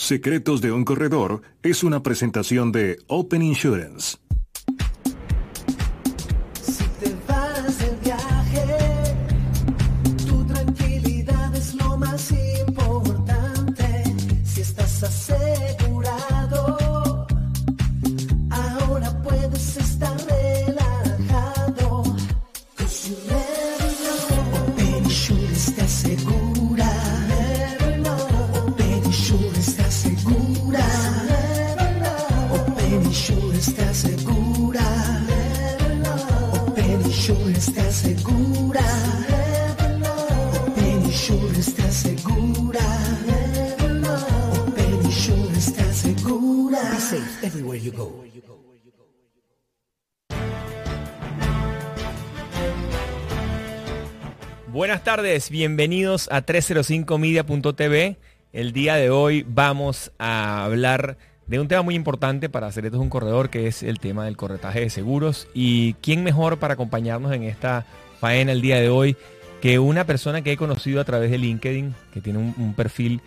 Secretos 0.00 0.62
de 0.62 0.72
un 0.72 0.86
Corredor 0.86 1.42
es 1.62 1.84
una 1.84 2.02
presentación 2.02 2.72
de 2.72 2.96
Open 3.06 3.42
Insurance. 3.42 4.16
Buenas 54.68 55.02
tardes, 55.02 55.50
bienvenidos 55.50 56.28
a 56.30 56.46
305media.tv. 56.46 58.16
El 58.52 58.72
día 58.72 58.94
de 58.94 59.10
hoy 59.10 59.44
vamos 59.48 60.12
a 60.18 60.64
hablar 60.64 61.18
de 61.46 61.58
un 61.58 61.66
tema 61.66 61.82
muy 61.82 61.96
importante 61.96 62.48
para 62.48 62.68
hacer 62.68 62.84
esto 62.84 62.98
es 62.98 63.02
un 63.02 63.10
corredor, 63.10 63.50
que 63.50 63.66
es 63.66 63.82
el 63.82 63.98
tema 63.98 64.24
del 64.24 64.36
corretaje 64.36 64.80
de 64.80 64.90
seguros. 64.90 65.48
Y 65.52 65.94
quién 65.94 66.22
mejor 66.22 66.58
para 66.58 66.74
acompañarnos 66.74 67.32
en 67.32 67.42
esta 67.42 67.86
faena 68.20 68.52
el 68.52 68.60
día 68.60 68.80
de 68.80 68.88
hoy 68.88 69.16
que 69.60 69.78
una 69.78 70.06
persona 70.06 70.42
que 70.42 70.52
he 70.52 70.56
conocido 70.56 71.00
a 71.00 71.04
través 71.04 71.30
de 71.30 71.38
LinkedIn, 71.38 71.94
que 72.14 72.20
tiene 72.20 72.38
un 72.38 72.74
perfil 72.74 73.20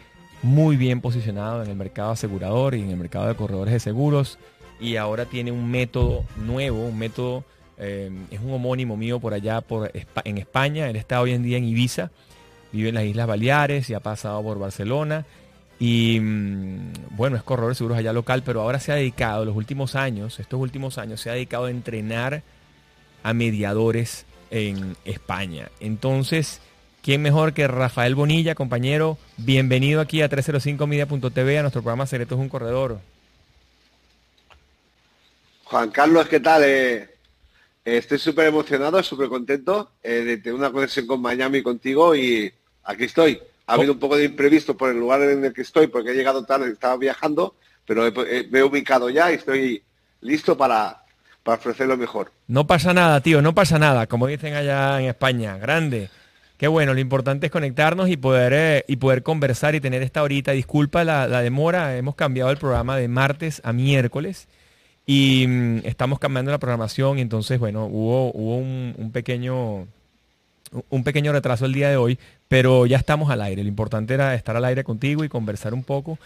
muy 0.44 0.76
bien 0.76 1.02
posicionado 1.02 1.64
en 1.64 1.70
el 1.70 1.76
mercado 1.76 2.12
asegurador 2.12 2.76
y 2.76 2.82
en 2.82 2.90
el 2.90 2.98
mercado 2.98 3.28
de 3.28 3.36
corredores 3.36 3.74
de 3.74 3.80
seguros. 3.80 4.38
Y 4.84 4.98
ahora 4.98 5.26
tiene 5.26 5.50
un 5.50 5.72
método 5.72 6.26
nuevo, 6.36 6.86
un 6.86 7.00
método 7.00 7.46
eh, 7.78 8.12
es 8.32 8.42
un 8.42 8.52
homónimo 8.52 8.98
mío 8.98 9.18
por 9.18 9.34
allá 9.34 9.62
por, 9.62 9.90
en 10.26 10.38
España. 10.38 10.90
Él 10.90 10.98
está 10.98 11.22
hoy 11.22 11.32
en 11.32 11.42
día 11.42 11.58
en 11.58 11.64
Ibiza, 11.64 12.12
vive 12.74 12.90
en 12.90 12.96
las 12.96 13.06
Islas 13.06 13.26
Baleares 13.26 13.90
y 13.90 13.94
ha 13.94 14.02
pasado 14.02 14.44
por 14.44 14.60
Barcelona. 14.60 15.26
Y 15.80 16.20
mm, 16.20 16.92
bueno, 17.12 17.38
es 17.38 17.44
corredor 17.44 17.72
de 17.72 17.76
seguros 17.76 17.98
allá 17.98 18.12
local, 18.12 18.44
pero 18.46 18.60
ahora 18.60 18.82
se 18.82 18.92
ha 18.92 18.96
dedicado, 18.96 19.46
los 19.46 19.56
últimos 19.56 19.96
años, 19.96 20.42
estos 20.42 20.60
últimos 20.60 20.98
años, 20.98 21.22
se 21.22 21.30
ha 21.30 21.34
dedicado 21.34 21.66
a 21.66 21.72
entrenar 21.72 22.44
a 23.24 23.34
mediadores 23.34 24.26
en 24.52 24.98
España. 25.06 25.70
Entonces, 25.80 26.60
¿quién 27.02 27.22
mejor 27.22 27.54
que 27.54 27.70
Rafael 27.70 28.16
Bonilla, 28.16 28.54
compañero? 28.54 29.18
Bienvenido 29.38 30.02
aquí 30.02 30.22
a 30.22 30.30
305media.tv, 30.30 31.58
a 31.58 31.62
nuestro 31.62 31.82
programa 31.82 32.06
Secretos 32.06 32.38
un 32.38 32.50
Corredor. 32.50 33.00
Juan 35.74 35.90
Carlos, 35.90 36.28
¿qué 36.28 36.40
tal? 36.40 36.62
Eh, 36.64 36.98
eh, 36.98 37.08
estoy 37.84 38.20
súper 38.20 38.46
emocionado, 38.46 39.02
súper 39.02 39.28
contento 39.28 39.90
eh, 40.04 40.24
de 40.24 40.38
tener 40.38 40.54
una 40.54 40.72
conexión 40.72 41.08
con 41.08 41.20
Miami 41.20 41.64
contigo 41.64 42.14
y 42.16 42.54
aquí 42.84 43.06
estoy. 43.06 43.42
Ha 43.66 43.74
habido 43.74 43.94
un 43.94 43.98
poco 43.98 44.16
de 44.16 44.26
imprevisto 44.26 44.78
por 44.78 44.92
el 44.92 45.00
lugar 45.00 45.24
en 45.24 45.44
el 45.46 45.52
que 45.52 45.64
estoy 45.64 45.88
porque 45.88 46.12
he 46.12 46.14
llegado 46.14 46.46
tarde, 46.46 46.70
estaba 46.72 46.96
viajando, 46.98 47.56
pero 47.88 48.06
he- 48.06 48.48
me 48.52 48.60
he 48.60 48.64
ubicado 48.64 49.10
ya 49.10 49.32
y 49.32 49.34
estoy 49.34 49.82
listo 50.22 50.56
para, 50.56 51.02
para 51.42 51.58
ofrecer 51.58 51.88
lo 51.88 51.98
mejor. 51.98 52.32
No 52.48 52.68
pasa 52.68 52.94
nada, 52.94 53.20
tío, 53.22 53.42
no 53.42 53.56
pasa 53.56 53.80
nada, 53.80 54.06
como 54.06 54.28
dicen 54.28 54.54
allá 54.54 55.02
en 55.02 55.08
España. 55.08 55.58
Grande. 55.58 56.12
Qué 56.60 56.68
bueno, 56.68 56.94
lo 56.94 57.00
importante 57.00 57.48
es 57.48 57.52
conectarnos 57.52 58.10
y 58.10 58.18
poder, 58.18 58.54
eh, 58.54 58.86
y 58.88 58.98
poder 58.98 59.24
conversar 59.24 59.74
y 59.74 59.82
tener 59.82 60.04
esta 60.04 60.22
horita. 60.22 60.52
Disculpa 60.52 61.04
la, 61.04 61.28
la 61.28 61.42
demora, 61.42 61.98
hemos 61.98 62.14
cambiado 62.14 62.52
el 62.52 62.58
programa 62.58 62.96
de 62.96 63.08
martes 63.08 63.60
a 63.66 63.74
miércoles 63.74 64.48
y 65.06 65.46
mm, 65.48 65.78
estamos 65.86 66.20
cambiando 66.20 66.52
la 66.52 66.58
programación 66.60 67.18
y 67.18 67.22
entonces, 67.22 67.60
bueno, 67.60 67.86
hubo, 67.86 68.32
hubo 68.34 68.58
un, 68.58 69.12
pequeño 69.12 69.88
un 70.90 71.04
pequeño 71.04 71.32
retraso 71.32 71.66
el 71.66 71.74
día 71.74 71.90
de 71.90 71.98
hoy, 71.98 72.18
pero 72.48 72.86
ya 72.86 72.98
estamos 72.98 73.30
al 73.30 73.42
aire. 73.42 73.62
Lo 73.64 73.70
importante 73.70 74.14
era 74.14 74.34
estar 74.34 74.56
al 74.56 74.66
aire 74.66 74.84
contigo 74.84 75.24
y 75.24 75.30
conversar 75.30 75.74
un 75.74 75.84
poco. 75.84 76.18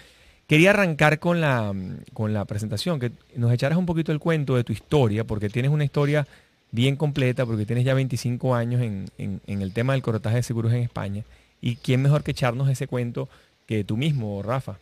Quería 0.47 0.69
arrancar 0.69 1.19
con 1.19 1.41
la, 1.41 1.73
con 2.13 2.33
la 2.33 2.45
presentación, 2.45 2.99
que 2.99 3.11
nos 3.35 3.51
echaras 3.51 3.77
un 3.77 3.85
poquito 3.85 4.13
el 4.13 4.19
cuento 4.19 4.55
de 4.55 4.63
tu 4.63 4.71
historia, 4.71 5.25
porque 5.25 5.49
tienes 5.49 5.71
una 5.71 5.83
historia 5.83 6.25
bien 6.71 6.95
completa, 6.95 7.45
porque 7.45 7.65
tienes 7.65 7.83
ya 7.83 7.93
25 7.93 8.55
años 8.55 8.81
en, 8.81 9.05
en- 9.17 9.41
en 9.47 9.61
el 9.61 9.73
tema 9.73 9.93
del 9.93 10.01
corretaje 10.01 10.37
de 10.37 10.43
seguros 10.43 10.71
en 10.71 10.83
España. 10.83 11.23
¿Y 11.61 11.75
quién 11.75 12.01
mejor 12.01 12.23
que 12.23 12.31
echarnos 12.31 12.69
ese 12.69 12.87
cuento 12.87 13.27
que 13.65 13.83
tú 13.83 13.97
mismo, 13.97 14.41
Rafa? 14.43 14.77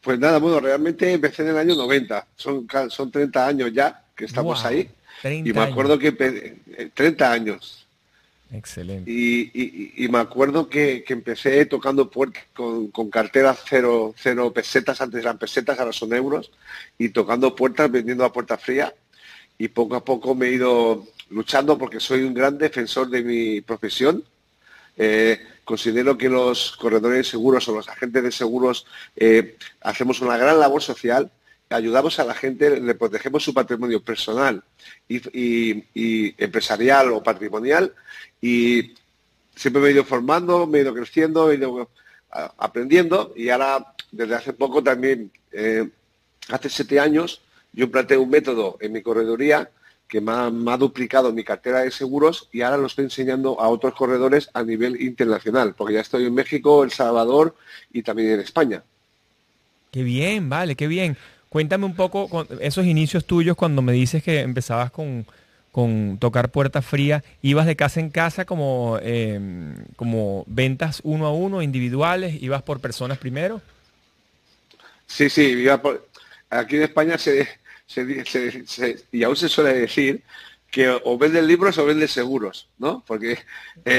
Pues 0.00 0.18
nada, 0.18 0.38
bueno, 0.38 0.60
realmente 0.60 1.12
empecé 1.12 1.42
en 1.42 1.48
el 1.48 1.58
año 1.58 1.74
90, 1.74 2.26
son, 2.36 2.66
son 2.88 3.10
30 3.10 3.46
años 3.46 3.70
ya 3.72 4.02
que 4.16 4.24
estamos 4.24 4.62
Wow, 4.62 4.70
ahí. 4.72 4.90
30 5.20 5.48
Y 5.48 5.52
me 5.52 5.60
años. 5.60 5.72
acuerdo 5.72 5.98
que 5.98 6.16
empe- 6.16 6.54
eh, 6.76 6.90
30 6.94 7.30
años. 7.30 7.86
Excelente. 8.52 9.08
Y, 9.10 9.50
y- 9.54 9.92
y 10.04 10.08
me 10.08 10.18
acuerdo 10.18 10.68
que, 10.68 11.04
que 11.04 11.12
empecé 11.12 11.66
tocando 11.66 12.10
puertas 12.10 12.42
con, 12.54 12.88
con 12.90 13.08
carteras 13.10 13.60
cero, 13.68 14.12
cero 14.16 14.52
pesetas, 14.52 15.00
antes 15.00 15.20
eran 15.20 15.38
pesetas, 15.38 15.78
ahora 15.78 15.92
son 15.92 16.12
euros, 16.14 16.50
y 16.98 17.10
tocando 17.10 17.54
puertas, 17.54 17.90
vendiendo 17.90 18.24
a 18.24 18.32
puerta 18.32 18.56
fría. 18.58 18.92
Y 19.58 19.68
poco 19.68 19.94
a 19.94 20.04
poco 20.04 20.34
me 20.34 20.46
he 20.48 20.52
ido 20.54 21.06
luchando 21.28 21.76
porque 21.78 22.00
soy 22.00 22.22
un 22.22 22.32
gran 22.34 22.56
defensor 22.58 23.08
de 23.10 23.22
mi 23.22 23.60
profesión. 23.60 24.24
Eh, 24.96 25.38
considero 25.64 26.18
que 26.18 26.28
los 26.28 26.76
corredores 26.76 27.18
de 27.18 27.24
seguros 27.24 27.68
o 27.68 27.74
los 27.74 27.88
agentes 27.88 28.22
de 28.22 28.32
seguros 28.32 28.86
eh, 29.16 29.56
hacemos 29.80 30.20
una 30.20 30.36
gran 30.36 30.58
labor 30.58 30.82
social, 30.82 31.30
ayudamos 31.70 32.18
a 32.18 32.24
la 32.24 32.34
gente, 32.34 32.80
le 32.80 32.94
protegemos 32.94 33.44
su 33.44 33.54
patrimonio 33.54 34.02
personal 34.02 34.62
y, 35.08 35.84
empresarial 36.42 37.12
o 37.12 37.22
patrimonial 37.22 37.94
y 38.40 38.94
siempre 39.54 39.82
me 39.82 39.88
he 39.88 39.92
ido 39.92 40.04
formando, 40.04 40.66
me 40.66 40.78
he 40.78 40.82
ido 40.82 40.94
creciendo, 40.94 41.46
me 41.46 41.52
he 41.52 41.56
ido 41.56 41.88
aprendiendo 42.30 43.32
y 43.36 43.50
ahora 43.50 43.94
desde 44.10 44.34
hace 44.34 44.52
poco 44.52 44.82
también, 44.82 45.30
eh, 45.52 45.88
hace 46.48 46.68
siete 46.68 46.98
años, 46.98 47.42
yo 47.72 47.90
planteé 47.90 48.16
un 48.16 48.30
método 48.30 48.76
en 48.80 48.92
mi 48.92 49.02
corredoría 49.02 49.70
que 50.10 50.20
me 50.20 50.32
ha, 50.32 50.50
me 50.50 50.72
ha 50.72 50.76
duplicado 50.76 51.32
mi 51.32 51.44
cartera 51.44 51.80
de 51.80 51.90
seguros 51.92 52.48
y 52.52 52.62
ahora 52.62 52.76
lo 52.76 52.88
estoy 52.88 53.04
enseñando 53.04 53.60
a 53.60 53.68
otros 53.68 53.94
corredores 53.94 54.50
a 54.52 54.64
nivel 54.64 55.00
internacional, 55.00 55.74
porque 55.74 55.94
ya 55.94 56.00
estoy 56.00 56.26
en 56.26 56.34
México, 56.34 56.82
El 56.82 56.90
Salvador 56.90 57.54
y 57.92 58.02
también 58.02 58.32
en 58.32 58.40
España. 58.40 58.82
Qué 59.92 60.02
bien, 60.02 60.48
vale, 60.48 60.74
qué 60.74 60.88
bien. 60.88 61.16
Cuéntame 61.48 61.86
un 61.86 61.94
poco 61.94 62.28
con 62.28 62.46
esos 62.60 62.86
inicios 62.86 63.24
tuyos 63.24 63.56
cuando 63.56 63.82
me 63.82 63.92
dices 63.92 64.22
que 64.22 64.40
empezabas 64.40 64.90
con, 64.90 65.26
con 65.72 66.18
tocar 66.18 66.50
puertas 66.50 66.84
frías. 66.84 67.22
¿Ibas 67.40 67.66
de 67.66 67.76
casa 67.76 68.00
en 68.00 68.10
casa 68.10 68.44
como, 68.44 68.98
eh, 69.02 69.40
como 69.96 70.44
ventas 70.48 71.00
uno 71.04 71.26
a 71.26 71.32
uno, 71.32 71.62
individuales? 71.62 72.40
¿Ibas 72.42 72.62
por 72.62 72.80
personas 72.80 73.18
primero? 73.18 73.62
Sí, 75.06 75.30
sí, 75.30 75.42
iba 75.42 75.80
por- 75.80 76.08
aquí 76.50 76.76
en 76.76 76.82
España 76.82 77.18
se, 77.18 77.48
se 77.92 78.04
di- 78.06 78.24
se- 78.24 78.66
se- 78.66 79.04
y 79.12 79.22
aún 79.24 79.36
se 79.36 79.48
suele 79.48 79.72
decir 79.74 80.22
que 80.70 80.88
o 80.88 81.18
venden 81.18 81.46
libros 81.52 81.76
o 81.78 81.84
venden 81.90 82.06
seguros, 82.08 82.68
¿no? 82.78 83.02
Porque 83.06 83.32
eh, 83.32 83.38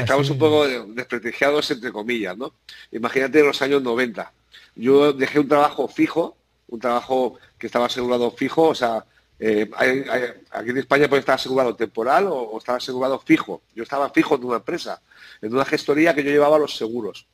estamos 0.04 0.30
un 0.30 0.38
poco 0.40 0.60
desprestigiados 1.00 1.70
entre 1.72 1.92
comillas, 1.92 2.38
¿no? 2.38 2.54
Imagínate 2.92 3.40
en 3.42 3.48
los 3.48 3.62
años 3.62 3.82
90. 3.84 4.32
Yo 4.76 5.12
dejé 5.12 5.40
un 5.40 5.50
trabajo 5.50 5.88
fijo, 5.90 6.38
un 6.70 6.80
trabajo 6.80 7.38
que 7.60 7.68
estaba 7.68 7.88
asegurado 7.88 8.32
fijo, 8.32 8.70
o 8.70 8.76
sea, 8.76 9.04
eh, 9.38 9.70
hay- 9.76 10.06
hay- 10.10 10.30
aquí 10.52 10.70
en 10.70 10.78
España 10.78 11.10
puede 11.10 11.20
estar 11.22 11.36
asegurado 11.36 11.76
temporal 11.76 12.28
o, 12.28 12.36
o 12.36 12.58
estar 12.60 12.76
asegurado 12.78 13.20
fijo. 13.20 13.62
Yo 13.76 13.84
estaba 13.84 14.10
fijo 14.12 14.36
en 14.36 14.44
una 14.46 14.58
empresa, 14.58 15.02
en 15.42 15.54
una 15.54 15.66
gestoría 15.66 16.14
que 16.16 16.24
yo 16.24 16.32
llevaba 16.32 16.58
los 16.60 16.78
seguros. 16.78 17.26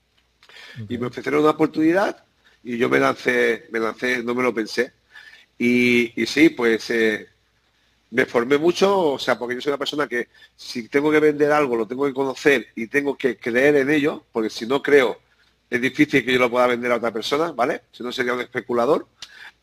Y 0.89 0.98
me 0.98 1.07
ofrecieron 1.07 1.42
una 1.42 1.51
oportunidad 1.51 2.24
y 2.63 2.77
yo 2.77 2.89
me 2.89 3.00
lancé, 3.00 3.68
me 3.71 3.80
lancé, 3.80 4.24
no 4.24 4.33
me 4.33 4.42
lo 4.44 4.54
pensé. 4.54 4.94
Y, 5.59 6.13
sí, 6.25 6.50
pues 6.50 6.89
eh, 6.92 7.27
me 8.12 8.25
formé 8.25 8.57
mucho, 8.57 9.13
o 9.13 9.19
sea, 9.19 9.38
porque 9.38 9.56
yo 9.56 9.62
soy 9.62 9.71
una 9.71 9.80
persona 9.80 10.07
que 10.07 10.27
si 10.56 10.88
tengo 10.88 11.12
que 11.12 11.19
vender 11.19 11.51
algo, 11.51 11.75
lo 11.75 11.88
tengo 11.88 12.06
que 12.06 12.13
conocer 12.13 12.68
y 12.75 12.88
tengo 12.88 13.18
que 13.18 13.38
creer 13.38 13.77
en 13.77 13.89
ello, 13.89 14.24
porque 14.31 14.50
si 14.50 14.68
no 14.68 14.81
creo, 14.81 15.19
es 15.69 15.81
difícil 15.81 16.24
que 16.24 16.33
yo 16.33 16.39
lo 16.39 16.50
pueda 16.50 16.68
vender 16.68 16.92
a 16.92 16.98
otra 16.98 17.12
persona, 17.12 17.51
¿vale? 17.51 17.81
Si 17.92 18.04
no 18.04 18.12
sería 18.12 18.33
un 18.33 18.42
especulador. 18.42 19.07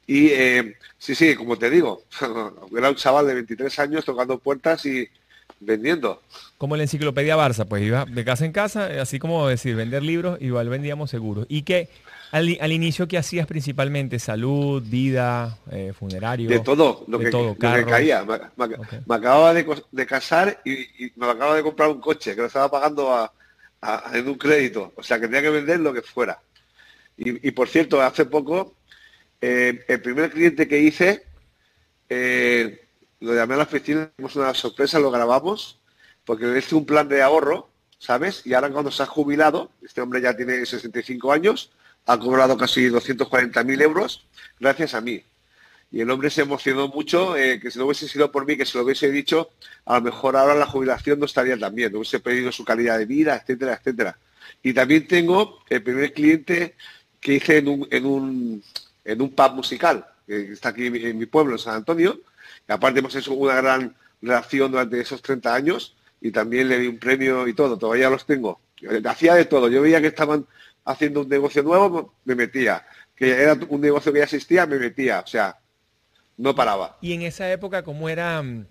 Y 0.07 0.29
eh, 0.29 0.77
sí, 0.99 1.15
sí, 1.15 1.35
como 1.35 1.57
te 1.57 1.71
digo, 1.71 2.03
era 2.77 2.91
un 2.91 2.97
chaval 2.97 3.27
de 3.27 3.35
23 3.35 3.79
años 3.79 4.05
tocando 4.05 4.39
puertas 4.39 4.85
y 4.85 5.09
vendiendo. 5.61 6.23
Como 6.59 6.77
la 6.77 6.83
enciclopedia 6.83 7.37
Barça, 7.37 7.67
pues 7.67 7.83
iba 7.83 8.05
de 8.05 8.25
casa 8.25 8.45
en 8.45 8.53
casa, 8.53 8.87
así 9.01 9.19
como 9.19 9.49
decir, 9.49 9.77
vender 9.77 10.03
libros, 10.03 10.41
igual 10.41 10.69
vendíamos 10.69 11.11
seguros. 11.11 11.47
¿Y 11.49 11.63
que 11.63 11.89
al, 12.35 12.73
inicio 12.73 13.07
qué 13.07 13.17
hacías 13.17 13.47
principalmente? 13.47 14.19
¿Salud, 14.19 14.83
vida, 14.83 15.57
eh, 15.71 15.93
funerario? 15.97 16.49
De 16.49 16.59
todo, 16.59 17.05
lo, 17.07 17.21
que, 17.21 17.31
todo, 17.31 17.57
caía. 17.57 18.25
Me, 18.25 19.15
acababa 19.15 19.55
de, 19.55 20.07
casar 20.07 20.61
y, 20.65 21.13
me 21.15 21.27
acababa 21.27 21.55
de 21.55 21.63
comprar 21.63 21.91
un 21.91 22.01
coche 22.01 22.35
que 22.35 22.41
lo 22.41 22.49
estaba 22.49 22.69
pagando 22.69 23.31
en 24.13 24.29
un 24.29 24.35
crédito. 24.35 24.93
O 24.97 25.03
sea, 25.05 25.21
que 25.21 25.27
tenía 25.27 25.43
que 25.43 25.51
vender 25.51 25.79
lo 25.79 25.95
que 25.95 26.03
fuera. 26.03 26.41
Y, 27.17 27.53
por 27.53 27.69
cierto, 27.69 28.03
hace 28.03 28.25
poco, 28.25 28.75
eh, 29.41 29.85
el 29.87 30.03
primer 30.03 30.33
cliente 30.33 30.67
que 30.67 30.81
hice, 30.81 31.23
eh, 32.09 32.89
lo 33.21 33.33
llamé 33.33 33.55
a 33.55 33.59
la 33.59 33.63
oficina, 33.63 34.11
hicimos 34.13 34.35
una 34.35 34.53
sorpresa, 34.55 34.99
lo 34.99 35.13
grabamos, 35.13 35.79
porque 36.25 36.47
le 36.47 36.59
hice 36.59 36.75
un 36.75 36.85
plan 36.85 37.09
de 37.09 37.23
ahorro, 37.23 37.69
¿sabes? 38.01 38.45
Y 38.45 38.55
ahora 38.55 38.71
cuando 38.71 38.91
se 38.91 39.05
ha 39.05 39.07
jubilado, 39.07 39.71
este 39.83 40.01
hombre 40.01 40.21
ya 40.21 40.37
tiene 40.37 40.67
65 40.67 41.31
años, 41.31 41.71
ha 42.07 42.19
cobrado 42.19 42.57
casi 42.57 42.89
240.000 42.89 43.83
euros 43.83 44.27
gracias 44.61 44.95
a 44.95 45.01
mí. 45.01 45.23
Y 45.91 46.01
el 46.01 46.11
hombre 46.11 46.29
se 46.29 46.43
emocionó 46.43 46.89
mucho, 46.89 47.37
eh, 47.37 47.61
que 47.61 47.71
si 47.71 47.79
no 47.79 47.85
hubiese 47.85 48.09
sido 48.09 48.33
por 48.33 48.47
mí, 48.47 48.57
que 48.57 48.67
se 48.67 48.77
lo 48.77 48.85
hubiese 48.85 49.11
dicho, 49.11 49.51
a 49.85 49.97
lo 49.97 50.03
mejor 50.03 50.37
ahora 50.37 50.55
la 50.55 50.67
jubilación 50.67 51.21
no 51.21 51.27
estaría 51.27 51.57
tan 51.57 51.75
bien, 51.75 51.93
no 51.93 51.99
hubiese 51.99 52.19
pedido 52.21 52.51
su 52.51 52.65
calidad 52.65 52.99
de 52.99 53.07
vida, 53.07 53.37
etcétera, 53.37 53.75
etcétera. 53.75 54.19
Y 54.63 54.73
también 54.73 55.07
tengo 55.07 55.61
el 55.69 55.83
primer 55.83 56.13
cliente 56.13 56.75
que 57.21 57.35
hice 57.35 57.59
en 57.59 57.69
un, 57.69 57.89
en 57.91 58.07
un, 58.07 58.63
en 59.05 59.23
un 59.23 59.31
pub 59.31 59.53
musical, 59.53 60.05
que 60.27 60.53
está 60.53 60.71
aquí 60.71 60.87
en 60.87 61.19
mi 61.19 61.27
pueblo, 61.27 61.53
en 61.53 61.59
San 61.59 61.77
Antonio. 61.77 62.21
Y 62.69 62.73
aparte 62.73 62.99
hemos 62.99 63.15
hecho 63.15 63.33
una 63.35 63.55
gran 63.55 63.95
relación 64.21 64.73
durante 64.73 65.01
esos 65.01 65.23
30 65.23 65.55
años 65.55 65.95
y 66.21 66.31
también 66.31 66.69
le 66.69 66.79
di 66.79 66.89
un 66.89 66.99
premio 66.99 67.47
y 67.47 67.55
todo, 67.55 67.79
todavía 67.79 68.11
los 68.11 68.27
tengo. 68.27 68.61
Hacía 69.05 69.35
de 69.35 69.45
todo, 69.45 69.69
yo 69.69 69.83
veía 69.83 70.01
que 70.01 70.09
estaban 70.09 70.47
haciendo 70.85 71.23
un 71.23 71.29
negocio 71.29 71.63
nuevo, 71.63 72.15
me 72.25 72.35
metía. 72.35 72.85
Que 73.15 73.31
era 73.31 73.57
un 73.69 73.81
negocio 73.81 74.13
que 74.13 74.19
ya 74.19 74.25
existía, 74.25 74.67
me 74.67 74.79
metía. 74.79 75.21
O 75.21 75.27
sea, 75.27 75.59
no 76.37 76.55
paraba. 76.55 76.99
Y 77.01 77.13
en 77.13 77.23
esa 77.23 77.51
época, 77.51 77.83
¿cómo 77.83 78.09
era? 78.09 78.43
Mm, 78.43 78.67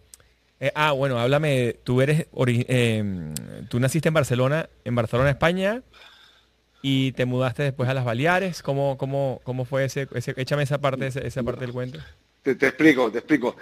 eh, 0.59 0.71
ah, 0.75 0.91
bueno, 0.91 1.19
háblame, 1.19 1.77
tú 1.83 2.01
eres, 2.01 2.27
eh, 2.47 3.33
tú 3.69 3.79
naciste 3.79 4.09
en 4.09 4.13
Barcelona, 4.13 4.69
en 4.83 4.95
Barcelona, 4.95 5.29
España, 5.29 5.81
y 6.81 7.13
te 7.13 7.25
mudaste 7.25 7.63
después 7.63 7.89
a 7.89 7.93
las 7.93 8.05
Baleares. 8.05 8.61
¿Cómo, 8.61 8.97
cómo, 8.97 9.41
cómo 9.43 9.65
fue 9.65 9.85
ese, 9.85 10.07
échame 10.13 10.63
esa 10.63 10.79
parte, 10.79 11.07
esa, 11.07 11.43
parte 11.43 11.61
del 11.61 11.73
cuento? 11.73 11.99
Te, 12.41 12.51
explico, 12.51 13.09
te 13.11 13.19
explico. 13.19 13.55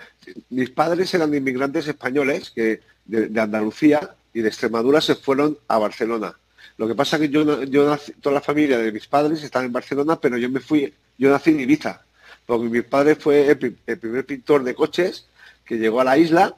Mis 0.50 0.72
padres 0.72 1.14
eran 1.14 1.34
inmigrantes 1.34 1.88
españoles 1.88 2.52
que 2.52 2.82
de 3.06 3.42
Andalucía 3.42 4.16
y 4.34 4.42
de 4.42 4.48
Extremadura 4.48 5.02
se 5.02 5.16
fueron 5.16 5.58
a 5.68 5.78
Barcelona. 5.78 6.36
Lo 6.78 6.88
que 6.88 6.96
pasa 6.96 7.18
es 7.18 7.24
que 7.24 7.30
yo, 7.30 7.64
yo 7.64 7.88
nací, 7.88 8.14
toda 8.14 8.36
la 8.36 8.42
familia 8.42 8.78
de 8.78 8.92
mis 8.92 9.08
padres 9.08 9.44
están 9.44 9.66
en 9.66 9.74
Barcelona, 9.74 10.20
pero 10.20 10.38
yo 10.38 10.50
me 10.50 10.60
fui, 10.60 10.94
yo 11.18 11.30
nací 11.30 11.52
en 11.52 11.60
Ibiza, 11.60 12.02
porque 12.46 12.70
mi 12.70 12.82
padre 12.82 13.16
fue 13.16 13.48
el, 13.50 13.58
primer 13.98 14.26
pintor 14.26 14.64
de 14.64 14.74
coches 14.74 15.28
que 15.66 15.78
llegó 15.78 16.02
a 16.02 16.06
la 16.06 16.18
isla 16.18 16.56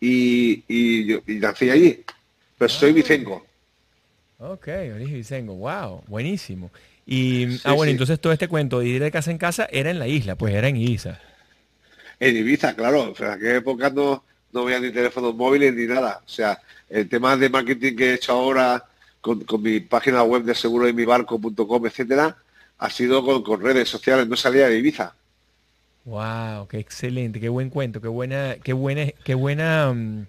y, 0.00 0.64
nací 1.26 1.70
allí. 1.70 2.04
Pero 2.58 2.68
soy 2.68 2.92
vicengo. 2.92 3.46
Ok, 4.38 4.68
origen 4.94 5.14
vicengo, 5.14 5.54
wow, 5.54 6.02
buenísimo. 6.08 6.70
Y, 7.06 7.58
ah, 7.64 7.72
bueno, 7.72 7.90
entonces 7.90 8.20
todo 8.20 8.32
este 8.32 8.48
cuento 8.48 8.80
de 8.80 8.86
ir 8.86 9.02
de 9.02 9.10
casa 9.10 9.30
en 9.30 9.38
casa 9.38 9.68
era 9.70 9.90
en 9.90 9.98
la 9.98 10.08
isla, 10.08 10.36
pues 10.36 10.54
era 10.54 10.68
en 10.68 10.76
Ibiza. 10.76 11.20
En 12.18 12.36
Ibiza, 12.36 12.74
claro, 12.74 13.14
en 13.18 13.24
aquella 13.24 13.56
época 13.56 13.90
no, 13.90 14.24
no 14.52 14.62
había 14.62 14.80
ni 14.80 14.90
teléfonos 14.90 15.34
móviles 15.34 15.74
ni 15.74 15.86
nada. 15.86 16.20
O 16.24 16.28
sea, 16.28 16.60
el 16.88 17.08
tema 17.08 17.36
de 17.36 17.48
marketing 17.48 17.96
que 17.96 18.10
he 18.10 18.14
hecho 18.14 18.32
ahora 18.32 18.84
con, 19.20 19.44
mi 19.60 19.80
página 19.80 20.22
web 20.22 20.44
de 20.44 20.54
seguro 20.54 20.86
de 20.86 20.92
mi 20.92 21.04
barco.com, 21.04 21.86
etcétera, 21.86 22.36
ha 22.78 22.90
sido 22.90 23.42
con, 23.42 23.60
redes 23.60 23.88
sociales, 23.88 24.26
no 24.26 24.36
salía 24.36 24.68
de 24.68 24.78
Ibiza. 24.78 25.14
Wow, 26.04 26.66
qué 26.68 26.78
excelente, 26.78 27.40
qué 27.40 27.48
buen 27.48 27.70
cuento, 27.70 28.00
qué 28.00 28.08
buena, 28.08 28.56
qué 28.62 28.72
buena, 28.72 29.10
qué 29.22 29.34
buena, 29.34 29.92
mm, 29.92 30.26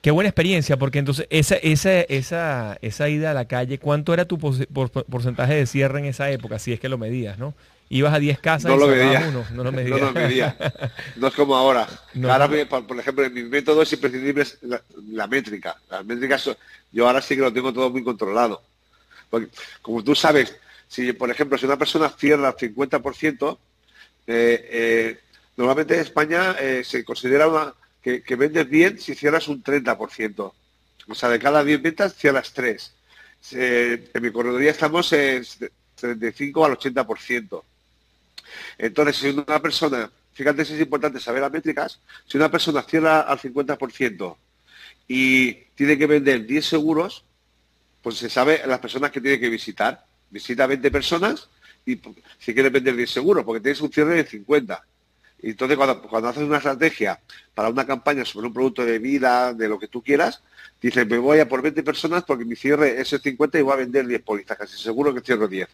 qué 0.00 0.10
buena 0.10 0.28
experiencia, 0.28 0.76
porque 0.76 0.98
entonces 0.98 1.26
esa, 1.30 1.56
esa, 1.56 2.00
esa, 2.02 2.78
esa 2.80 3.08
ida 3.08 3.30
a 3.30 3.34
la 3.34 3.46
calle, 3.46 3.78
¿cuánto 3.78 4.14
era 4.14 4.24
tu 4.24 4.38
porcentaje 4.38 5.54
de 5.54 5.66
cierre 5.66 5.98
en 5.98 6.06
esa 6.06 6.30
época? 6.30 6.58
Si 6.58 6.72
es 6.72 6.80
que 6.80 6.88
lo 6.88 6.98
medías, 6.98 7.38
¿no? 7.38 7.54
Ibas 7.92 8.14
a 8.14 8.20
10 8.20 8.38
casas 8.38 8.70
no 8.70 8.76
y 8.76 8.78
lo 8.78 8.86
medía. 8.86 9.26
uno, 9.28 9.44
no 9.52 9.64
lo 9.64 9.72
medía. 9.72 9.96
no 9.96 9.98
lo 9.98 10.12
medía. 10.12 10.56
No 11.16 11.26
es 11.26 11.34
como 11.34 11.56
ahora. 11.56 11.88
ahora, 12.22 12.48
por, 12.68 12.98
ejemplo, 13.00 13.24
en 13.24 13.34
mi 13.34 13.42
método 13.42 13.82
es 13.82 13.92
imprescindible 13.92 14.46
la, 15.10 15.26
métrica. 15.26 15.76
Las 15.90 16.04
métricas, 16.04 16.50
yo 16.92 17.06
ahora 17.06 17.20
sí 17.20 17.34
que 17.34 17.42
lo 17.42 17.52
tengo 17.52 17.72
todo 17.72 17.90
muy 17.90 18.04
controlado. 18.04 18.62
Porque, 19.28 19.48
como 19.82 20.04
tú 20.04 20.14
sabes, 20.14 20.56
si 20.86 21.12
por 21.12 21.30
ejemplo, 21.30 21.58
si 21.58 21.66
una 21.66 21.76
persona 21.76 22.08
cierra 22.10 22.54
el 22.56 22.74
50%, 22.74 23.58
eh, 24.28 24.68
eh, 24.70 25.20
normalmente 25.56 25.94
en 25.94 26.00
España 26.00 26.56
eh, 26.60 26.82
se 26.84 27.04
considera 27.04 27.48
una, 27.48 27.74
que, 28.02 28.36
vendes 28.36 28.68
bien 28.68 28.98
si 28.98 29.14
cierras 29.14 29.48
un 29.48 29.62
30%. 29.62 30.52
O 31.08 31.14
sea, 31.14 31.28
de 31.28 31.38
cada 31.38 31.64
10 31.64 31.82
ventas 31.82 32.14
cierras 32.14 32.52
3. 32.52 32.94
en 33.52 34.22
mi 34.22 34.30
corredoría 34.30 34.70
estamos 34.70 35.12
en 35.12 35.44
35 35.96 36.64
al 36.64 36.78
80%. 36.78 37.62
Entonces, 38.78 39.16
si 39.16 39.28
una 39.28 39.60
persona, 39.60 40.10
fíjate 40.32 40.64
si 40.64 40.74
es 40.74 40.80
importante 40.80 41.20
saber 41.20 41.42
las 41.42 41.52
métricas, 41.52 42.00
si 42.26 42.36
una 42.36 42.50
persona 42.50 42.82
cierra 42.82 43.20
al 43.20 43.38
50% 43.38 44.36
y 45.08 45.52
tiene 45.74 45.98
que 45.98 46.06
vender 46.06 46.46
10 46.46 46.64
seguros, 46.64 47.24
pues 48.02 48.16
se 48.16 48.30
sabe 48.30 48.62
las 48.66 48.78
personas 48.78 49.10
que 49.10 49.20
tiene 49.20 49.38
que 49.38 49.48
visitar. 49.48 50.04
Visita 50.30 50.66
20 50.66 50.90
personas 50.90 51.48
y 51.84 52.00
si 52.38 52.54
quiere 52.54 52.70
vender 52.70 52.96
10 52.96 53.10
seguros, 53.10 53.44
porque 53.44 53.60
tienes 53.60 53.80
un 53.80 53.92
cierre 53.92 54.14
de 54.14 54.24
50. 54.24 54.84
Entonces 55.42 55.76
cuando, 55.76 56.02
cuando 56.02 56.28
haces 56.28 56.42
una 56.42 56.58
estrategia 56.58 57.18
para 57.54 57.68
una 57.68 57.86
campaña 57.86 58.24
sobre 58.24 58.46
un 58.46 58.52
producto 58.52 58.84
de 58.84 58.98
vida, 58.98 59.54
de 59.54 59.68
lo 59.68 59.78
que 59.78 59.88
tú 59.88 60.02
quieras, 60.02 60.42
dices, 60.80 61.06
me 61.06 61.18
voy 61.18 61.40
a 61.40 61.48
por 61.48 61.62
20 61.62 61.82
personas 61.82 62.24
porque 62.24 62.44
mi 62.44 62.56
cierre 62.56 63.00
es 63.00 63.12
el 63.12 63.20
50 63.20 63.58
y 63.58 63.62
voy 63.62 63.72
a 63.72 63.76
vender 63.76 64.06
10 64.06 64.22
pólizas, 64.22 64.58
casi 64.58 64.76
seguro 64.76 65.14
que 65.14 65.20
cierro 65.20 65.48
10. 65.48 65.68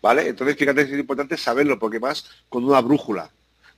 ¿vale? 0.00 0.28
Entonces, 0.28 0.56
fíjate, 0.56 0.82
es 0.82 0.92
importante 0.92 1.36
saberlo, 1.36 1.78
porque 1.78 1.98
vas 1.98 2.24
con 2.48 2.64
una 2.64 2.80
brújula. 2.80 3.30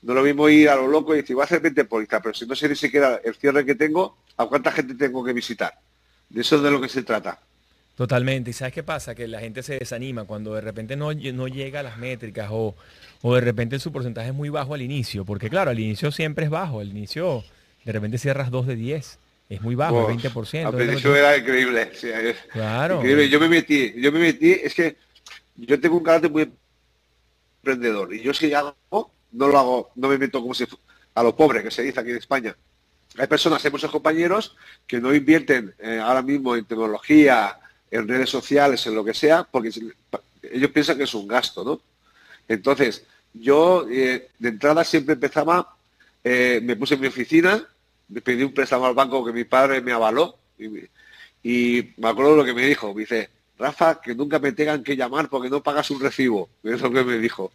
No 0.03 0.15
lo 0.15 0.23
mismo 0.23 0.49
ir 0.49 0.69
a 0.69 0.77
lo 0.77 0.89
loco 0.89 1.15
y 1.15 1.19
decir, 1.19 1.37
voy 1.37 1.43
a 1.43 1.45
hacer 1.45 1.61
20 1.61 1.85
pólizas, 1.85 2.21
pero 2.23 2.35
si 2.35 2.47
no 2.47 2.55
sé 2.55 2.69
ni 2.69 2.77
siquiera 2.77 3.21
el 3.23 3.35
cierre 3.35 3.65
que 3.67 3.75
tengo, 3.75 4.17
¿a 4.37 4.47
cuánta 4.47 4.73
gente 4.73 4.95
tengo 4.95 5.23
que 5.23 5.33
visitar? 5.33 5.75
De 6.29 6.41
eso 6.41 6.57
es 6.57 6.63
de 6.63 6.71
lo 6.71 6.81
que 6.81 6.89
se 6.89 7.03
trata. 7.03 7.39
Totalmente. 8.01 8.49
¿Y 8.49 8.55
sabes 8.55 8.73
qué 8.73 8.83
pasa? 8.83 9.15
Que 9.15 9.29
la 9.29 9.41
gente 9.41 9.63
se 9.63 9.79
desanima 9.79 10.25
cuando 10.25 10.55
de 10.55 10.63
repente 10.63 10.97
no, 10.97 11.13
no 11.13 11.49
llega 11.49 11.81
a 11.81 11.83
las 11.83 11.99
métricas 11.99 12.49
o, 12.51 12.75
o 13.21 13.35
de 13.35 13.43
repente 13.43 13.79
su 13.79 13.93
porcentaje 13.93 14.29
es 14.29 14.35
muy 14.35 14.49
bajo 14.49 14.73
al 14.73 14.81
inicio. 14.81 15.27
Porque 15.27 15.51
claro, 15.51 15.71
al 15.71 15.79
inicio 15.79 16.11
siempre 16.11 16.47
es 16.47 16.51
bajo. 16.51 16.81
Al 16.81 16.89
inicio 16.89 17.45
de 17.85 17.93
repente 17.93 18.17
cierras 18.17 18.51
2 18.51 18.69
de 18.69 18.77
10. 18.77 19.19
Es 19.51 19.61
muy 19.61 19.75
bajo, 19.75 20.09
20%. 20.09 20.65
Al 20.65 20.75
principio 20.75 21.15
era 21.15 21.37
increíble. 21.37 21.91
claro. 22.51 23.05
Yo 23.05 23.39
me 23.39 23.51
metí, 23.51 23.93
yo 24.01 24.11
me 24.11 24.21
metí, 24.21 24.53
es 24.53 24.73
que 24.73 24.97
yo 25.57 25.79
tengo 25.79 25.99
un 25.99 26.03
carácter 26.03 26.31
muy 26.31 26.51
emprendedor 27.59 28.15
y 28.15 28.23
yo 28.23 28.33
si 28.33 28.55
hago, 28.55 28.75
no 28.91 29.47
lo 29.47 29.59
hago, 29.59 29.91
no 29.97 30.09
me 30.09 30.17
meto 30.17 30.41
como 30.41 30.55
si 30.55 30.65
a 31.15 31.23
lo 31.23 31.37
pobre 31.37 31.63
que 31.63 31.71
se 31.71 31.83
dice 31.83 32.01
aquí 32.01 32.13
en 32.13 32.17
España. 32.17 32.57
Hay 33.19 33.27
personas, 33.27 33.63
hay 33.63 33.71
muchos 33.71 33.91
compañeros 33.91 34.57
que 34.87 35.03
no 35.03 35.15
invierten 35.15 35.75
eh, 35.79 36.01
ahora 36.03 36.23
mismo 36.23 36.57
en 36.57 36.65
tecnología, 36.65 37.59
en 37.91 38.09
redes 38.09 38.31
sociales, 38.31 38.87
en 38.87 38.95
lo 38.95 39.05
que 39.05 39.15
sea, 39.15 39.45
porque 39.45 39.71
ellos 40.43 40.71
piensan 40.71 40.97
que 40.97 41.05
es 41.05 41.15
un 41.15 41.27
gasto, 41.27 41.65
¿no? 41.65 41.81
Entonces, 42.49 43.05
yo 43.33 43.87
eh, 43.91 44.29
de 44.39 44.49
entrada 44.49 44.85
siempre 44.85 45.15
empezaba, 45.15 45.77
eh, 46.25 46.61
me 46.63 46.77
puse 46.77 46.95
en 46.95 47.01
mi 47.01 47.07
oficina, 47.07 47.67
me 48.09 48.21
pedí 48.21 48.43
un 48.43 48.53
préstamo 48.53 48.87
al 48.87 48.95
banco 48.95 49.25
que 49.25 49.33
mi 49.33 49.45
padre 49.45 49.81
me 49.81 49.93
avaló 49.93 50.37
y, 50.59 50.67
y 51.43 51.93
me 51.97 52.09
acuerdo 52.09 52.37
lo 52.37 52.45
que 52.45 52.55
me 52.55 52.67
dijo, 52.67 52.93
me 52.93 53.01
dice, 53.01 53.31
Rafa, 53.61 54.01
que 54.01 54.15
nunca 54.15 54.39
me 54.39 54.53
tengan 54.53 54.83
que 54.83 54.97
llamar 54.97 55.29
porque 55.29 55.51
no 55.51 55.63
pagas 55.63 55.91
un 55.91 56.01
recibo. 56.01 56.49
Es 56.65 56.81
lo 56.81 56.91
que 56.91 57.05
me 57.05 57.19
dijo. 57.19 57.53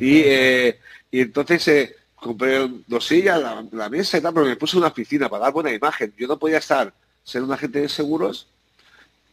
Y, 0.00 0.18
eh, 0.24 0.80
entonces 1.12 1.68
eh, 1.68 1.96
compré 2.16 2.68
dos 2.86 3.06
sillas, 3.06 3.40
la, 3.72 3.88
mesa 3.88 4.18
y 4.18 4.20
tal, 4.20 4.34
pero 4.34 4.46
me 4.46 4.56
puse 4.56 4.76
una 4.76 4.88
oficina 4.88 5.28
para 5.28 5.44
dar 5.44 5.52
buena 5.52 5.72
imagen. 5.72 6.12
Yo 6.18 6.26
no 6.26 6.38
podía 6.38 6.58
estar, 6.58 6.92
ser 7.22 7.42
un 7.42 7.52
agente 7.52 7.80
de 7.80 7.88
seguros, 7.88 8.48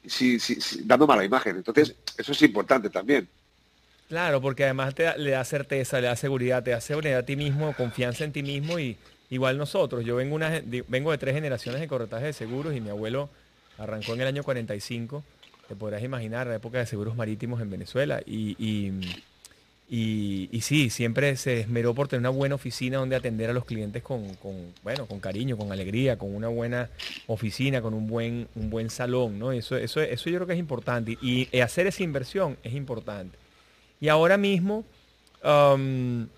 si, 0.07 0.37
dando 0.83 1.07
mala 1.07 1.23
imagen. 1.23 1.57
Entonces, 1.57 1.95
eso 2.17 2.31
es 2.31 2.41
importante 2.41 2.89
también. 2.89 3.27
Claro, 4.07 4.39
porque 4.39 4.65
además 4.65 4.93
te 4.93 5.17
le 5.17 5.31
da 5.31 5.43
certeza, 5.43 5.99
le 5.99 6.07
da 6.07 6.15
seguridad, 6.15 6.63
te 6.63 6.71
da 6.71 6.81
seguridad 6.81 7.19
a 7.19 7.23
ti 7.23 7.35
mismo, 7.35 7.73
confianza 7.73 8.23
en 8.23 8.31
ti 8.31 8.43
mismo 8.43 8.77
y 8.77 8.97
igual 9.29 9.57
nosotros. 9.57 10.05
Yo 10.05 10.15
vengo, 10.15 10.37
de 10.39 11.17
tres 11.17 11.33
generaciones 11.33 11.81
de 11.81 11.87
corretaje 11.87 12.25
de 12.25 12.33
seguros 12.33 12.75
y 12.75 12.81
mi 12.81 12.89
abuelo 12.89 13.29
arrancó 13.77 14.13
en 14.13 14.21
el 14.21 14.27
año 14.27 14.43
45, 14.43 15.23
te 15.67 15.75
podrás 15.75 16.03
imaginar, 16.03 16.47
la 16.47 16.55
época 16.55 16.77
de 16.77 16.85
seguros 16.85 17.15
marítimos 17.15 17.61
en 17.61 17.69
Venezuela 17.69 18.21
y, 18.25 18.91
sí, 19.87 20.89
siempre 20.89 21.35
se 21.37 21.61
esmeró 21.61 21.93
por 21.93 22.07
tener 22.07 22.21
una 22.21 22.29
buena 22.29 22.55
oficina 22.55 22.97
donde 22.97 23.15
atender 23.15 23.49
a 23.49 23.53
los 23.53 23.65
clientes 23.65 24.01
con, 24.01 24.25
bueno, 24.83 25.05
con 25.05 25.19
cariño, 25.19 25.57
con 25.57 25.71
alegría, 25.71 26.17
con 26.17 26.35
una 26.35 26.47
buena 26.47 26.89
oficina, 27.27 27.81
con 27.81 27.93
un 27.93 28.07
buen, 28.07 28.47
un 28.55 28.69
buen 28.69 28.89
salón, 28.89 29.37
¿no? 29.37 29.51
Eso, 29.51 29.77
eso, 29.77 30.01
eso 30.01 30.29
yo 30.29 30.37
creo 30.37 30.47
que 30.47 30.53
es 30.53 30.59
importante. 30.59 31.17
Y, 31.21 31.47
hacer 31.59 31.87
esa 31.87 32.03
inversión 32.03 32.57
es 32.63 32.73
importante. 32.73 33.37
Y 34.01 34.09
ahora 34.09 34.37
mismo, 34.37 34.83
con 35.41 36.29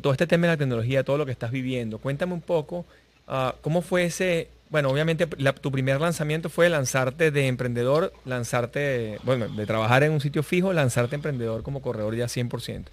todo 0.00 0.12
este 0.12 0.26
tema 0.26 0.46
de 0.46 0.54
la 0.54 0.56
tecnología, 0.56 1.04
todo 1.04 1.18
lo 1.18 1.26
que 1.26 1.32
estás 1.32 1.50
viviendo, 1.50 1.98
cuéntame 1.98 2.32
un 2.32 2.40
poco 2.40 2.86
uh, 3.28 3.52
cómo 3.60 3.82
fue 3.82 4.04
ese, 4.04 4.48
bueno, 4.70 4.88
obviamente 4.88 5.26
tu 5.26 5.72
primer 5.72 6.00
lanzamiento 6.00 6.48
fue 6.48 6.68
lanzarte 6.68 7.32
de 7.32 7.48
emprendedor, 7.48 8.12
lanzarte, 8.24 9.18
bueno, 9.24 9.48
de 9.48 9.66
trabajar 9.66 10.04
en 10.04 10.12
un 10.12 10.20
sitio 10.20 10.44
fijo, 10.44 10.72
lanzarte 10.72 11.16
emprendedor 11.16 11.64
como 11.64 11.82
corredor 11.82 12.14
ya 12.14 12.26
100%. 12.26 12.84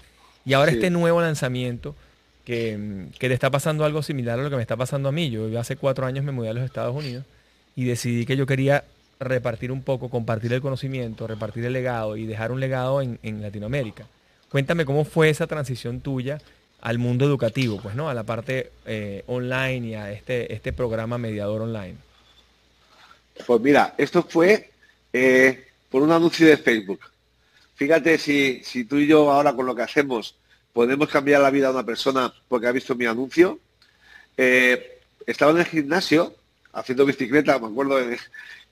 Y 0.44 0.54
ahora 0.54 0.72
este 0.72 0.90
nuevo 0.90 1.22
lanzamiento, 1.22 1.96
que, 2.46 3.08
que, 3.20 3.28
te 3.28 3.34
está 3.34 3.52
pasando 3.52 3.86
algo 3.86 4.02
similar 4.02 4.40
a 4.40 4.44
lo 4.44 4.50
que 4.50 4.56
me 4.56 4.62
está 4.62 4.76
pasando 4.76 5.10
a 5.10 5.12
mí. 5.12 5.30
Yo 5.30 5.60
hace 5.60 5.76
cuatro 5.76 6.06
años 6.06 6.26
me 6.26 6.32
mudé 6.32 6.50
a 6.50 6.54
los 6.54 6.64
Estados 6.64 6.96
Unidos 6.96 7.26
y 7.76 7.84
decidí 7.84 8.26
que 8.26 8.38
yo 8.38 8.48
quería 8.48 8.86
repartir 9.20 9.72
un 9.72 9.84
poco, 9.84 10.10
compartir 10.10 10.54
el 10.54 10.62
conocimiento, 10.62 11.28
repartir 11.28 11.66
el 11.66 11.74
legado 11.74 12.18
y 12.18 12.26
dejar 12.26 12.52
un 12.52 12.60
legado 12.60 13.02
en, 13.02 13.20
en 13.22 13.42
Latinoamérica. 13.42 14.08
Cuéntame 14.50 14.86
cómo 14.86 15.04
fue 15.04 15.30
esa 15.30 15.46
transición 15.46 16.00
tuya 16.00 16.40
al 16.88 17.00
mundo 17.00 17.26
educativo, 17.26 17.82
pues, 17.84 17.96
¿no? 17.96 18.08
A 18.08 18.14
la 18.14 18.24
parte 18.24 18.72
eh, 18.86 19.22
online 19.28 19.88
y 19.88 19.94
a 19.96 20.10
este, 20.10 20.54
este 20.54 20.72
programa 20.72 21.18
mediador 21.18 21.64
online. 21.64 21.98
Pues 23.46 23.60
mira, 23.60 23.94
esto 23.98 24.24
fue 24.24 24.72
eh, 25.12 25.68
por 25.90 26.02
un 26.02 26.14
anuncio 26.14 26.48
de 26.48 26.56
Facebook. 26.56 27.02
Fíjate 27.76 28.18
si, 28.18 28.62
si 28.64 28.86
tú 28.86 28.96
y 29.00 29.06
yo 29.06 29.30
ahora 29.30 29.54
con 29.54 29.66
lo 29.66 29.76
que 29.76 29.82
hacemos 29.82 30.36
podemos 30.72 31.10
cambiar 31.10 31.42
la 31.42 31.50
vida 31.50 31.68
de 31.68 31.74
una 31.74 31.86
persona 31.86 32.34
porque 32.48 32.68
ha 32.68 32.72
visto 32.72 32.96
mi 32.96 33.06
anuncio. 33.06 33.60
Eh, 34.38 35.02
estaba 35.26 35.52
en 35.52 35.58
el 35.58 35.66
gimnasio 35.66 36.36
haciendo 36.72 37.06
bicicleta, 37.06 37.60
me 37.60 37.68
acuerdo, 37.68 38.00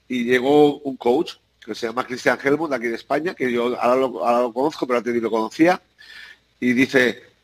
y 0.08 0.24
llegó 0.24 0.78
un 0.78 0.96
coach 0.96 1.34
que 1.60 1.76
se 1.76 1.88
llama 1.88 2.08
Cristian 2.08 2.40
Helmut, 2.42 2.72
aquí 2.72 2.88
de 2.88 2.96
España, 2.96 3.34
que 3.34 3.52
yo 3.52 3.78
ahora 3.78 3.96
lo, 3.98 4.26
ahora 4.26 4.42
lo 4.44 4.54
conozco, 4.54 4.88
pero 4.88 5.00
antes 5.00 5.14
ni 5.14 5.20
lo 5.20 5.30
conocía, 5.30 5.82
y 6.62 6.72
dice, 6.72 7.35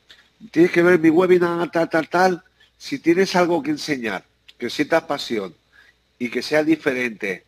tienes 0.49 0.71
que 0.71 0.81
ver 0.81 0.99
mi 0.99 1.09
webinar, 1.09 1.69
tal, 1.71 1.89
tal, 1.89 2.09
tal. 2.09 2.43
Si 2.77 2.99
tienes 2.99 3.35
algo 3.35 3.61
que 3.61 3.71
enseñar, 3.71 4.23
que 4.57 4.69
sientas 4.69 5.03
pasión 5.03 5.53
y 6.17 6.29
que 6.29 6.41
sea 6.41 6.63
diferente, 6.63 7.43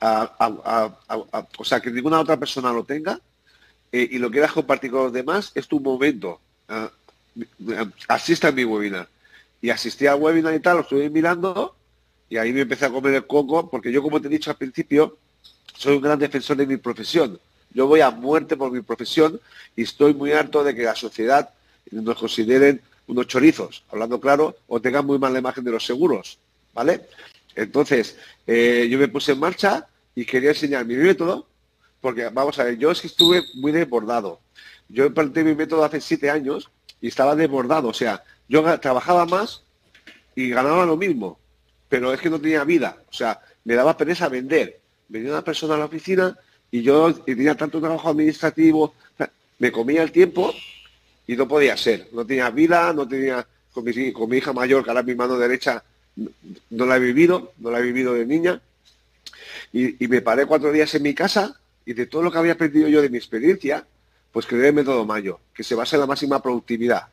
o 0.00 1.64
sea, 1.64 1.80
que 1.80 1.90
ninguna 1.90 2.20
otra 2.20 2.36
persona 2.36 2.72
lo 2.72 2.84
tenga 2.84 3.18
eh, 3.92 4.08
y 4.10 4.18
lo 4.18 4.30
quieras 4.30 4.52
compartir 4.52 4.90
con 4.90 5.04
los 5.04 5.12
demás, 5.12 5.52
es 5.54 5.66
tu 5.66 5.80
momento. 5.80 6.40
Uh, 6.68 6.88
asista 8.08 8.48
a 8.48 8.52
mi 8.52 8.64
webinar. 8.64 9.08
Y 9.62 9.70
asistí 9.70 10.06
al 10.06 10.20
webinar 10.20 10.54
y 10.54 10.60
tal, 10.60 10.76
lo 10.76 10.82
estuve 10.82 11.08
mirando 11.10 11.74
y 12.28 12.36
ahí 12.36 12.52
me 12.52 12.62
empecé 12.62 12.86
a 12.86 12.90
comer 12.90 13.14
el 13.14 13.26
coco, 13.26 13.70
porque 13.70 13.92
yo, 13.92 14.02
como 14.02 14.20
te 14.20 14.26
he 14.26 14.30
dicho 14.30 14.50
al 14.50 14.56
principio, 14.56 15.16
soy 15.76 15.96
un 15.96 16.02
gran 16.02 16.18
defensor 16.18 16.56
de 16.56 16.66
mi 16.66 16.76
profesión. 16.76 17.38
Yo 17.72 17.86
voy 17.86 18.00
a 18.00 18.10
muerte 18.10 18.56
por 18.56 18.72
mi 18.72 18.80
profesión 18.80 19.40
y 19.76 19.82
estoy 19.82 20.14
muy 20.14 20.32
harto 20.32 20.64
de 20.64 20.74
que 20.74 20.82
la 20.82 20.94
sociedad 20.94 21.50
nos 21.90 22.16
consideren 22.16 22.80
unos 23.06 23.26
chorizos, 23.26 23.84
hablando 23.90 24.20
claro, 24.20 24.56
o 24.66 24.80
tengan 24.80 25.06
muy 25.06 25.18
mala 25.18 25.38
imagen 25.38 25.64
de 25.64 25.70
los 25.70 25.84
seguros, 25.84 26.38
¿vale? 26.74 27.02
Entonces, 27.54 28.18
eh, 28.46 28.86
yo 28.90 28.98
me 28.98 29.08
puse 29.08 29.32
en 29.32 29.40
marcha 29.40 29.86
y 30.14 30.24
quería 30.24 30.50
enseñar 30.50 30.84
mi 30.84 30.96
método, 30.96 31.46
porque 32.00 32.28
vamos 32.28 32.58
a 32.58 32.64
ver, 32.64 32.78
yo 32.78 32.90
es 32.90 33.00
que 33.00 33.06
estuve 33.06 33.42
muy 33.54 33.72
desbordado. 33.72 34.40
Yo 34.88 35.06
implanté 35.06 35.42
mi 35.42 35.54
método 35.54 35.84
hace 35.84 36.00
siete 36.00 36.30
años 36.30 36.70
y 37.00 37.08
estaba 37.08 37.34
desbordado, 37.34 37.88
o 37.88 37.94
sea, 37.94 38.22
yo 38.48 38.62
trabajaba 38.80 39.26
más 39.26 39.62
y 40.34 40.50
ganaba 40.50 40.86
lo 40.86 40.96
mismo, 40.96 41.38
pero 41.88 42.12
es 42.12 42.20
que 42.20 42.30
no 42.30 42.40
tenía 42.40 42.64
vida, 42.64 42.98
o 43.08 43.12
sea, 43.12 43.40
me 43.64 43.74
daba 43.74 43.96
pereza 43.96 44.28
vender. 44.28 44.80
Venía 45.08 45.30
una 45.30 45.44
persona 45.44 45.74
a 45.74 45.78
la 45.78 45.84
oficina 45.84 46.36
y 46.70 46.82
yo 46.82 47.14
tenía 47.14 47.54
tanto 47.54 47.80
trabajo 47.80 48.08
administrativo, 48.08 48.94
me 49.58 49.72
comía 49.72 50.02
el 50.02 50.12
tiempo 50.12 50.52
y 51.26 51.36
no 51.36 51.48
podía 51.48 51.76
ser. 51.76 52.08
No 52.12 52.24
tenía 52.24 52.50
vida, 52.50 52.92
no 52.92 53.06
tenía, 53.06 53.46
con 53.72 53.84
mi, 53.84 54.36
hija 54.36 54.52
mayor, 54.52 54.84
que 54.84 54.90
ahora 54.90 55.02
mi 55.02 55.14
mano 55.14 55.38
derecha 55.38 55.82
no 56.70 56.86
la 56.86 56.96
he 56.96 57.00
vivido, 57.00 57.52
no 57.58 57.70
la 57.70 57.80
he 57.80 57.82
vivido 57.82 58.14
de 58.14 58.26
niña, 58.26 58.60
y, 59.72 60.08
me 60.08 60.22
paré 60.22 60.46
cuatro 60.46 60.72
días 60.72 60.94
en 60.94 61.02
mi 61.02 61.14
casa 61.14 61.58
y 61.84 61.92
de 61.92 62.06
todo 62.06 62.22
lo 62.22 62.32
que 62.32 62.38
había 62.38 62.52
aprendido 62.52 62.88
yo 62.88 63.02
de 63.02 63.10
mi 63.10 63.18
experiencia, 63.18 63.84
pues 64.32 64.46
creé 64.46 64.68
el 64.68 64.74
método 64.74 65.04
Mayo, 65.04 65.40
que 65.54 65.62
se 65.62 65.74
basa 65.74 65.96
en 65.96 66.00
la 66.00 66.06
máxima 66.06 66.42
productividad. 66.42 67.08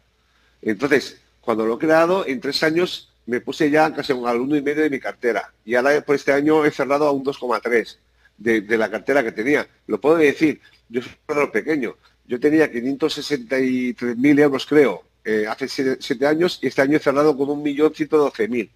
Entonces, 0.61 1.19
cuando 1.41 1.65
lo 1.65 1.75
he 1.75 1.77
creado, 1.77 2.25
en 2.25 2.39
tres 2.39 2.63
años 2.63 3.09
me 3.25 3.41
puse 3.41 3.69
ya 3.69 3.93
casi 3.93 4.13
un 4.13 4.27
alumno 4.27 4.55
y 4.55 4.61
medio 4.61 4.83
de 4.83 4.89
mi 4.89 4.99
cartera. 4.99 5.51
Y 5.65 5.75
ahora 5.75 6.01
por 6.01 6.15
este 6.15 6.31
año 6.31 6.65
he 6.65 6.71
cerrado 6.71 7.07
a 7.07 7.11
un 7.11 7.23
2,3 7.23 7.97
de, 8.37 8.61
de, 8.61 8.77
la 8.77 8.89
cartera 8.89 9.23
que 9.23 9.31
tenía. 9.31 9.67
Lo 9.87 9.99
puedo 9.99 10.17
decir, 10.17 10.61
yo 10.89 11.01
soy 11.01 11.11
un 11.27 11.51
pequeño, 11.51 11.95
yo 12.25 12.39
tenía 12.39 12.71
563.000 12.71 14.39
euros, 14.39 14.65
creo, 14.65 15.03
eh, 15.25 15.45
hace 15.47 15.67
siete, 15.67 16.27
años 16.27 16.59
y 16.61 16.67
este 16.67 16.81
año 16.81 16.97
he 16.97 16.99
cerrado 16.99 17.37
con 17.37 17.47
1.112.000. 17.47 18.69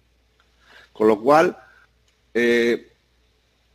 Con 0.92 1.08
lo 1.08 1.20
cual, 1.20 1.56
eh, 2.34 2.88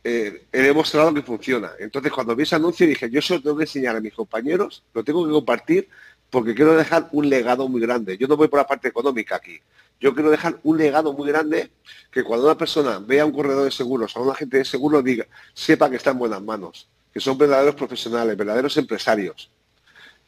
eh, 0.02 0.46
he 0.52 0.62
demostrado 0.62 1.14
que 1.14 1.22
funciona. 1.22 1.72
Entonces, 1.78 2.12
cuando 2.12 2.36
vi 2.36 2.42
ese 2.42 2.56
anuncio 2.56 2.86
dije, 2.86 3.08
yo 3.10 3.20
eso 3.20 3.40
tengo 3.40 3.56
que 3.56 3.64
enseñar 3.64 3.96
a 3.96 4.00
mis 4.00 4.12
compañeros, 4.12 4.84
lo 4.92 5.02
tengo 5.02 5.26
que 5.26 5.32
compartir 5.32 5.88
porque 6.30 6.54
quiero 6.54 6.74
dejar 6.74 7.08
un 7.12 7.28
legado 7.28 7.68
muy 7.68 7.80
grande. 7.80 8.18
Yo 8.18 8.26
no 8.26 8.36
voy 8.36 8.48
por 8.48 8.58
la 8.58 8.66
parte 8.66 8.88
económica 8.88 9.36
aquí. 9.36 9.60
Yo 10.00 10.12
quiero 10.12 10.30
dejar 10.30 10.58
un 10.64 10.76
legado 10.76 11.12
muy 11.12 11.28
grande 11.28 11.70
que 12.10 12.24
cuando 12.24 12.46
una 12.46 12.58
persona 12.58 12.98
vea 12.98 13.24
un 13.24 13.32
corredor 13.32 13.64
de 13.64 13.70
seguros, 13.70 14.16
a 14.16 14.20
un 14.20 14.30
agente 14.30 14.58
de 14.58 14.64
seguros, 14.64 15.04
diga, 15.04 15.26
sepa 15.54 15.88
que 15.88 15.96
está 15.96 16.10
en 16.10 16.18
buenas 16.18 16.42
manos, 16.42 16.88
que 17.12 17.20
son 17.20 17.38
verdaderos 17.38 17.76
profesionales, 17.76 18.36
verdaderos 18.36 18.76
empresarios. 18.76 19.50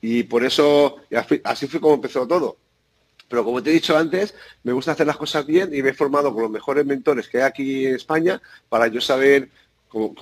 Y 0.09 0.23
por 0.23 0.45
eso, 0.45 0.99
así 1.43 1.67
fue 1.67 1.81
como 1.81 1.95
empezó 1.95 2.29
todo. 2.29 2.59
Pero 3.29 3.43
como 3.43 3.61
te 3.61 3.71
he 3.71 3.73
dicho 3.73 3.99
antes, 3.99 4.37
me 4.63 4.73
gusta 4.73 4.93
hacer 4.93 5.05
las 5.05 5.17
cosas 5.17 5.45
bien 5.45 5.75
y 5.75 5.83
me 5.83 5.89
he 5.89 5.95
formado 5.95 6.33
con 6.33 6.45
los 6.45 6.51
mejores 6.53 6.87
mentores 6.87 7.29
que 7.29 7.39
hay 7.39 7.43
aquí 7.43 7.87
en 7.87 7.97
España 7.97 8.41
para 8.69 8.87
yo 8.87 9.01
saber 9.01 9.49
cómo, 9.89 10.15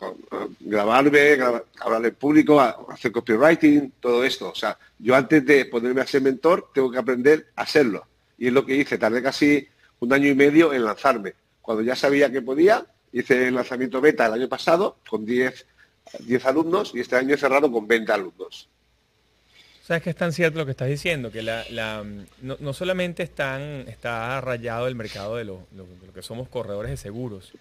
grabarme, 0.60 1.36
hablar 1.80 2.06
en 2.06 2.14
público, 2.14 2.58
hacer 2.58 3.12
copywriting, 3.12 3.92
todo 4.00 4.24
esto. 4.24 4.48
O 4.48 4.54
sea, 4.54 4.78
yo 4.98 5.14
antes 5.14 5.44
de 5.44 5.66
ponerme 5.66 6.00
a 6.00 6.06
ser 6.06 6.22
mentor 6.22 6.70
tengo 6.72 6.90
que 6.90 6.96
aprender 6.96 7.48
a 7.54 7.66
serlo. 7.66 8.06
Y 8.38 8.46
es 8.46 8.54
lo 8.54 8.64
que 8.64 8.76
hice. 8.76 8.96
Tardé 8.96 9.22
casi 9.22 9.68
un 10.00 10.14
año 10.14 10.28
y 10.28 10.34
medio 10.34 10.72
en 10.72 10.82
lanzarme. 10.82 11.34
Cuando 11.60 11.82
ya 11.82 11.94
sabía 11.94 12.32
que 12.32 12.40
podía, 12.40 12.86
hice 13.12 13.48
el 13.48 13.54
lanzamiento 13.54 14.00
beta 14.00 14.24
el 14.24 14.32
año 14.32 14.48
pasado 14.48 14.96
con 15.06 15.26
10, 15.26 15.66
10 16.20 16.46
alumnos 16.46 16.92
y 16.94 17.00
este 17.00 17.16
año 17.16 17.34
he 17.34 17.38
cerrado 17.38 17.70
con 17.70 17.86
20 17.86 18.10
alumnos. 18.12 18.70
Sabes 19.86 20.02
que 20.02 20.08
es 20.08 20.16
tan 20.16 20.32
cierto 20.32 20.60
lo 20.60 20.64
que 20.64 20.70
estás 20.70 20.88
diciendo, 20.88 21.30
que 21.30 21.42
la, 21.42 22.02
no, 22.40 22.72
solamente 22.72 23.22
están, 23.22 23.84
está 23.86 24.40
rayado 24.40 24.88
el 24.88 24.94
mercado 24.94 25.36
de 25.36 25.44
lo, 25.44 25.66
que 26.14 26.22
somos 26.22 26.48
corredores 26.48 26.90
de 26.90 26.96
seguros 26.96 27.52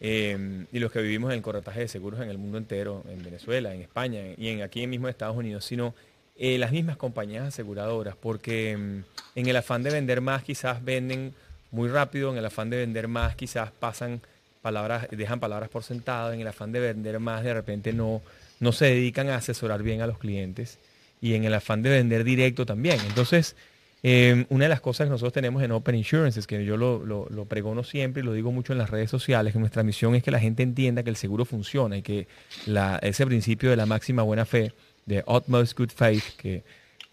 eh, 0.00 0.66
y 0.72 0.80
los 0.80 0.90
que 0.90 1.00
vivimos 1.00 1.30
en 1.30 1.36
el 1.36 1.42
corretaje 1.42 1.78
de 1.78 1.86
seguros 1.86 2.20
en 2.20 2.28
el 2.28 2.38
mundo 2.38 2.58
entero, 2.58 3.04
en 3.08 3.22
Venezuela, 3.22 3.72
en 3.72 3.82
España 3.82 4.20
y 4.36 4.48
en, 4.48 4.62
aquí 4.62 4.84
mismo 4.88 5.06
en 5.06 5.12
Estados 5.12 5.36
Unidos, 5.36 5.64
sino 5.64 5.94
eh, 6.36 6.58
las 6.58 6.72
mismas 6.72 6.96
compañías 6.96 7.46
aseguradoras, 7.46 8.16
porque 8.16 8.76
mm, 8.76 9.38
en 9.38 9.46
el 9.46 9.54
afán 9.54 9.84
de 9.84 9.92
vender 9.92 10.20
más 10.20 10.42
quizás 10.42 10.84
venden 10.84 11.34
muy 11.70 11.88
rápido, 11.88 12.32
en 12.32 12.38
el 12.38 12.46
afán 12.46 12.68
de 12.68 12.78
vender 12.78 13.06
más 13.06 13.36
quizás 13.36 13.70
pasan 13.70 14.20
palabras, 14.60 15.06
dejan 15.12 15.38
palabras 15.38 15.68
por 15.68 15.84
sentado, 15.84 16.32
en 16.32 16.40
el 16.40 16.48
afán 16.48 16.72
de 16.72 16.80
vender 16.80 17.20
más 17.20 17.44
de 17.44 17.54
repente 17.54 17.92
no, 17.92 18.22
no 18.58 18.72
se 18.72 18.86
dedican 18.86 19.28
a 19.28 19.36
asesorar 19.36 19.84
bien 19.84 20.00
a 20.00 20.08
los 20.08 20.18
clientes 20.18 20.80
y 21.24 21.32
en 21.32 21.44
el 21.44 21.54
afán 21.54 21.80
de 21.80 21.88
vender 21.88 22.22
directo 22.22 22.66
también. 22.66 22.98
Entonces, 23.08 23.56
em, 24.02 24.44
una 24.50 24.66
de 24.66 24.68
las 24.68 24.82
cosas 24.82 25.06
que 25.06 25.10
nosotros 25.10 25.32
tenemos 25.32 25.62
en 25.62 25.72
Open 25.72 25.94
Insurance 25.94 26.38
es 26.38 26.46
que 26.46 26.62
yo 26.66 26.76
lo, 26.76 27.02
lo, 27.02 27.44
pregono 27.46 27.82
siempre 27.82 28.22
y 28.22 28.26
lo 28.26 28.34
digo 28.34 28.52
mucho 28.52 28.74
en 28.74 28.78
las 28.78 28.90
redes 28.90 29.08
sociales, 29.08 29.54
que 29.54 29.58
nuestra 29.58 29.82
misión 29.82 30.14
es 30.14 30.22
que 30.22 30.30
la 30.30 30.38
gente 30.38 30.62
entienda 30.62 31.02
que 31.02 31.08
el 31.08 31.16
seguro 31.16 31.46
funciona 31.46 31.96
y 31.96 32.02
que 32.02 32.28
ese 33.00 33.24
principio 33.24 33.70
de 33.70 33.76
la 33.76 33.86
máxima 33.86 34.22
buena 34.22 34.44
fe, 34.44 34.72
de 35.06 35.24
utmost 35.26 35.78
good 35.78 35.88
faith, 35.96 36.24
que, 36.36 36.62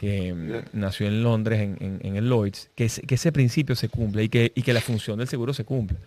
em, 0.01 0.61
nació 0.73 1.07
en 1.07 1.23
Londres, 1.23 1.61
en, 1.61 2.15
el 2.17 2.27
Lloyds, 2.27 2.69
que, 2.75 2.89
que, 3.07 3.15
ese 3.15 3.31
principio 3.31 3.77
se 3.77 3.87
cumple 3.87 4.23
y 4.25 4.29
que, 4.29 4.51
y 4.53 4.61
que 4.61 4.73
la 4.73 4.81
función 4.81 5.19
del 5.19 5.29
seguro 5.29 5.53
se 5.53 5.63
cumple. 5.63 5.97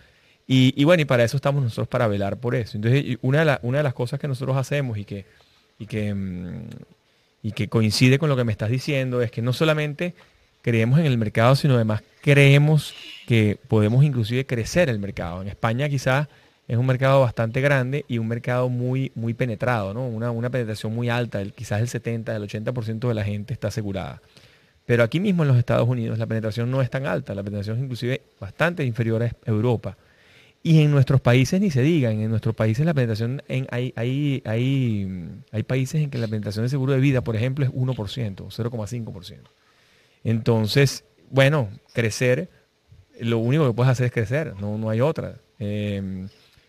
Y, 0.47 0.85
bueno, 0.85 1.01
y 1.01 1.07
para 1.07 1.25
eso 1.25 1.39
estamos 1.39 1.63
nosotros, 1.63 1.89
para 1.89 2.07
velar 2.07 2.37
por 2.37 2.55
eso. 2.55 2.77
Entonces, 2.77 3.17
una 3.23 3.47
de, 3.47 3.59
una 3.63 3.79
de 3.79 3.85
las 3.85 3.95
cosas 3.95 4.21
que 4.21 4.29
nosotros 4.29 4.59
hacemos 4.59 4.99
y 4.99 5.07
que, 5.07 5.25
y 5.79 5.87
que 5.87 6.09
em, 6.09 6.69
y 7.45 7.53
que 7.53 7.69
coincide 7.69 8.19
con 8.19 8.31
lo 8.31 8.37
que 8.37 8.43
me 8.43 8.53
estás 8.53 8.71
diciendo, 8.71 9.21
es 9.21 9.31
que 9.31 9.43
no 9.43 9.53
solamente 9.53 10.15
creemos 10.63 10.99
en 10.99 11.05
el 11.05 11.19
mercado, 11.19 11.55
sino 11.55 11.75
además 11.75 12.03
creemos 12.23 12.95
que 13.27 13.59
podemos 13.69 14.03
inclusive 14.03 14.47
crecer 14.47 14.89
el 14.89 14.99
mercado. 14.99 15.43
En 15.43 15.49
España 15.49 15.91
quizás 15.91 16.27
es 16.67 16.79
un 16.79 16.87
mercado 16.87 17.21
bastante 17.21 17.61
grande 17.61 18.07
y 18.09 18.17
un 18.17 18.29
mercado 18.29 18.71
muy, 18.71 19.13
muy 19.15 19.35
penetrado, 19.35 19.93
¿no? 19.93 20.09
Una, 20.09 20.31
una 20.31 20.49
penetración 20.49 20.95
muy 20.95 21.11
alta, 21.11 21.43
el, 21.43 21.53
quizás 21.53 21.83
el 21.83 21.89
70, 21.89 22.35
el 22.35 22.43
80% 22.45 23.09
de 23.09 23.15
la 23.15 23.25
gente 23.25 23.53
está 23.53 23.69
asegurada. 23.69 24.23
Pero 24.87 25.03
aquí 25.03 25.21
mismo 25.21 25.43
en 25.43 25.49
los 25.49 25.59
Estados 25.59 25.87
Unidos 25.87 26.19
la 26.19 26.27
penetración 26.27 26.71
no 26.71 26.81
es 26.81 26.89
tan 26.89 27.05
alta, 27.07 27.35
la 27.35 27.43
penetración 27.43 27.77
es 27.77 27.83
inclusive 27.83 28.23
bastante 28.41 28.85
inferior 28.85 29.23
a 29.23 29.31
Europa. 29.45 29.99
Y 30.67 30.81
en 30.81 30.91
nuestros 30.91 31.21
países 31.21 31.61
ni 31.61 31.71
se 31.71 31.83
digan, 31.83 32.21
en 32.21 32.31
nuestros 32.31 32.55
países 32.55 32.87
la 32.87 32.95
penetración, 32.95 33.43
en, 33.49 33.67
hay, 33.71 33.93
hay, 33.97 34.43
hay, 34.47 35.29
hay 35.53 35.63
países 35.63 36.01
en 36.03 36.09
que 36.09 36.17
la 36.17 36.27
penetración 36.27 36.65
de 36.65 36.71
seguro 36.71 36.95
de 36.95 37.01
vida, 37.01 37.21
por 37.21 37.37
ejemplo, 37.37 37.67
es 37.67 37.71
1%, 37.71 37.95
0,5%. 37.95 39.39
Entonces, 40.25 41.05
bueno, 41.29 41.69
crecer, 41.93 42.49
lo 43.21 43.41
único 43.41 43.67
que 43.67 43.75
puedes 43.75 43.93
hacer 43.93 44.07
es 44.07 44.13
crecer, 44.13 44.55
no, 44.59 44.79
no 44.79 44.89
hay 44.89 45.03
otra. 45.03 45.35
Em, 45.59 46.29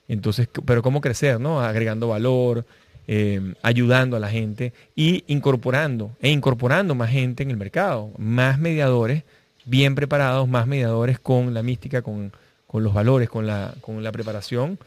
entonces, 0.09 0.49
pero 0.65 0.81
¿cómo 0.81 0.99
crecer? 0.99 1.39
¿no? 1.39 1.61
Agregando 1.61 2.09
valor, 2.09 2.65
em, 3.07 3.55
ayudando 3.61 4.17
a 4.17 4.19
la 4.19 4.27
gente 4.27 4.73
y 4.93 5.23
incorporando, 5.27 6.11
e 6.19 6.29
incorporando 6.31 6.95
más 6.95 7.11
gente 7.11 7.43
en 7.43 7.49
el 7.49 7.55
mercado, 7.55 8.11
más 8.17 8.59
mediadores 8.59 9.23
bien 9.63 9.95
preparados, 9.95 10.49
más 10.49 10.67
mediadores 10.67 11.17
con 11.17 11.53
la 11.53 11.63
mística, 11.63 12.01
con, 12.01 12.33
con 12.75 12.83
los 12.83 12.93
valores, 12.93 13.29
con 13.29 13.47
la, 13.47 13.73
con 13.79 14.03
la 14.03 14.11
preparación, 14.11 14.77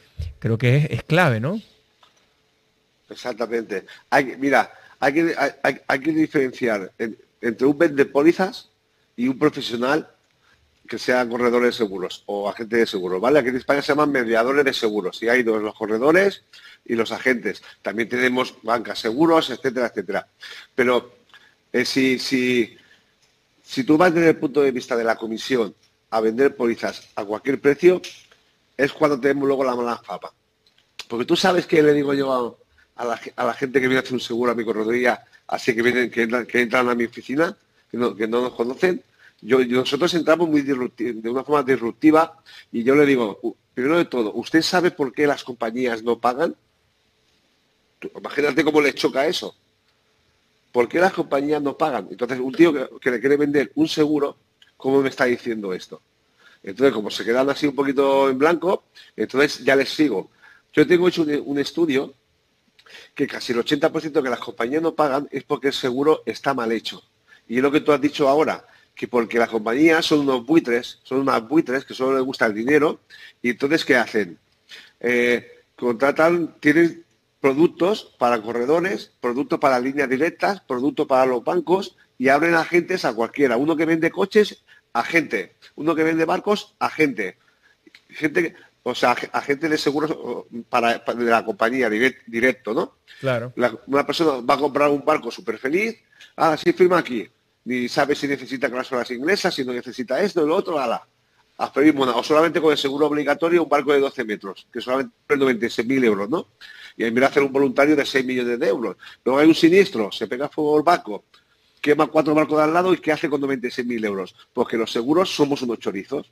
creo 0.40 0.59
que 0.59 0.88
es, 0.90 1.02
clave, 1.04 1.40
¿no? 1.40 1.59
Exactamente. 3.09 3.87
Hay, 4.11 4.37
mira, 4.37 4.71
hay 5.00 5.14
que, 5.14 5.35
hay, 5.62 6.00
que 6.00 6.12
diferenciar 6.12 6.92
entre 7.40 7.66
un 7.66 7.78
vende 7.78 8.04
pólizas 8.04 8.68
y 9.16 9.26
un 9.26 9.38
profesional 9.38 10.07
que 10.87 10.99
sea 10.99 11.26
corredor 11.26 11.64
de 11.64 11.73
seguros 11.73 12.25
o 12.26 12.50
agente 12.50 12.76
de 12.76 12.87
seguros, 12.87 13.23
¿vale? 13.23 13.38
Aquí 13.38 13.49
en 13.49 13.57
España 13.57 13.80
se 13.80 13.92
llaman 13.92 14.12
mediadores 14.12 14.66
de 14.66 14.75
seguros 14.75 15.23
y 15.23 15.30
hay 15.30 15.42
dos, 15.42 15.62
los 15.62 15.75
corredores 15.75 16.42
y 16.85 16.95
los 16.95 17.11
agentes. 17.11 17.62
También 17.80 18.11
tenemos 18.11 18.54
bancas 18.62 18.99
seguros, 18.99 19.49
etcétera, 19.49 19.87
etcétera. 19.87 20.28
Pero 20.75 21.11
eh, 21.73 21.87
si, 21.87 22.18
si, 22.18 22.76
si 23.62 23.85
tú 23.85 23.97
vas 23.97 24.12
desde 24.12 24.28
el 24.28 24.37
punto 24.37 24.61
de 24.61 24.73
vista 24.73 24.95
de 24.95 25.04
la 25.04 25.16
comisión 25.16 25.75
a 26.11 26.21
vender 26.21 26.57
pólizas 26.57 27.09
a 27.15 27.25
cualquier 27.25 27.61
precio, 27.61 28.00
es 28.77 28.93
cuando 28.93 29.21
tenemos 29.21 29.47
luego 29.47 29.65
la 29.65 29.77
mala 29.77 29.97
fama. 29.99 30.33
Porque 31.09 31.25
tú 31.25 31.37
sabes 31.37 31.67
que 31.67 31.83
le 31.83 31.93
digo 31.93 32.15
yo 32.15 32.59
a, 32.97 33.05
la, 33.05 33.55
gente 33.55 33.81
que 33.81 33.88
viene 33.88 33.99
a 33.99 34.03
hacer 34.03 34.15
un 34.15 34.21
seguro 34.21 34.53
a 34.53 34.55
mi 34.55 34.65
corredoría, 34.65 35.25
así 35.47 35.75
que 35.75 35.83
vienen, 35.83 36.11
que 36.11 36.23
entran, 36.23 36.88
a 36.88 36.95
mi 36.95 37.05
oficina, 37.05 37.57
que 37.91 37.97
no, 37.97 38.15
nos 38.15 38.53
conocen, 38.53 39.03
yo, 39.41 39.65
nosotros 39.65 40.12
entramos 40.15 40.49
muy 40.49 40.62
de 40.62 41.31
una 41.31 41.45
forma 41.45 41.62
disruptiva 41.62 42.43
y 42.73 42.83
yo 42.83 42.95
le 42.95 43.07
digo, 43.07 43.41
primero 43.75 43.99
de 43.99 44.07
todo, 44.07 44.33
¿usted 44.35 44.62
sabe 44.62 44.91
por 44.91 45.12
qué 45.12 45.27
las 45.27 45.45
compañías 45.45 46.03
no 46.03 46.19
pagan? 46.19 46.57
Imagínate 48.17 48.65
cómo 48.65 48.81
le 48.81 48.95
choca 48.95 49.27
eso. 49.27 49.55
¿Por 50.73 50.88
qué 50.88 50.99
las 50.99 51.12
compañías 51.12 51.62
no 51.62 51.77
pagan? 51.77 52.09
Entonces, 52.11 52.38
un 52.41 52.53
tío 52.53 52.99
que 52.99 53.11
le 53.11 53.21
quiere 53.21 53.37
vender 53.37 53.73
un 53.75 53.88
seguro, 53.88 54.37
¿cómo 54.78 55.02
me 55.02 55.11
está 55.11 55.26
diciendo 55.26 55.75
esto? 55.75 56.00
Entonces, 56.62 56.94
como 56.94 57.11
se 57.11 57.25
quedan 57.25 57.50
así 57.50 57.66
un 57.66 57.75
poquito 57.75 58.30
en 58.30 58.38
blanco, 58.38 58.85
entonces 59.14 59.62
ya 59.62 59.76
les 59.76 59.90
sigo. 59.90 60.30
Yo 60.73 60.87
tengo 60.87 61.08
hecho 61.08 61.23
un, 61.23 61.58
estudio 61.58 62.14
que 63.14 63.26
casi 63.26 63.52
el 63.52 63.58
80% 63.58 64.23
que 64.23 64.30
las 64.30 64.38
compañías 64.38 64.82
no 64.82 64.94
pagan 64.94 65.28
es 65.30 65.44
porque 65.44 65.68
el 65.68 65.75
seguro 65.75 66.23
está 66.25 66.54
mal 66.54 66.73
hecho. 66.73 67.02
Y 67.47 67.56
es 67.56 67.62
lo 67.62 67.70
que 67.70 67.80
tú 67.80 67.92
has 67.92 68.00
dicho 68.00 68.28
ahora, 68.28 68.64
que 68.94 69.08
porque 69.08 69.38
las 69.38 69.49
compañías 69.49 70.05
son 70.07 70.20
unos 70.20 70.44
buitres, 70.46 71.00
son 71.03 71.20
unas 71.20 71.46
buitres 71.46 71.85
que 71.85 71.94
solo 71.94 72.16
les 72.16 72.24
gusta 72.24 72.46
el 72.46 72.55
dinero, 72.55 73.00
y 73.42 73.50
entonces, 73.50 73.85
¿qué 73.85 73.96
hacen? 73.96 74.38
Eh, 75.00 75.62
contratan, 75.76 76.57
tienen 76.61 77.05
productos 77.40 78.14
para 78.18 78.42
corredores, 78.42 79.12
productos 79.20 79.59
para 79.59 79.81
líneas 79.81 80.09
directas, 80.09 80.61
productos 80.61 81.07
para 81.07 81.26
los 81.26 81.44
bancos, 81.44 81.96
y 82.18 82.29
abren 82.29 82.55
agentes 82.55 83.05
a 83.05 83.14
cualquiera. 83.14 83.57
Uno 83.57 83.76
que 83.76 83.85
vende 83.85 84.11
coches, 84.11 84.62
agente. 84.92 85.57
Uno 85.77 85.94
que 85.94 86.05
vende 86.05 86.24
barcos, 86.24 86.74
agente. 86.79 87.38
Gente, 88.11 88.55
o 88.83 88.94
sea, 88.94 89.16
agente 89.33 89.68
de 89.68 89.79
seguros 89.79 90.16
para, 90.68 90.98
de 90.98 91.24
la 91.24 91.44
compañía 91.44 91.90
directo, 91.90 92.74
¿no? 92.74 92.98
Claro. 93.20 93.53
una 93.87 94.07
persona 94.07 94.40
va 94.40 94.55
a 94.55 94.59
comprar 94.59 94.90
un 94.90 95.05
barco 95.05 95.31
súper 95.31 95.59
feliz, 95.59 95.98
ah, 96.37 96.57
sí, 96.57 96.72
firma 96.72 96.98
aquí. 96.98 97.29
Ni 97.64 97.88
sabe 97.88 98.14
si 98.14 98.27
necesita 98.27 98.70
cláusulas 98.70 99.11
inglesas, 99.11 99.55
si 99.55 99.64
no 99.64 99.72
necesita 99.72 100.20
esto, 100.22 100.46
lo 100.46 100.57
otro, 100.57 100.79
ala. 100.79 101.07
O 101.61 102.22
solamente 102.22 102.61
con 102.61 102.70
el 102.70 102.79
seguro 102.79 103.09
obligatorio 103.09 103.64
un 103.64 103.68
barco 103.68 103.92
de 103.92 103.98
12 103.98 104.24
metros, 104.24 104.66
que 104.72 104.81
solamente 104.81 105.12
es 105.29 105.38
96.000 105.38 106.05
euros, 106.05 106.31
¿no? 106.31 106.46
Y 106.96 107.03
vez 107.03 107.14
de 107.14 107.27
hacer 107.27 107.42
un 107.42 107.53
voluntario 107.53 107.96
de 107.96 108.07
6 108.07 108.24
millones 108.24 108.61
de 108.61 108.68
euros. 108.68 108.96
Luego 109.24 109.40
hay 109.40 109.48
un 109.48 109.55
siniestro, 109.57 110.12
se 110.12 110.29
pega 110.29 110.48
fuego 110.48 110.79
el 110.79 110.85
barco, 110.85 111.24
quema 111.88 112.07
cuatro 112.07 112.35
barcos 112.35 112.59
de 112.59 112.64
al 112.64 112.74
lado 112.74 112.92
y 112.92 112.98
¿qué 112.98 113.12
hace 113.12 113.31
con 113.31 113.40
96.000 113.40 114.05
euros? 114.05 114.35
Pues 114.53 114.68
que 114.68 114.77
los 114.77 114.92
seguros 114.92 115.35
somos 115.35 115.62
unos 115.62 115.79
chorizos. 115.79 116.31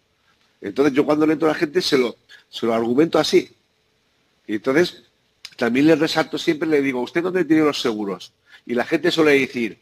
Entonces 0.60 0.92
yo 0.92 1.06
cuando 1.06 1.26
le 1.26 1.32
entro 1.32 1.48
a 1.48 1.52
la 1.52 1.58
gente 1.58 1.80
se 1.80 1.96
lo, 1.96 2.16
se 2.50 2.66
lo 2.66 2.74
argumento 2.74 3.18
así. 3.18 3.50
Y 4.46 4.56
entonces 4.56 5.04
también 5.56 5.86
le 5.86 5.96
resalto 5.96 6.36
siempre, 6.36 6.68
le 6.68 6.82
digo, 6.82 7.00
¿usted 7.00 7.22
dónde 7.22 7.46
tiene 7.46 7.62
los 7.62 7.80
seguros? 7.80 8.34
Y 8.66 8.74
la 8.74 8.84
gente 8.84 9.10
suele 9.10 9.38
decir, 9.38 9.80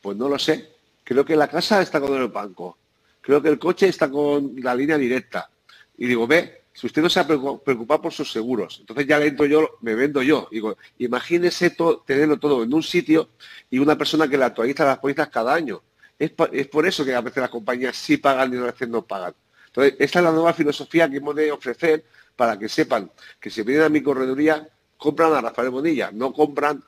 pues 0.00 0.16
no 0.16 0.28
lo 0.28 0.38
sé. 0.38 0.70
Creo 1.02 1.24
que 1.24 1.34
la 1.34 1.48
casa 1.48 1.82
está 1.82 2.00
con 2.00 2.14
el 2.14 2.28
banco. 2.28 2.78
Creo 3.20 3.42
que 3.42 3.48
el 3.48 3.58
coche 3.58 3.88
está 3.88 4.08
con 4.08 4.54
la 4.58 4.72
línea 4.72 4.96
directa. 4.96 5.50
Y 5.98 6.06
digo, 6.06 6.28
ve, 6.28 6.61
si 6.72 6.86
usted 6.86 7.02
no 7.02 7.10
se 7.10 7.20
ha 7.20 7.26
preocupado 7.26 8.00
por 8.00 8.12
sus 8.12 8.32
seguros, 8.32 8.78
entonces 8.80 9.06
ya 9.06 9.22
entro 9.22 9.44
yo, 9.46 9.78
me 9.82 9.94
vendo 9.94 10.22
yo. 10.22 10.48
Digo, 10.50 10.76
imagínese 10.98 11.76
tenerlo 12.06 12.38
todo 12.38 12.62
en 12.62 12.72
un 12.72 12.82
sitio 12.82 13.30
y 13.70 13.78
una 13.78 13.96
persona 13.96 14.26
que 14.26 14.38
le 14.38 14.44
actualiza 14.44 14.84
las 14.84 14.98
pólizas 14.98 15.28
cada 15.28 15.54
año. 15.54 15.82
Es, 16.18 16.30
por 16.30 16.86
eso 16.86 17.04
que 17.04 17.14
a 17.14 17.20
veces 17.20 17.40
las 17.40 17.50
compañías 17.50 17.96
sí 17.96 18.16
pagan 18.16 18.54
y 18.54 18.56
a 18.56 18.62
veces 18.62 18.88
no 18.88 19.04
pagan. 19.04 19.34
Entonces, 19.66 19.96
esta 19.98 20.18
es 20.20 20.24
la 20.24 20.32
nueva 20.32 20.54
filosofía 20.54 21.10
que 21.10 21.16
hemos 21.16 21.34
de 21.34 21.50
ofrecer 21.50 22.04
para 22.36 22.58
que 22.58 22.68
sepan 22.68 23.10
que 23.40 23.50
si 23.50 23.62
vienen 23.62 23.84
a 23.84 23.88
mi 23.88 24.02
correduría, 24.02 24.68
compran 24.96 25.32
a 25.34 25.40
Rafael 25.40 25.70
Bonilla, 25.70 26.10
no 26.12 26.32
compran 26.32 26.82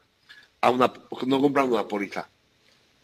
a 0.60 0.70
una, 0.70 0.92
no 1.26 1.40
compran 1.40 1.70
una 1.70 1.86
póliza. 1.86 2.28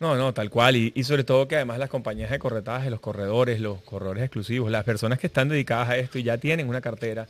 No, 0.01 0.17
no, 0.17 0.33
tal 0.33 0.49
cual. 0.49 0.77
Y, 0.77 1.05
sobre 1.05 1.25
todo 1.25 1.47
que 1.47 1.57
además 1.57 1.79
las 1.79 1.91
compañías 1.91 2.31
de 2.31 2.39
corretaje, 2.39 2.89
los 2.89 3.01
corredores, 3.01 3.61
los 3.61 3.83
corredores 3.83 4.25
exclusivos, 4.25 4.71
las 4.71 4.83
personas 4.83 5.19
que 5.19 5.27
están 5.27 5.51
dedicadas 5.51 5.91
a 5.91 5.99
esto 5.99 6.19
y 6.19 6.23
ya 6.23 6.39
tienen 6.39 6.71
una 6.71 6.81
cartera, 6.81 7.29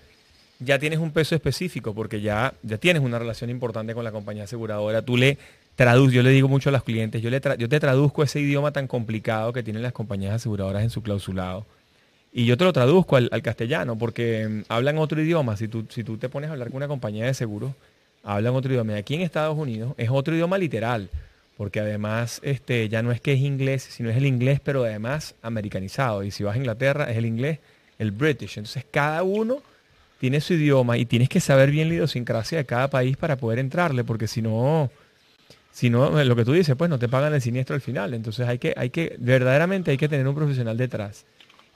ya 0.61 0.79
tienes 0.79 1.01
un 1.01 1.11
peso 1.11 1.35
específico 1.35 1.93
porque 1.95 2.21
ya, 2.21 2.55
ya 2.63 2.79
tienes 2.79 3.03
una 3.03 3.19
relación 3.19 3.51
importante 3.51 3.93
con 3.93 4.05
la 4.05 4.13
compañía 4.13 4.45
aseguradora. 4.45 5.03
Tú 5.03 5.17
le 5.17 5.37
traduces, 5.75 6.15
yo 6.15 6.23
le 6.23 6.31
digo 6.31 6.47
mucho 6.47 6.69
a 6.69 6.73
los 6.73 6.85
clientes, 6.85 7.21
yo, 7.21 7.29
le 7.29 7.41
yo 7.59 7.69
te 7.69 7.81
traduzco 7.81 8.23
ese 8.23 8.41
idioma 8.41 8.71
tan 8.71 8.87
complicado 8.87 9.53
que 9.53 9.65
tienen 9.65 9.83
las 9.83 9.93
compañías 9.93 10.35
aseguradoras 10.35 10.85
en 10.85 10.91
su 10.91 11.03
clausulado. 11.03 11.67
Y 12.33 12.45
yo 12.47 12.57
te 12.57 12.63
lo 12.63 12.73
traduzco 12.73 13.17
al, 13.17 13.43
castellano 13.43 13.99
porque 13.99 14.47
mm, 14.49 14.63
hablan 14.69 14.99
otro 14.99 15.21
idioma. 15.21 15.57
Si 15.57 15.67
tú, 15.67 15.87
si 15.91 16.05
tú 16.05 16.19
te 16.19 16.29
pones 16.29 16.51
a 16.51 16.53
hablar 16.53 16.69
con 16.69 16.77
una 16.77 16.87
compañía 16.87 17.27
de 17.27 17.35
seguros, 17.35 17.73
hablan 18.23 18.55
otro 18.55 18.71
idioma. 18.73 18.95
Aquí 18.95 19.17
en 19.17 19.23
Estados 19.23 19.59
Unidos 19.59 19.95
es 19.97 20.09
otro 20.09 20.37
idioma 20.37 20.57
literal 20.57 21.11
porque 21.61 21.79
además 21.79 22.41
este, 22.43 22.89
ya 22.89 23.03
no 23.03 23.13
es 23.13 23.21
que 23.21 23.35
es 23.35 23.41
inglés, 23.41 23.87
sino 23.91 24.09
es 24.09 24.17
el 24.17 24.25
inglés, 24.25 24.61
pero 24.65 24.85
además 24.85 25.35
americanizado. 25.43 26.25
Y 26.25 26.31
si 26.31 26.43
vas 26.43 26.55
a 26.55 26.59
Inglaterra 26.59 27.11
es 27.11 27.19
el 27.19 27.27
inglés, 27.27 27.59
el 27.99 28.13
British. 28.13 28.57
Entonces 28.57 28.87
cada 28.91 29.23
uno 29.25 29.61
tiene 30.19 30.41
su 30.41 30.55
idioma 30.55 30.97
y 30.97 31.05
tienes 31.05 31.29
que 31.29 31.39
saber 31.39 31.71
bien 31.71 31.89
la 31.89 31.97
idiosincrasia 31.97 32.57
de 32.57 32.65
cada 32.65 32.89
país 32.89 33.19
para 33.19 33.37
poder 33.37 33.59
entrarle, 33.59 34.05
porque 34.05 34.27
si 34.27 34.41
no, 34.41 34.91
si 35.71 35.91
no, 35.91 36.25
lo 36.25 36.35
que 36.35 36.47
tú 36.47 36.55
dices, 36.55 36.75
pues 36.77 36.89
no 36.89 36.99
te 36.99 37.11
pagan 37.11 37.35
el 37.35 37.43
siniestro 37.43 37.75
al 37.75 37.83
final. 37.83 38.15
Entonces 38.15 38.49
hay 38.49 38.57
que, 38.57 38.73
hay 38.75 38.89
que, 38.89 39.17
verdaderamente 39.19 39.91
hay 39.91 39.99
que 39.99 40.09
tener 40.09 40.27
un 40.27 40.35
profesional 40.35 40.79
detrás. 40.79 41.27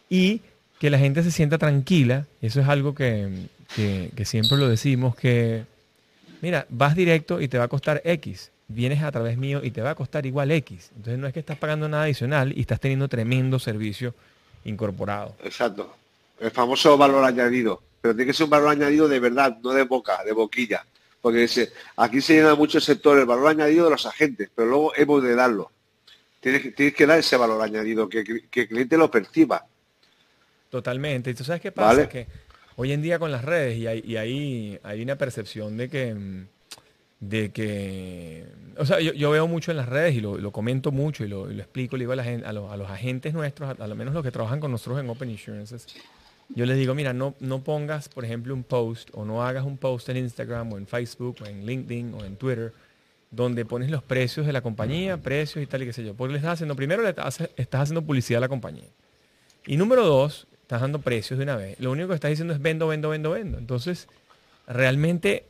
Y 0.08 0.40
que 0.80 0.88
la 0.88 0.98
gente 0.98 1.22
se 1.22 1.30
sienta 1.30 1.58
tranquila, 1.58 2.24
eso 2.40 2.58
es 2.62 2.68
algo 2.68 2.94
que, 2.94 3.28
que 3.76 4.24
siempre 4.24 4.56
lo 4.56 4.66
decimos, 4.66 5.14
que, 5.14 5.64
mira, 6.40 6.64
vas 6.70 6.96
directo 6.96 7.42
y 7.42 7.48
te 7.48 7.58
va 7.58 7.64
a 7.64 7.68
costar 7.68 8.00
X 8.02 8.50
vienes 8.68 9.02
a 9.02 9.12
través 9.12 9.36
mío 9.36 9.60
y 9.62 9.70
te 9.70 9.82
va 9.82 9.90
a 9.90 9.94
costar 9.94 10.26
igual 10.26 10.50
X. 10.50 10.90
Entonces 10.96 11.18
no 11.18 11.26
es 11.26 11.32
que 11.32 11.40
estás 11.40 11.58
pagando 11.58 11.88
nada 11.88 12.04
adicional 12.04 12.56
y 12.56 12.60
estás 12.60 12.80
teniendo 12.80 13.08
tremendo 13.08 13.58
servicio 13.58 14.14
incorporado. 14.64 15.34
Exacto. 15.42 15.94
El 16.40 16.50
famoso 16.50 16.96
valor 16.96 17.24
añadido. 17.24 17.82
Pero 18.00 18.14
tiene 18.14 18.30
que 18.30 18.34
ser 18.34 18.44
un 18.44 18.50
valor 18.50 18.68
añadido 18.68 19.08
de 19.08 19.20
verdad, 19.20 19.56
no 19.62 19.70
de 19.70 19.84
boca, 19.84 20.22
de 20.24 20.32
boquilla. 20.32 20.84
Porque 21.20 21.48
aquí 21.96 22.20
se 22.20 22.34
llena 22.34 22.54
mucho 22.54 22.78
el 22.78 22.84
sector 22.84 23.18
el 23.18 23.24
valor 23.24 23.48
añadido 23.48 23.86
de 23.86 23.92
los 23.92 24.04
agentes, 24.04 24.50
pero 24.54 24.68
luego 24.68 24.92
hemos 24.94 25.22
de 25.22 25.34
darlo. 25.34 25.70
Tienes, 26.40 26.74
tienes 26.74 26.94
que 26.94 27.06
dar 27.06 27.18
ese 27.18 27.38
valor 27.38 27.62
añadido, 27.62 28.06
que, 28.08 28.18
el 28.18 28.68
cliente 28.68 28.98
lo 28.98 29.10
perciba. 29.10 29.64
Totalmente. 30.68 31.30
¿Y 31.30 31.34
tú 31.34 31.44
sabes 31.44 31.62
qué 31.62 31.72
pasa? 31.72 32.08
Que 32.10 32.26
hoy 32.76 32.92
en 32.92 33.00
día 33.00 33.18
con 33.18 33.32
las 33.32 33.42
redes 33.42 33.78
y 33.78 33.86
hay, 33.86 34.02
y 34.04 34.16
hay, 34.16 34.78
hay 34.82 35.00
una 35.00 35.16
percepción 35.16 35.78
de 35.78 35.88
que 35.88 36.14
mm, 36.14 36.46
de 37.28 37.50
que, 37.50 38.46
o 38.76 38.84
sea, 38.84 39.00
yo, 39.00 39.30
veo 39.30 39.46
mucho 39.46 39.70
en 39.70 39.76
las 39.76 39.88
redes 39.88 40.14
y 40.14 40.20
lo, 40.20 40.52
comento 40.52 40.92
mucho 40.92 41.24
y 41.24 41.28
lo, 41.28 41.50
explico, 41.50 41.96
le 41.96 42.02
digo 42.02 42.12
a, 42.12 42.16
la 42.16 42.24
gente, 42.24 42.46
a, 42.46 42.52
los, 42.52 42.90
agentes 42.90 43.34
nuestros, 43.34 43.78
a, 43.78 43.86
lo 43.86 43.94
menos 43.94 44.14
los 44.14 44.22
que 44.22 44.30
trabajan 44.30 44.60
con 44.60 44.70
nosotros 44.70 45.00
en 45.00 45.08
Open 45.08 45.30
Insurances, 45.30 45.86
yo 46.54 46.66
les 46.66 46.76
digo, 46.76 46.94
mira, 46.94 47.12
no, 47.12 47.34
no 47.40 47.62
pongas, 47.62 48.08
por 48.08 48.24
ejemplo, 48.24 48.52
un 48.54 48.64
post 48.64 49.10
o 49.14 49.24
no 49.24 49.42
hagas 49.42 49.64
un 49.64 49.78
post 49.78 50.08
en 50.10 50.18
Instagram 50.18 50.72
o 50.72 50.78
en 50.78 50.86
Facebook 50.86 51.36
o 51.42 51.46
en 51.46 51.64
LinkedIn 51.64 52.14
o 52.14 52.24
en 52.24 52.36
Twitter 52.36 52.72
donde 53.30 53.64
pones 53.64 53.90
los 53.90 54.02
precios 54.02 54.46
de 54.46 54.52
la 54.52 54.60
compañía, 54.60 55.16
precios 55.16 55.62
y 55.62 55.66
tal 55.66 55.82
y 55.82 55.86
qué 55.86 55.92
sé 55.92 56.04
yo. 56.04 56.14
Porque 56.14 56.32
le 56.32 56.38
estás 56.38 56.54
haciendo, 56.54 56.76
primero 56.76 57.02
le 57.02 57.08
estás, 57.08 57.40
estás 57.56 57.80
haciendo 57.82 58.02
publicidad 58.02 58.38
a 58.38 58.42
la 58.42 58.48
compañía. 58.48 58.88
Y 59.66 59.76
número 59.76 60.04
dos, 60.04 60.46
estás 60.62 60.80
dando 60.80 61.00
precios 61.00 61.38
de 61.38 61.44
una 61.44 61.56
vez. 61.56 61.80
Lo 61.80 61.90
único 61.90 62.08
que 62.08 62.14
estás 62.14 62.30
diciendo 62.30 62.54
es 62.54 62.60
vendo, 62.60 62.86
vendo, 62.86 63.08
vendo, 63.08 63.30
vendo. 63.30 63.58
Entonces, 63.58 64.08
realmente 64.66 65.46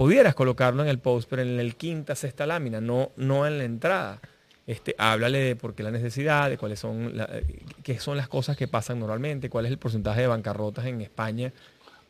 pudieras 0.00 0.34
colocarlo 0.34 0.82
en 0.82 0.88
el 0.88 0.98
post, 0.98 1.28
pero 1.28 1.42
en 1.42 1.60
el 1.60 1.76
quinta, 1.76 2.14
sexta 2.14 2.46
lámina, 2.46 2.80
no, 2.80 3.12
no 3.16 3.46
en 3.46 3.58
la 3.58 3.64
entrada. 3.64 4.18
Este, 4.66 4.94
háblale 4.96 5.40
de 5.40 5.56
por 5.56 5.74
qué 5.74 5.82
la 5.82 5.90
necesidad, 5.90 6.48
de 6.48 6.56
cuáles 6.56 6.80
son, 6.80 7.12
qué 7.82 7.98
son 7.98 8.16
las 8.16 8.26
cosas 8.26 8.56
que 8.56 8.66
pasan 8.66 8.98
normalmente, 8.98 9.50
cuál 9.50 9.66
es 9.66 9.70
el 9.70 9.76
porcentaje 9.76 10.22
de 10.22 10.26
bancarrotas 10.26 10.86
en 10.86 11.02
España 11.02 11.52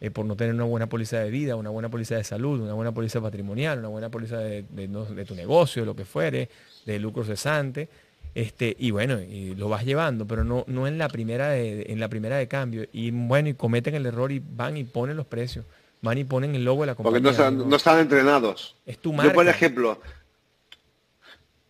eh, 0.01 0.13
por 0.13 0.25
no 0.25 0.37
tener 0.37 0.55
una 0.55 0.63
buena 0.63 0.89
póliza 0.89 1.19
de 1.19 1.31
vida, 1.31 1.57
una 1.57 1.71
buena 1.71 1.89
póliza 1.89 2.15
de 2.15 2.23
salud, 2.23 2.61
una 2.61 2.75
buena 2.75 2.93
póliza 2.93 3.21
patrimonial, 3.21 3.81
una 3.81 3.89
buena 3.89 4.09
póliza 4.09 4.39
de, 4.39 5.25
tu 5.27 5.35
negocio, 5.35 5.85
lo 5.85 5.97
que 5.97 6.05
fuere, 6.05 6.49
de 6.87 7.01
lucro 7.01 7.25
cesante. 7.25 7.89
Este, 8.37 8.77
y 8.79 8.93
bueno, 8.93 9.21
y 9.21 9.57
lo 9.57 9.69
vas 9.69 9.85
llevando, 9.85 10.29
pero 10.29 10.45
no, 10.45 10.63
no 10.69 10.87
en 10.87 10.97
la 10.97 11.09
primera 11.09 11.49
de, 11.49 11.87
en 11.89 11.99
la 11.99 12.09
primera 12.09 12.37
de 12.37 12.47
cambio. 12.47 12.87
Y 12.93 13.11
bueno, 13.11 13.49
y 13.49 13.55
cometen 13.55 13.97
el 13.97 14.07
error 14.07 14.31
y 14.31 14.39
van 14.39 14.77
y 14.77 14.85
ponen 14.85 15.17
los 15.17 15.27
precios 15.27 15.65
van 16.03 16.19
y 16.19 16.25
ponen 16.25 16.55
el 16.55 16.65
logo 16.65 16.83
de 16.83 16.89
la 16.89 16.95
compañía. 16.95 17.33
Porque 17.33 17.53
no 17.53 17.77
están, 17.77 17.99
entrenados. 17.99 18.77
Es 18.87 18.99
tu 18.99 19.13
marca. 19.13 19.31
Yo, 19.31 19.35
por 19.35 19.49
ejemplo, 19.49 20.01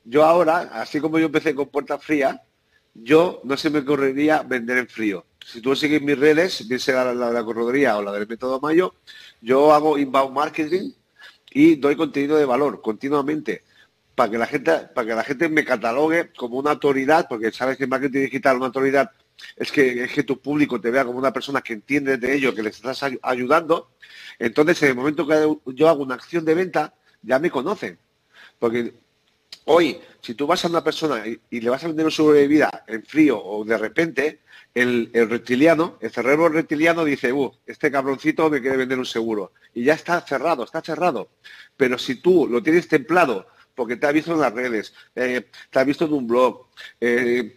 yo 0.04 0.24
ahora, 0.24 0.70
así 0.72 1.00
como 1.00 1.18
yo 1.18 1.26
empecé 1.26 1.54
con 1.54 1.68
puerta 1.68 1.98
fría, 1.98 2.42
yo 2.94 3.40
no 3.44 3.56
se 3.56 3.70
me 3.70 3.84
correría 3.84 4.42
vender 4.42 4.78
en 4.78 4.88
frío. 4.88 5.24
Si 5.44 5.60
tú 5.60 5.74
sigues 5.74 6.02
mis 6.02 6.18
redes, 6.18 6.66
bien 6.68 6.80
sea 6.80 7.12
la, 7.12 7.28
de 7.28 7.32
la 7.32 7.44
corredoría 7.44 7.96
o 7.96 8.02
la 8.02 8.12
del 8.12 8.28
método 8.28 8.60
Mayo, 8.60 8.94
yo 9.40 9.72
hago 9.72 9.98
inbound 9.98 10.34
marketing 10.34 10.92
y 11.50 11.76
doy 11.76 11.96
contenido 11.96 12.36
de 12.36 12.44
valor 12.44 12.80
continuamente 12.80 13.64
para 14.14 14.30
que 14.30 14.38
la 14.38 14.46
gente 14.46 14.72
para 14.94 15.06
que 15.06 15.14
la 15.14 15.24
gente 15.24 15.48
me 15.48 15.64
catalogue 15.64 16.30
como 16.36 16.58
una 16.58 16.72
autoridad, 16.72 17.26
porque 17.28 17.50
sabes 17.52 17.78
que 17.78 17.84
en 17.84 17.90
marketing 17.90 18.20
digital 18.20 18.56
una 18.58 18.66
autoridad 18.66 19.10
es 19.56 19.72
que, 19.72 20.04
es 20.04 20.12
que 20.12 20.22
tu 20.22 20.40
público 20.40 20.80
te 20.80 20.90
vea 20.90 21.04
como 21.04 21.18
una 21.18 21.32
persona 21.32 21.60
que 21.60 21.72
entiende 21.72 22.16
de 22.16 22.34
ello, 22.34 22.54
que 22.54 22.62
le 22.62 22.70
estás 22.70 23.04
ayudando 23.22 23.90
entonces, 24.40 24.82
en 24.82 24.88
el 24.88 24.94
momento 24.96 25.26
que 25.26 25.74
yo 25.74 25.88
hago 25.88 26.02
una 26.02 26.14
acción 26.14 26.44
de 26.44 26.54
venta, 26.54 26.94
ya 27.22 27.38
me 27.38 27.50
conocen. 27.50 27.98
Porque 28.58 28.94
hoy, 29.66 30.00
si 30.22 30.34
tú 30.34 30.46
vas 30.46 30.64
a 30.64 30.68
una 30.68 30.82
persona 30.82 31.22
y, 31.26 31.60
le 31.60 31.70
vas 31.70 31.84
a 31.84 31.88
vender 31.88 32.06
un 32.06 32.10
seguro 32.10 32.36
de 32.36 32.48
vida 32.48 32.84
en 32.86 33.04
frío 33.04 33.38
o 33.38 33.64
de 33.64 33.76
repente, 33.76 34.40
el, 34.74 35.10
reptiliano, 35.12 35.98
el 36.00 36.10
cerebro 36.10 36.48
reptiliano 36.48 37.04
dice, 37.04 37.32
uh, 37.32 37.52
este 37.66 37.90
cabroncito 37.90 38.48
me 38.48 38.62
quiere 38.62 38.78
vender 38.78 38.98
un 38.98 39.04
seguro. 39.04 39.52
Y 39.74 39.84
ya 39.84 39.92
está 39.92 40.20
cerrado, 40.22 40.64
está 40.64 40.80
cerrado. 40.80 41.28
Pero 41.76 41.98
si 41.98 42.16
tú 42.16 42.48
lo 42.48 42.62
tienes 42.62 42.88
templado, 42.88 43.46
porque 43.74 43.96
te 43.96 44.06
ha 44.06 44.12
visto 44.12 44.32
en 44.32 44.40
las 44.40 44.54
redes, 44.54 44.94
eh, 45.14 45.50
te 45.70 45.78
ha 45.78 45.84
visto 45.84 46.06
en 46.06 46.14
un 46.14 46.26
blog, 46.26 46.66
eh, 46.98 47.56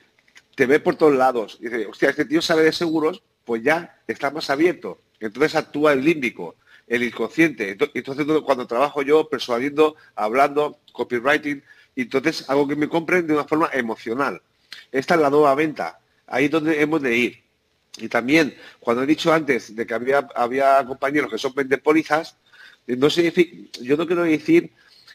te 0.56 0.66
ve 0.66 0.80
por 0.80 0.96
todos 0.96 1.16
lados, 1.16 1.58
y 1.60 1.66
dice, 1.66 1.88
hostia, 1.88 2.10
este 2.10 2.26
tío 2.26 2.42
sabe 2.42 2.64
de 2.64 2.72
seguros, 2.72 3.24
pues 3.44 3.64
ya 3.64 4.02
está 4.08 4.32
más 4.32 4.50
abierto. 4.50 5.02
Entonces 5.20 5.56
actúa 5.56 5.94
el 5.94 6.04
límbico 6.04 6.56
el 6.88 7.04
inconsciente. 7.04 7.78
Entonces, 7.94 8.26
cuando 8.44 8.68
trabajo 8.68 9.02
yo 9.02 9.30
persuadiendo, 9.30 9.96
hablando, 10.16 10.80
copywriting, 10.92 11.64
entonces 11.96 12.50
hago 12.50 12.68
que 12.68 12.76
me 12.76 12.90
compren 12.90 13.28
de 13.28 13.34
una 13.34 13.46
forma 13.46 13.70
emocional. 13.74 14.42
Esta 14.92 15.16
es 15.16 15.22
la 15.22 15.30
nueva 15.30 15.56
venta. 15.56 16.00
Ahí 16.28 16.46
es 16.46 16.52
donde 16.52 16.82
hemos 16.82 17.02
de 17.02 17.16
ir. 17.16 17.44
Y 17.98 18.10
también, 18.10 18.56
cuando 18.80 19.04
he 19.04 19.06
dicho 19.06 19.32
antes 19.32 19.76
de 19.76 19.86
que 19.86 19.94
había, 19.94 20.28
había 20.36 20.84
compañeros 20.86 21.30
que 21.30 21.38
son 21.38 21.54
pólizas, 21.84 22.38
no 22.88 23.08
yo 23.08 23.98
no 23.98 24.08
quiero 24.08 24.24
decir 24.24 24.72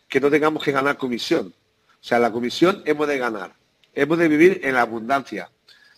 que 0.09 0.21
no 0.21 0.31
tengamos 0.31 0.63
que 0.63 0.73
ganar 0.73 0.97
comisión. 0.97 1.55
O 2.01 2.05
sea, 2.05 2.19
la 2.19 2.31
comisión 2.31 2.83
hemos 2.87 3.09
de 3.09 3.19
ganar. 3.19 3.53
Hemos 3.99 4.19
de 4.19 4.29
vivir 4.29 4.61
en 4.63 4.75
la 4.75 4.83
abundancia. 4.83 5.51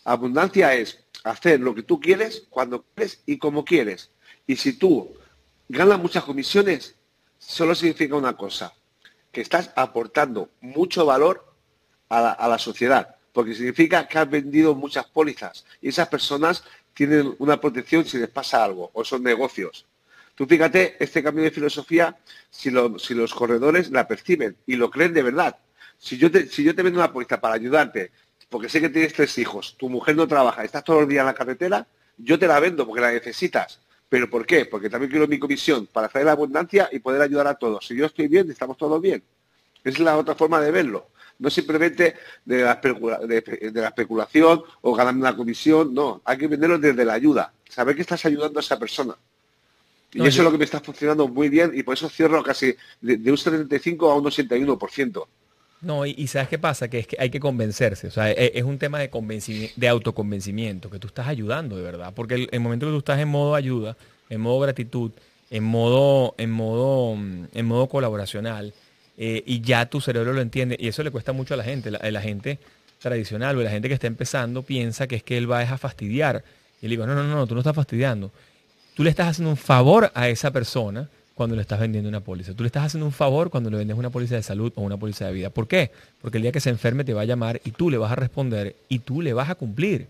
Abundancia 0.04 0.72
es 0.72 1.04
hacer 1.22 1.60
lo 1.60 1.74
que 1.74 1.82
tú 1.82 2.00
quieres, 2.00 2.46
cuando 2.48 2.82
quieres 2.94 3.20
y 3.26 3.36
como 3.36 3.62
quieres. 3.62 4.10
Y 4.46 4.56
si 4.56 4.72
tú 4.72 5.12
gana 5.68 5.98
muchas 5.98 6.24
comisiones, 6.24 6.94
solo 7.36 7.74
significa 7.74 8.16
una 8.16 8.38
cosa, 8.38 8.72
que 9.30 9.42
estás 9.42 9.70
aportando 9.76 10.48
mucho 10.62 11.04
valor 11.04 11.44
a 12.08 12.48
la, 12.48 12.58
sociedad, 12.58 13.16
porque 13.34 13.54
significa 13.54 14.08
que 14.08 14.18
has 14.18 14.30
vendido 14.30 14.74
muchas 14.74 15.04
pólizas 15.04 15.66
y 15.82 15.90
esas 15.90 16.08
personas 16.08 16.64
tienen 16.94 17.36
una 17.38 17.60
protección 17.60 18.06
si 18.06 18.16
les 18.16 18.30
pasa 18.30 18.64
algo 18.64 18.90
o 18.94 19.04
son 19.04 19.22
negocios. 19.22 19.84
Tú 20.34 20.46
fíjate 20.46 20.96
este 20.98 21.22
cambio 21.22 21.44
de 21.44 21.50
filosofía 21.50 22.16
si 22.48 22.70
los 22.70 23.34
corredores 23.34 23.90
la 23.90 24.08
perciben 24.08 24.56
y 24.66 24.76
lo 24.76 24.90
creen 24.90 25.12
de 25.12 25.22
verdad. 25.22 25.58
Si 26.00 26.16
yo, 26.16 26.30
te, 26.30 26.46
si 26.46 26.64
yo 26.64 26.74
te 26.74 26.82
vendo 26.82 26.98
una 26.98 27.12
póliza 27.12 27.40
para 27.40 27.54
ayudarte, 27.54 28.10
porque 28.48 28.70
sé 28.70 28.80
que 28.80 28.88
tienes 28.88 29.12
tres 29.12 29.36
hijos, 29.38 29.76
tu 29.78 29.90
mujer 29.90 30.16
no 30.16 30.26
trabaja, 30.26 30.64
estás 30.64 30.82
todos 30.82 31.00
los 31.00 31.08
días 31.08 31.20
en 31.20 31.26
la 31.26 31.34
carretera, 31.34 31.86
yo 32.16 32.38
te 32.38 32.46
la 32.46 32.58
vendo 32.58 32.86
porque 32.86 33.02
la 33.02 33.12
necesitas. 33.12 33.80
¿Pero 34.08 34.28
por 34.28 34.44
qué? 34.46 34.64
Porque 34.64 34.90
también 34.90 35.10
quiero 35.10 35.28
mi 35.28 35.38
comisión 35.38 35.86
para 35.86 36.08
hacer 36.08 36.24
la 36.24 36.32
abundancia 36.32 36.88
y 36.90 36.98
poder 36.98 37.22
ayudar 37.22 37.46
a 37.46 37.54
todos. 37.54 37.86
Si 37.86 37.94
yo 37.94 38.06
estoy 38.06 38.28
bien, 38.28 38.50
estamos 38.50 38.76
todos 38.76 39.00
bien. 39.00 39.22
Esa 39.84 39.98
es 39.98 40.00
la 40.00 40.16
otra 40.16 40.34
forma 40.34 40.60
de 40.60 40.70
verlo. 40.70 41.08
No 41.38 41.48
simplemente 41.48 42.16
de 42.44 42.62
la, 42.62 42.80
especulación 43.86 44.62
o 44.80 44.94
ganando 44.94 45.20
una 45.20 45.36
comisión, 45.36 45.94
no. 45.94 46.22
Hay 46.24 46.38
que 46.38 46.48
venderlo 46.48 46.78
desde 46.78 47.04
la 47.04 47.12
ayuda. 47.12 47.52
Saber 47.68 47.94
que 47.94 48.02
estás 48.02 48.24
ayudando 48.24 48.58
a 48.58 48.62
esa 48.62 48.78
persona. 48.78 49.14
Y 50.12 50.26
eso 50.26 50.40
es 50.40 50.44
lo 50.44 50.50
que 50.50 50.58
me 50.58 50.64
está 50.64 50.80
funcionando 50.80 51.28
muy 51.28 51.48
bien 51.48 51.70
y 51.72 51.84
por 51.84 51.94
eso 51.94 52.08
cierro 52.08 52.42
casi 52.42 52.74
de, 53.00 53.30
un 53.30 53.38
75 53.38 54.10
a 54.10 54.16
un 54.16 54.24
81%. 54.24 55.26
No, 55.82 56.04
y, 56.04 56.26
¿sabes 56.26 56.48
qué 56.48 56.58
pasa? 56.58 56.88
Que 56.88 56.98
es 56.98 57.06
que 57.06 57.16
hay 57.18 57.30
que 57.30 57.40
convencerse. 57.40 58.08
O 58.08 58.10
sea, 58.10 58.30
e, 58.30 58.52
es, 58.54 58.64
un 58.64 58.78
tema 58.78 58.98
de, 58.98 59.70
de 59.76 59.88
autoconvencimiento, 59.88 60.90
que 60.90 60.98
tú 60.98 61.06
estás 61.06 61.26
ayudando 61.26 61.76
de 61.76 61.82
verdad. 61.82 62.12
Porque 62.14 62.34
el, 62.34 62.48
el, 62.52 62.60
momento 62.60 62.86
que 62.86 62.92
tú 62.92 62.98
estás 62.98 63.18
en 63.18 63.28
modo 63.28 63.54
ayuda, 63.54 63.96
en 64.28 64.40
modo 64.42 64.60
gratitud, 64.60 65.12
en 65.50 65.64
modo, 65.64 66.34
en 66.38 66.50
modo, 66.50 67.14
en 67.14 67.66
modo 67.66 67.88
colaboracional, 67.88 68.72
eh, 69.22 69.42
y 69.44 69.60
ya 69.60 69.84
tu 69.86 70.00
cerebro 70.00 70.32
lo 70.32 70.40
entiende, 70.40 70.76
y 70.78 70.88
eso 70.88 71.02
le 71.02 71.10
cuesta 71.10 71.32
mucho 71.32 71.54
a 71.54 71.56
la 71.56 71.64
gente. 71.64 71.90
La, 71.90 72.20
gente 72.22 72.58
tradicional 72.98 73.56
o 73.58 73.62
la 73.62 73.70
gente 73.70 73.88
que 73.88 73.94
está 73.94 74.06
empezando 74.06 74.62
piensa 74.62 75.06
que 75.06 75.16
es 75.16 75.22
que 75.22 75.36
él 75.36 75.50
va 75.50 75.60
a 75.60 75.78
fastidiar. 75.78 76.44
Y 76.80 76.86
le 76.86 76.90
digo, 76.90 77.06
no, 77.06 77.14
no, 77.14 77.24
no, 77.24 77.46
tú 77.46 77.54
no 77.54 77.60
estás 77.60 77.76
fastidiando. 77.76 78.30
Tú 78.94 79.04
le 79.04 79.10
estás 79.10 79.28
haciendo 79.28 79.50
un 79.50 79.56
favor 79.56 80.10
a 80.14 80.28
esa 80.28 80.50
persona 80.50 81.08
cuando 81.40 81.56
le 81.56 81.62
estás 81.62 81.80
vendiendo 81.80 82.06
una 82.06 82.20
póliza. 82.20 82.52
Tú 82.52 82.64
le 82.64 82.66
estás 82.66 82.84
haciendo 82.84 83.06
un 83.06 83.12
favor 83.12 83.48
cuando 83.48 83.70
le 83.70 83.78
vendes 83.78 83.96
una 83.96 84.10
póliza 84.10 84.34
de 84.34 84.42
salud 84.42 84.74
o 84.74 84.82
una 84.82 84.98
póliza 84.98 85.24
de 85.24 85.32
vida. 85.32 85.48
¿Por 85.48 85.66
qué? 85.68 85.90
Porque 86.20 86.36
el 86.36 86.42
día 86.42 86.52
que 86.52 86.60
se 86.60 86.68
enferme 86.68 87.02
te 87.02 87.14
va 87.14 87.22
a 87.22 87.24
llamar 87.24 87.62
y 87.64 87.70
tú 87.70 87.88
le 87.88 87.96
vas 87.96 88.12
a 88.12 88.14
responder 88.14 88.76
y 88.90 88.98
tú 88.98 89.22
le 89.22 89.32
vas 89.32 89.48
a 89.48 89.54
cumplir. 89.54 90.06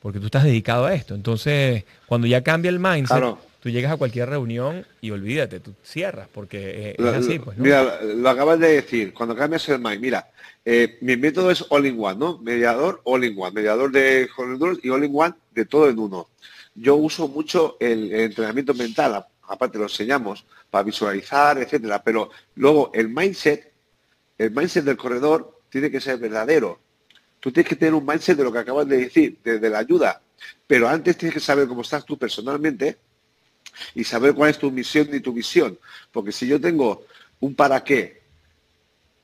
Porque 0.00 0.20
tú 0.20 0.26
estás 0.26 0.44
dedicado 0.44 0.86
a 0.86 0.94
esto. 0.94 1.16
Entonces, 1.16 1.82
cuando 2.06 2.28
ya 2.28 2.44
cambia 2.44 2.68
el 2.68 2.78
mindset, 2.78 3.24
tú 3.58 3.70
llegas 3.70 3.90
a 3.90 3.96
cualquier 3.96 4.28
reunión 4.28 4.86
y 5.00 5.10
olvídate, 5.10 5.58
tú 5.58 5.74
cierras, 5.82 6.28
porque 6.32 6.94
es, 6.96 7.04
así. 7.06 7.40
Pues, 7.40 7.58
Mira, 7.58 7.98
lo 8.00 8.28
acabas 8.28 8.60
de 8.60 8.74
decir, 8.74 9.12
cuando 9.12 9.34
cambias 9.34 9.68
el 9.70 9.80
mind, 9.80 10.00
mira, 10.00 10.30
eh, 10.64 10.96
mi 11.00 11.16
método 11.16 11.50
es 11.50 11.64
all 11.70 11.86
in 11.86 11.96
one, 11.98 12.20
¿no? 12.20 12.38
Mediador, 12.38 13.00
all 13.02 13.24
in 13.24 13.34
one, 13.36 13.50
mediador 13.50 13.90
de 13.90 14.28
y 14.80 14.90
all 14.90 15.04
in 15.04 15.10
one 15.12 15.34
de 15.56 15.64
todo 15.64 15.88
en 15.88 15.98
uno. 15.98 16.28
Yo 16.76 16.94
uso 16.94 17.26
mucho 17.26 17.76
el 17.80 18.12
entrenamiento 18.12 18.74
mental, 18.74 19.24
aparte 19.48 19.78
lo 19.78 19.84
enseñamos, 19.84 20.44
para 20.70 20.84
visualizar, 20.84 21.58
etcétera. 21.58 22.02
Pero 22.02 22.30
luego 22.54 22.90
el 22.94 23.08
mindset, 23.08 23.72
el 24.36 24.50
mindset 24.50 24.84
del 24.84 24.96
corredor 24.96 25.60
tiene 25.70 25.90
que 25.90 26.00
ser 26.00 26.18
verdadero. 26.18 26.80
Tú 27.40 27.52
tienes 27.52 27.68
que 27.68 27.76
tener 27.76 27.94
un 27.94 28.04
mindset 28.04 28.36
de 28.36 28.44
lo 28.44 28.52
que 28.52 28.58
acabas 28.58 28.86
de 28.88 28.98
decir, 28.98 29.38
de, 29.42 29.70
la 29.70 29.78
ayuda. 29.78 30.20
Pero 30.66 30.88
antes 30.88 31.16
tienes 31.16 31.34
que 31.34 31.40
saber 31.40 31.68
cómo 31.68 31.82
estás 31.82 32.04
tú 32.04 32.18
personalmente 32.18 32.98
y 33.94 34.04
saber 34.04 34.34
cuál 34.34 34.50
es 34.50 34.58
tu 34.58 34.70
misión 34.70 35.08
y 35.12 35.20
tu 35.20 35.32
visión. 35.32 35.78
Porque 36.12 36.32
si 36.32 36.46
yo 36.46 36.60
tengo 36.60 37.06
un 37.40 37.54
para 37.54 37.82
qué, 37.82 38.22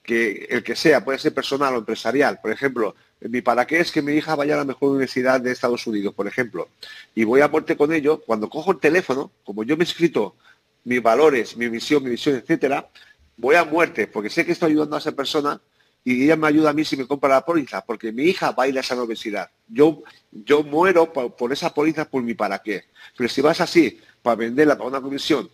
que 0.02 0.46
el 0.50 0.62
que 0.62 0.76
sea, 0.76 1.04
puede 1.04 1.18
ser 1.18 1.34
personal 1.34 1.74
o 1.74 1.78
empresarial, 1.78 2.40
por 2.40 2.52
ejemplo, 2.52 2.94
mi 3.28 3.40
para 3.40 3.66
qué 3.66 3.80
es 3.80 3.90
que 3.90 4.02
mi 4.02 4.12
hija 4.12 4.34
vaya 4.34 4.54
a 4.54 4.58
la 4.58 4.64
mejor 4.64 4.90
universidad 4.90 5.40
de 5.40 5.52
Estados 5.52 5.86
Unidos, 5.86 6.14
por 6.14 6.26
ejemplo, 6.26 6.68
y 7.14 7.24
voy 7.24 7.40
a 7.40 7.46
aporte 7.46 7.76
con 7.76 7.92
ello, 7.92 8.20
cuando 8.20 8.48
cojo 8.48 8.72
el 8.72 8.78
teléfono, 8.78 9.30
como 9.44 9.64
yo 9.64 9.76
me 9.76 9.84
he 9.84 9.86
escrito 9.86 10.36
mis 10.84 11.02
valores, 11.02 11.56
mi 11.56 11.68
misión, 11.70 12.02
mi 12.02 12.10
visión, 12.10 12.36
etcétera, 12.36 12.88
voy 13.36 13.56
a 13.56 13.64
muerte, 13.64 14.06
porque 14.06 14.30
sé 14.30 14.44
que 14.44 14.52
estoy 14.52 14.72
ayudando 14.72 14.96
a 14.96 14.98
esa 14.98 15.12
persona 15.12 15.60
y 16.04 16.24
ella 16.24 16.36
me 16.36 16.46
ayuda 16.46 16.70
a 16.70 16.72
mí 16.74 16.84
si 16.84 16.96
me 16.96 17.06
compra 17.06 17.30
la 17.30 17.44
póliza, 17.44 17.82
porque 17.84 18.12
mi 18.12 18.24
hija 18.24 18.52
baila 18.52 18.80
esa 18.80 19.00
obesidad. 19.00 19.50
Yo, 19.66 20.02
yo 20.30 20.62
muero 20.62 21.10
por, 21.12 21.52
esa 21.52 21.72
póliza 21.72 22.04
por 22.04 22.22
mi 22.22 22.34
para 22.34 22.58
qué. 22.58 22.84
Pero 23.16 23.28
si 23.30 23.40
vas 23.40 23.62
así, 23.62 23.98
para 24.22 24.36
venderla 24.36 24.76
para 24.76 24.90
una 24.90 25.00
comisión, 25.00 25.48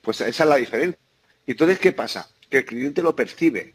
pues 0.00 0.20
esa 0.20 0.44
es 0.44 0.48
la 0.48 0.56
diferencia. 0.56 1.00
Entonces, 1.46 1.80
¿qué 1.80 1.90
pasa? 1.90 2.30
Que 2.48 2.58
el 2.58 2.64
cliente 2.64 3.02
lo 3.02 3.16
percibe. 3.16 3.73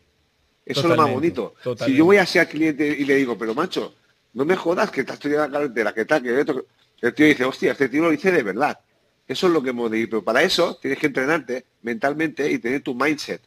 Eso 0.70 0.82
es 0.82 0.86
lo 0.86 0.96
más 0.96 1.08
Totalmente, 1.08 1.42
bonito. 1.42 1.56
Si 1.86 1.98
yo 1.98 2.06
voy 2.06 2.18
así 2.18 2.40
al 2.40 2.48
cliente 2.48 2.88
y 2.88 3.04
le 3.06 3.16
digo, 3.16 3.38
pero 3.38 3.54
macho, 3.56 3.96
no 4.34 4.46
me 4.46 4.56
jodas 4.56 4.92
que 4.92 5.02
estás 5.02 5.16
estudiando 5.16 5.48
la 5.48 5.52
carretera, 5.60 5.94
que 5.94 6.06
tal, 6.06 6.22
que 6.24 6.40
esto. 6.40 6.66
El 7.02 7.14
tío 7.14 7.26
dice, 7.26 7.44
hostia, 7.46 7.72
este 7.72 7.90
tío 7.90 8.04
lo 8.04 8.12
dice 8.12 8.32
de 8.32 8.44
verdad. 8.44 8.80
Eso 9.28 9.48
es 9.48 9.54
lo 9.54 9.62
que 9.64 9.72
hemos 9.72 9.90
de 9.90 10.00
ir. 10.00 10.10
Pero 10.10 10.24
para 10.24 10.44
eso 10.44 10.76
tienes 10.82 11.00
que 11.00 11.08
entrenarte 11.08 11.66
mentalmente 11.82 12.50
y 12.52 12.60
tener 12.60 12.82
tu 12.82 12.94
mindset. 12.94 13.42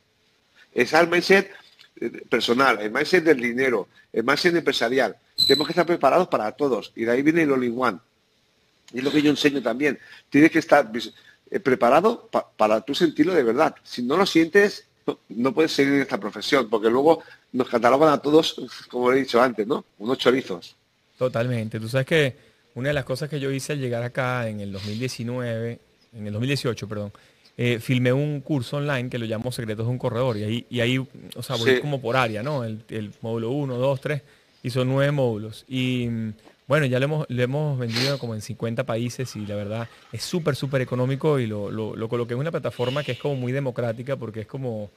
Es 0.75 0.93
el 0.95 1.07
mindset 1.09 1.51
eh, 2.01 2.11
personal, 2.29 2.81
el 2.81 2.91
mindset 2.91 3.23
del 3.25 3.41
dinero, 3.41 3.89
el 4.13 4.25
mindset 4.25 4.57
empresarial. 4.57 5.17
Tenemos 5.47 5.67
que 5.67 5.73
estar 5.73 5.87
preparados 5.87 6.29
para 6.29 6.51
todos. 6.53 6.93
Y 6.97 7.05
de 7.05 7.13
ahí 7.13 7.23
viene 7.23 7.43
el 7.43 7.53
all 7.53 7.63
in 7.65 7.75
one. 7.79 7.99
Y 8.93 8.99
es 8.99 9.05
lo 9.05 9.11
que 9.13 9.23
yo 9.23 9.31
enseño 9.31 9.63
también. 9.63 9.99
Tienes 10.31 10.51
que 10.51 10.59
estar 10.59 10.91
vis- 10.91 11.13
eh, 11.51 11.61
preparado 11.61 12.27
pa- 12.29 12.49
para 12.57 12.81
tú 12.81 12.95
sentirlo 12.95 13.35
de 13.35 13.43
verdad. 13.43 13.75
Si 13.85 14.03
no 14.03 14.17
lo 14.17 14.27
sientes, 14.27 14.87
no, 15.29 15.53
puedes 15.53 15.73
seguir 15.73 15.95
en 15.95 16.01
esta 16.03 16.19
profesión, 16.19 16.69
porque 16.69 16.89
luego 16.91 17.23
nos 17.53 17.69
catalogan 17.69 18.13
a 18.13 18.19
todos, 18.19 18.57
como 18.91 19.13
he 19.13 19.17
dicho 19.21 19.41
antes, 19.41 19.67
¿no? 19.67 19.85
Unos 19.99 20.19
chorizos. 20.19 20.77
Totalmente. 21.19 21.79
Tú 21.81 21.89
sabes 21.89 22.07
que 22.07 22.37
una 22.75 22.89
de 22.89 22.95
las 22.95 23.05
cosas 23.05 23.29
que 23.29 23.39
yo 23.41 23.51
hice 23.51 23.73
al 23.75 23.81
llegar 23.81 24.03
acá 24.03 24.49
en 24.49 24.61
el 24.61 24.73
2019, 24.73 25.79
en 26.15 26.27
el 26.27 26.33
2018, 26.33 26.89
perdón, 26.89 27.13
eh, 27.57 27.79
filmé 27.81 28.13
un 28.13 28.41
curso 28.41 28.79
online 28.79 29.11
que 29.11 29.19
lo 29.19 29.27
llamo 29.27 29.53
Secretos 29.53 29.87
de 29.87 29.93
un 29.93 29.99
Corredor. 29.99 30.37
Y 30.39 30.45
ahí, 30.45 30.67
y 30.71 30.81
ahí 30.81 30.99
o 30.99 31.43
sea, 31.43 31.57
voy 31.57 31.75
Sí. 31.77 31.81
como 31.81 32.01
por 32.01 32.17
área, 32.17 32.43
¿no? 32.43 32.65
El, 32.65 32.83
el 32.89 33.13
módulo 33.21 33.51
1, 33.51 33.77
2, 33.77 34.01
3, 34.01 34.23
y 34.63 34.71
son 34.71 34.89
nueve 34.89 35.13
módulos. 35.13 35.65
Y 35.69 36.09
bueno, 36.73 36.87
ya 36.87 36.99
lo 36.99 37.05
hemos, 37.05 37.27
lo 37.29 37.43
hemos 37.43 37.79
vendido 37.79 38.19
como 38.19 38.35
en 38.35 38.41
50 38.41 38.85
países 38.85 39.37
y 39.37 39.45
la 39.45 39.57
verdad 39.57 39.89
es 40.11 40.23
súper, 40.23 40.57
súper 40.57 40.81
económico 40.81 41.39
y 41.39 41.47
lo, 41.47 41.71
lo, 41.71 41.95
lo 41.95 42.09
coloqué 42.09 42.33
en 42.33 42.41
una 42.41 42.51
plataforma 42.51 43.03
que 43.05 43.13
es 43.13 43.19
como 43.19 43.35
muy 43.37 43.53
democrática 43.53 44.17
porque 44.17 44.41
es 44.41 44.47
como, 44.47 44.89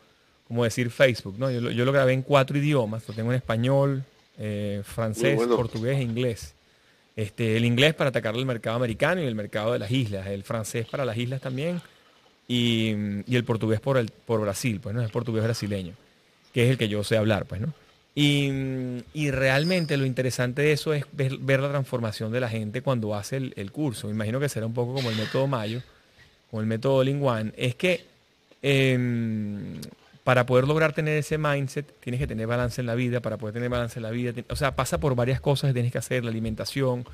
como 0.47 0.63
decir 0.63 0.89
Facebook, 0.89 1.35
¿no? 1.37 1.51
Yo, 1.51 1.59
lo- 1.59 1.71
yo 1.71 1.83
lo 1.83 1.91
grabé 1.91 2.13
en 2.13 2.21
cuatro 2.21 2.57
idiomas, 2.57 3.05
lo 3.09 3.13
tengo 3.13 3.31
en 3.33 3.35
español, 3.35 4.03
eh, 4.37 4.83
francés, 4.85 5.35
bueno. 5.35 5.57
portugués 5.57 5.97
e 5.97 6.03
inglés. 6.03 6.53
Este, 7.17 7.57
el 7.57 7.65
inglés 7.65 7.93
para 7.93 8.09
atacar 8.09 8.35
el 8.37 8.45
mercado 8.45 8.77
americano 8.77 9.21
y 9.21 9.25
el 9.25 9.35
mercado 9.35 9.73
de 9.73 9.79
las 9.79 9.91
islas, 9.91 10.27
el 10.27 10.43
francés 10.43 10.85
para 10.85 11.03
las 11.03 11.17
islas 11.17 11.41
también 11.41 11.81
y, 12.47 12.93
y 13.27 13.35
el 13.35 13.43
portugués 13.43 13.81
por, 13.81 13.97
el, 13.97 14.09
por 14.25 14.39
Brasil, 14.39 14.79
pues 14.81 14.95
no 14.95 15.01
es 15.01 15.11
portugués 15.11 15.43
brasileño, 15.43 15.93
que 16.53 16.63
es 16.63 16.69
el 16.69 16.77
que 16.77 16.87
yo 16.87 17.03
sé 17.03 17.17
hablar, 17.17 17.45
pues 17.45 17.59
no. 17.59 17.73
Y, 18.17 18.49
y 19.13 19.29
realmente 19.31 19.97
lo 19.97 20.05
interesante 20.05 20.61
de 20.61 20.71
eso 20.71 20.93
es 20.93 21.05
ver, 21.11 21.59
la 21.59 21.69
transformación 21.69 22.31
de 22.31 22.39
la 22.39 22.47
gente 22.47 22.81
cuando 22.81 23.13
hace 23.13 23.35
el, 23.35 23.53
el 23.57 23.73
curso. 23.73 24.07
Me 24.07 24.13
imagino 24.13 24.39
que 24.39 24.47
será 24.47 24.65
un 24.65 24.73
poco 24.73 24.93
como 24.93 25.09
el 25.09 25.17
método 25.17 25.47
Mayo, 25.47 25.81
o 26.51 26.61
el 26.61 26.65
método 26.65 27.03
Linguan. 27.03 27.53
Es 27.57 27.75
que 27.75 28.05
em, 28.61 29.81
para 30.23 30.45
poder 30.45 30.65
lograr 30.65 30.93
tener 30.93 31.17
ese 31.17 31.37
mindset, 31.37 31.99
tienes 31.99 32.19
que 32.19 32.27
tener 32.27 32.47
balance 32.47 32.81
en 32.81 32.87
la 32.87 32.95
vida, 32.95 33.19
para 33.19 33.37
poder 33.37 33.53
tener 33.53 33.69
balance 33.69 33.99
en 33.99 34.03
la 34.03 34.11
vida, 34.11 34.33
o 34.49 34.55
sea, 34.55 34.75
pasa 34.75 34.99
por 34.99 35.13
varias 35.15 35.41
cosas 35.41 35.69
que 35.69 35.73
tienes 35.73 35.91
que 35.91 35.97
hacer, 35.97 36.23
la 36.23 36.31
alimentación, 36.31 37.05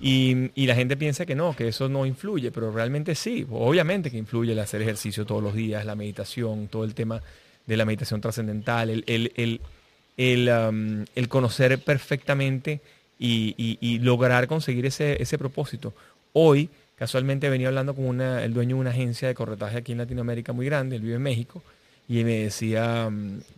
y, 0.00 0.50
y 0.54 0.66
la 0.66 0.74
gente 0.74 0.96
piensa 0.96 1.24
que 1.24 1.34
no, 1.34 1.54
que 1.54 1.68
eso 1.68 1.88
no 1.88 2.06
influye, 2.06 2.50
pero 2.50 2.72
realmente 2.72 3.14
sí, 3.14 3.46
obviamente 3.50 4.10
que 4.10 4.18
influye 4.18 4.52
el 4.52 4.58
hacer 4.58 4.82
ejercicio 4.82 5.24
todos 5.24 5.42
los 5.42 5.54
días, 5.54 5.84
la 5.84 5.94
meditación, 5.94 6.68
todo 6.68 6.84
el 6.84 6.94
tema 6.94 7.22
de 7.66 7.76
la 7.76 7.84
meditación 7.84 8.20
trascendental, 8.20 8.90
el, 8.90 9.04
el, 9.06 9.60
el, 10.16 10.48
el 11.14 11.28
conocer 11.28 11.78
perfectamente 11.78 12.80
y, 13.18 13.54
y- 13.80 13.98
lograr 14.00 14.46
conseguir 14.46 14.86
ese, 14.86 15.22
ese 15.22 15.38
propósito. 15.38 15.94
Hoy, 16.32 16.68
casualmente 16.96 17.48
venía 17.48 17.68
hablando 17.68 17.94
con 17.94 18.04
una- 18.06 18.44
el 18.44 18.52
dueño 18.54 18.76
de 18.76 18.80
una 18.82 18.90
agencia 18.90 19.28
de 19.28 19.34
corretaje 19.34 19.78
aquí 19.78 19.92
en 19.92 19.98
Latinoamérica 19.98 20.52
muy 20.52 20.66
grande, 20.66 20.96
él 20.96 21.02
vive 21.02 21.16
en 21.16 21.22
México, 21.22 21.62
y 22.08 22.22
me 22.24 22.38
decía, 22.44 23.10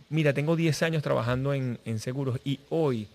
mira, 0.09 0.33
tengo 0.33 0.55
10 0.55 0.81
años 0.83 1.03
trabajando 1.03 1.53
en, 1.53 1.77
en 1.85 1.99
seguros 1.99 2.39
y 2.43 2.59
hoy 2.69 3.07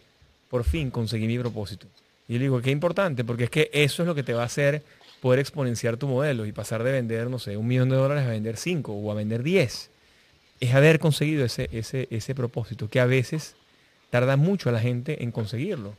por 0.49 0.65
fin 0.65 0.91
conseguí 0.91 1.27
mi 1.27 1.39
propósito. 1.39 1.87
Y 2.29 2.35
yo 2.35 2.39
le 2.39 2.45
digo, 2.45 2.61
qué 2.63 2.71
importante, 2.71 3.25
porque 3.25 3.45
es 3.45 3.51
que 3.51 3.71
eso 3.73 4.03
es 4.03 4.07
lo 4.07 4.15
que 4.15 4.23
te 4.23 4.33
va 4.35 4.43
a 4.43 4.47
hacer 4.47 4.83
poder 5.21 5.41
exponenciar 5.41 5.97
tu 5.97 6.07
modelo 6.07 6.47
y 6.47 6.53
pasar 6.53 6.83
de 6.85 6.93
vender, 6.93 7.29
no 7.31 7.39
sé, 7.39 7.57
un 7.57 7.67
millón 7.67 7.89
de 7.89 7.97
dólares 7.97 8.25
a 8.25 8.31
vender 8.31 8.57
5 8.59 8.93
o 8.93 9.11
a 9.11 9.15
vender 9.15 9.43
10. 9.43 9.91
Es 10.65 10.75
haber 10.75 10.99
conseguido 10.99 11.45
ese, 11.45 11.69
ese, 11.73 12.09
ese 12.11 12.35
propósito, 12.35 12.89
que 12.89 12.99
a 12.99 13.05
veces 13.05 13.55
tarda 14.09 14.37
mucho 14.37 14.71
a 14.71 14.73
la 14.73 14.81
gente 14.81 15.23
en 15.23 15.31
conseguirlo. 15.31 15.93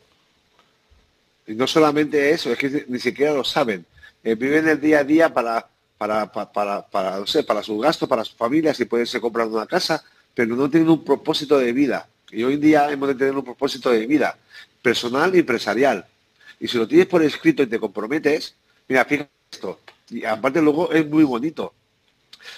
Y 1.46 1.54
no 1.54 1.68
solamente 1.68 2.32
eso, 2.32 2.52
es 2.52 2.58
que 2.58 2.86
ni 2.88 2.98
siquiera 2.98 3.32
lo 3.32 3.44
saben. 3.44 3.86
Eh, 4.24 4.34
viven 4.34 4.68
el 4.68 4.82
día 4.82 5.02
a 5.02 5.04
día 5.04 5.32
para, 5.32 5.68
para, 6.00 6.32
pa- 6.32 6.52
para, 6.52 6.82
para, 6.88 7.20
no 7.20 7.28
sé, 7.28 7.44
para 7.44 7.62
sus 7.62 7.80
gastos, 7.80 8.10
para 8.10 8.26
su 8.26 8.36
familia, 8.36 8.74
si 8.74 8.86
pueden 8.86 9.06
ser 9.06 9.22
comprando 9.22 9.56
una 9.56 9.68
casa, 9.68 10.04
pero 10.34 10.56
no 10.56 10.68
tienen 10.68 10.90
un 10.90 11.04
propósito 11.06 11.60
de 11.60 11.72
vida. 11.72 12.08
Y 12.32 12.44
hoy 12.44 12.56
en 12.56 12.62
día 12.62 12.92
hemos 12.92 13.10
de 13.10 13.14
tener 13.16 13.36
un 13.36 13.44
propósito 13.46 13.92
de 13.92 14.08
vida, 14.08 14.36
personal 14.82 15.36
y 15.36 15.40
empresarial. 15.40 16.08
Y 16.60 16.68
si 16.68 16.80
lo 16.80 16.88
tienes 16.88 17.06
por 17.06 17.22
escrito 17.22 17.62
y 17.62 17.68
te 17.68 17.80
comprometes, 17.80 18.56
mira, 18.88 19.06
fíjate 19.06 19.30
esto. 19.52 19.80
Y 20.10 20.26
aparte 20.26 20.60
luego 20.60 20.92
es 20.92 21.06
muy 21.08 21.24
bonito. 21.24 21.72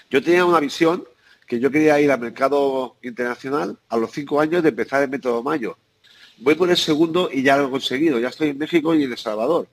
Yo 0.09 0.23
tenía 0.23 0.45
una 0.45 0.61
visión 0.61 1.03
que 1.47 1.59
yo 1.59 1.71
quería 1.71 1.99
ir 1.99 2.11
al 2.11 2.19
mercado 2.19 2.97
internacional 3.01 3.79
a 3.87 3.97
los 3.97 4.11
cinco 4.11 4.39
años 4.41 4.61
de 4.61 4.69
empezar 4.69 5.01
el 5.01 5.09
método 5.09 5.41
Mayo. 5.41 5.77
Voy 6.39 6.55
por 6.55 6.69
el 6.69 6.77
segundo 6.77 7.29
y 7.31 7.41
ya 7.41 7.57
lo 7.57 7.67
he 7.67 7.71
conseguido. 7.71 8.19
Ya 8.19 8.27
estoy 8.27 8.49
en 8.49 8.57
México 8.57 8.93
y 8.93 9.05
en 9.05 9.11
El 9.11 9.17
Salvador. 9.17 9.67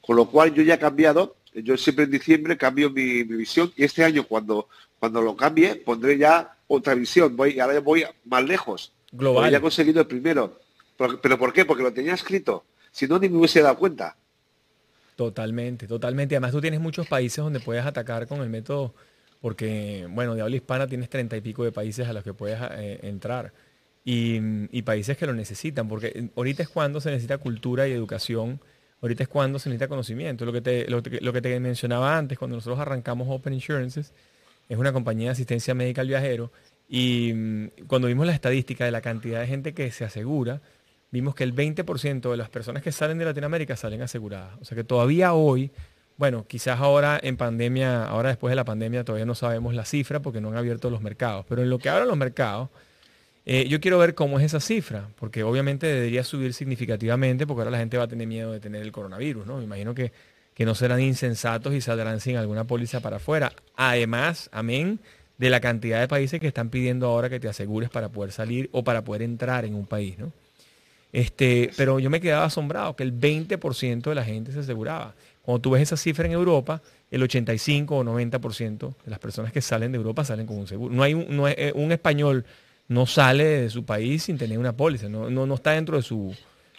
Con 0.00 0.16
lo 0.16 0.26
cual 0.26 0.54
yo 0.54 0.62
ya 0.62 0.74
he 0.74 0.78
cambiado. 0.78 1.36
Yo 1.54 1.76
siempre 1.76 2.04
en 2.04 2.10
diciembre 2.10 2.58
cambio 2.58 2.90
mi, 2.90 3.24
mi 3.24 3.36
visión 3.36 3.72
y 3.74 3.84
este 3.84 4.04
año 4.04 4.24
cuando, 4.24 4.68
cuando 5.00 5.22
lo 5.22 5.34
cambie 5.34 5.76
pondré 5.76 6.18
ya 6.18 6.56
otra 6.66 6.94
visión. 6.94 7.34
Voy, 7.36 7.58
ahora 7.58 7.80
voy 7.80 8.04
más 8.26 8.44
lejos. 8.44 8.92
Global. 9.10 9.50
Ya 9.50 9.58
he 9.58 9.60
conseguido 9.60 10.02
el 10.02 10.06
primero. 10.06 10.60
¿Pero, 10.96 11.20
¿Pero 11.20 11.38
por 11.38 11.52
qué? 11.52 11.64
Porque 11.64 11.82
lo 11.82 11.92
tenía 11.92 12.14
escrito. 12.14 12.64
Si 12.92 13.06
no, 13.06 13.18
ni 13.18 13.28
me 13.28 13.38
hubiese 13.38 13.62
dado 13.62 13.78
cuenta. 13.78 14.16
Totalmente, 15.16 15.86
totalmente. 15.86 16.34
Además 16.34 16.52
tú 16.52 16.60
tienes 16.60 16.80
muchos 16.80 17.06
países 17.06 17.42
donde 17.42 17.60
puedes 17.60 17.84
atacar 17.86 18.26
con 18.26 18.40
el 18.40 18.50
método, 18.50 18.94
porque, 19.44 20.08
bueno, 20.08 20.34
de 20.34 20.40
habla 20.40 20.56
hispana 20.56 20.86
tienes 20.86 21.10
treinta 21.10 21.36
y 21.36 21.42
pico 21.42 21.64
de 21.64 21.70
países 21.70 22.08
a 22.08 22.14
los 22.14 22.24
que 22.24 22.32
puedes 22.32 22.58
eh, 22.78 23.00
entrar. 23.02 23.52
Y, 24.02 24.40
y 24.74 24.80
países 24.80 25.18
que 25.18 25.26
lo 25.26 25.34
necesitan, 25.34 25.86
porque 25.86 26.30
ahorita 26.34 26.62
es 26.62 26.70
cuando 26.70 26.98
se 26.98 27.10
necesita 27.10 27.36
cultura 27.36 27.86
y 27.86 27.92
educación, 27.92 28.58
ahorita 29.02 29.24
es 29.24 29.28
cuando 29.28 29.58
se 29.58 29.68
necesita 29.68 29.86
conocimiento. 29.86 30.46
Lo 30.46 30.52
que 30.54 30.62
te, 30.62 30.88
lo, 30.88 31.02
lo 31.20 31.32
que 31.34 31.42
te 31.42 31.60
mencionaba 31.60 32.16
antes, 32.16 32.38
cuando 32.38 32.56
nosotros 32.56 32.80
arrancamos 32.80 33.28
Open 33.28 33.52
Insurances, 33.52 34.14
es 34.66 34.78
una 34.78 34.94
compañía 34.94 35.26
de 35.26 35.32
asistencia 35.32 35.74
médica 35.74 36.00
al 36.00 36.08
viajero, 36.08 36.50
y 36.88 37.34
mm, 37.34 37.68
cuando 37.86 38.08
vimos 38.08 38.26
la 38.26 38.32
estadística 38.32 38.86
de 38.86 38.92
la 38.92 39.02
cantidad 39.02 39.40
de 39.40 39.46
gente 39.46 39.74
que 39.74 39.90
se 39.90 40.06
asegura, 40.06 40.62
vimos 41.10 41.34
que 41.34 41.44
el 41.44 41.54
20% 41.54 42.30
de 42.30 42.36
las 42.38 42.48
personas 42.48 42.82
que 42.82 42.92
salen 42.92 43.18
de 43.18 43.26
Latinoamérica 43.26 43.76
salen 43.76 44.00
aseguradas. 44.00 44.56
O 44.62 44.64
sea 44.64 44.74
que 44.74 44.84
todavía 44.84 45.34
hoy, 45.34 45.70
bueno, 46.16 46.46
quizás 46.46 46.80
ahora 46.80 47.18
en 47.22 47.36
pandemia, 47.36 48.04
ahora 48.06 48.28
después 48.28 48.50
de 48.52 48.56
la 48.56 48.64
pandemia 48.64 49.04
todavía 49.04 49.26
no 49.26 49.34
sabemos 49.34 49.74
la 49.74 49.84
cifra 49.84 50.20
porque 50.20 50.40
no 50.40 50.48
han 50.48 50.56
abierto 50.56 50.90
los 50.90 51.00
mercados, 51.00 51.44
pero 51.48 51.62
en 51.62 51.70
lo 51.70 51.78
que 51.78 51.88
abran 51.88 52.06
los 52.06 52.16
mercados, 52.16 52.70
eh, 53.46 53.66
yo 53.68 53.80
quiero 53.80 53.98
ver 53.98 54.14
cómo 54.14 54.38
es 54.38 54.46
esa 54.46 54.60
cifra, 54.60 55.08
porque 55.16 55.42
obviamente 55.42 55.86
debería 55.86 56.24
subir 56.24 56.54
significativamente 56.54 57.46
porque 57.46 57.60
ahora 57.60 57.72
la 57.72 57.78
gente 57.78 57.98
va 57.98 58.04
a 58.04 58.08
tener 58.08 58.26
miedo 58.26 58.52
de 58.52 58.60
tener 58.60 58.82
el 58.82 58.92
coronavirus, 58.92 59.46
¿no? 59.46 59.58
Me 59.58 59.64
imagino 59.64 59.94
que, 59.94 60.12
que 60.54 60.64
no 60.64 60.74
serán 60.74 61.00
insensatos 61.00 61.74
y 61.74 61.80
saldrán 61.80 62.20
sin 62.20 62.36
alguna 62.36 62.64
póliza 62.64 63.00
para 63.00 63.16
afuera. 63.16 63.52
Además, 63.76 64.48
amén, 64.52 65.00
de 65.36 65.50
la 65.50 65.60
cantidad 65.60 66.00
de 66.00 66.08
países 66.08 66.40
que 66.40 66.46
están 66.46 66.70
pidiendo 66.70 67.08
ahora 67.08 67.28
que 67.28 67.40
te 67.40 67.48
asegures 67.48 67.90
para 67.90 68.08
poder 68.10 68.32
salir 68.32 68.70
o 68.72 68.84
para 68.84 69.02
poder 69.04 69.22
entrar 69.22 69.64
en 69.64 69.74
un 69.74 69.86
país, 69.86 70.18
¿no? 70.18 70.32
Este, 71.14 71.70
pero 71.76 72.00
yo 72.00 72.10
me 72.10 72.20
quedaba 72.20 72.46
asombrado 72.46 72.96
que 72.96 73.04
el 73.04 73.16
20% 73.16 74.02
de 74.02 74.14
la 74.16 74.24
gente 74.24 74.50
se 74.50 74.58
aseguraba. 74.58 75.14
Cuando 75.42 75.60
tú 75.60 75.70
ves 75.70 75.82
esa 75.82 75.96
cifra 75.96 76.26
en 76.26 76.32
Europa, 76.32 76.82
el 77.08 77.22
85 77.22 77.98
o 77.98 78.02
90% 78.02 78.94
de 79.04 79.10
las 79.10 79.20
personas 79.20 79.52
que 79.52 79.60
salen 79.60 79.92
de 79.92 79.98
Europa 79.98 80.24
salen 80.24 80.44
con 80.44 80.58
un 80.58 80.66
seguro. 80.66 80.92
No 80.92 81.04
hay 81.04 81.14
un, 81.14 81.46
eh, 81.46 81.72
español 81.90 82.44
no 82.88 83.06
sale 83.06 83.44
de 83.44 83.70
su 83.70 83.84
país 83.84 84.24
sin 84.24 84.38
tener 84.38 84.58
una 84.58 84.76
póliza, 84.76 85.08
no, 85.08 85.54
está 85.54 85.70
dentro 85.70 85.96
de 85.96 86.02
su 86.02 86.34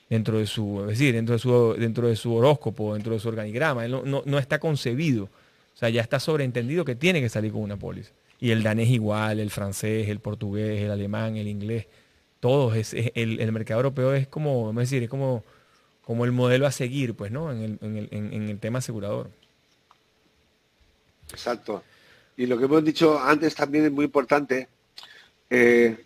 dentro 0.10 0.38
de 0.38 0.46
su, 0.48 0.82
es 0.82 0.88
decir, 0.88 1.16
dentro 1.16 1.34
de 1.34 1.40
su 1.40 1.74
dentro 1.80 2.10
de 2.10 2.18
su 2.18 2.36
horóscopo, 2.36 2.94
dentro 2.94 3.14
de 3.14 3.20
su 3.22 3.30
organigrama, 3.30 3.88
no, 3.88 4.04
no 4.04 4.38
está 4.38 4.60
concebido. 4.60 5.24
O 5.24 5.78
sea, 5.78 5.88
ya 5.88 6.02
está 6.02 6.20
sobreentendido 6.20 6.84
que 6.84 6.96
tiene 6.96 7.22
que 7.22 7.30
salir 7.30 7.54
con 7.54 7.62
una 7.62 7.78
póliza. 7.78 8.12
Y 8.42 8.52
el 8.52 8.64
danés 8.64 8.90
igual, 8.90 9.40
el 9.40 9.50
francés, 9.50 10.10
el 10.10 10.20
portugués, 10.20 10.82
el 10.82 10.92
alemán, 10.92 11.38
el 11.38 11.48
inglés 11.48 11.88
todos, 12.46 12.76
es, 12.76 12.94
el, 12.94 13.40
el 13.40 13.52
mercado 13.52 13.80
europeo 13.80 14.14
es 14.14 14.28
como, 14.28 14.66
vamos 14.68 14.78
a 14.78 14.82
decir, 14.82 15.02
es 15.02 15.10
como, 15.10 15.44
como 16.04 16.26
el 16.26 16.32
modelo 16.32 16.68
a 16.68 16.72
seguir, 16.72 17.16
pues, 17.16 17.32
¿no? 17.32 17.52
En 17.52 17.60
el, 17.64 17.80
en 17.82 17.98
el- 17.98 18.10
en 18.12 18.50
el 18.50 18.60
tema 18.60 18.78
asegurador. 18.80 19.32
Exacto. 21.32 21.84
Y 22.38 22.46
lo 22.46 22.56
que 22.58 22.66
hemos 22.66 22.84
dicho 22.84 23.20
antes 23.20 23.56
también 23.56 23.86
es 23.86 23.92
muy 23.92 24.06
importante. 24.06 24.68
Eh, 25.50 25.98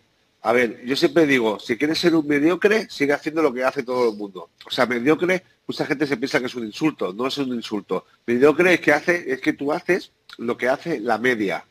a 0.42 0.52
ver, 0.52 0.82
yo 0.86 0.96
siempre 0.96 1.26
digo, 1.26 1.58
si 1.60 1.76
quieres 1.76 1.98
ser 1.98 2.14
un 2.14 2.26
mediocre, 2.26 2.88
sigue 2.88 3.12
haciendo 3.12 3.42
lo 3.42 3.52
que 3.52 3.62
hace 3.62 3.82
todo 3.82 4.10
el 4.10 4.16
mundo. 4.16 4.48
O 4.66 4.70
sea, 4.70 4.86
mediocre, 4.86 5.42
mucha 5.66 5.84
gente 5.84 6.06
se 6.06 6.16
piensa 6.16 6.40
que 6.40 6.46
es 6.46 6.54
un 6.54 6.64
insulto, 6.64 7.12
no 7.12 7.26
es 7.26 7.36
un 7.36 7.52
insulto. 7.52 8.06
Mediocre 8.26 8.74
es 8.74 8.80
que 8.80 8.92
hace, 8.92 9.30
es 9.30 9.40
que 9.42 9.52
tú 9.52 9.72
haces 9.72 10.10
lo 10.38 10.56
que 10.56 10.68
hace 10.68 10.98
la 11.00 11.18
media. 11.18 11.64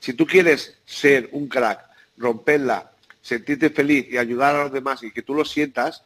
Si 0.00 0.14
tú 0.14 0.26
quieres 0.26 0.78
ser 0.86 1.28
un 1.32 1.48
crack, 1.48 1.80
romperla, 2.16 2.92
sentirte 3.28 3.70
feliz 3.70 4.06
y 4.10 4.16
ayudar 4.16 4.56
a 4.56 4.64
los 4.64 4.72
demás 4.72 5.02
y 5.02 5.10
que 5.10 5.22
tú 5.22 5.34
lo 5.34 5.44
sientas, 5.44 6.02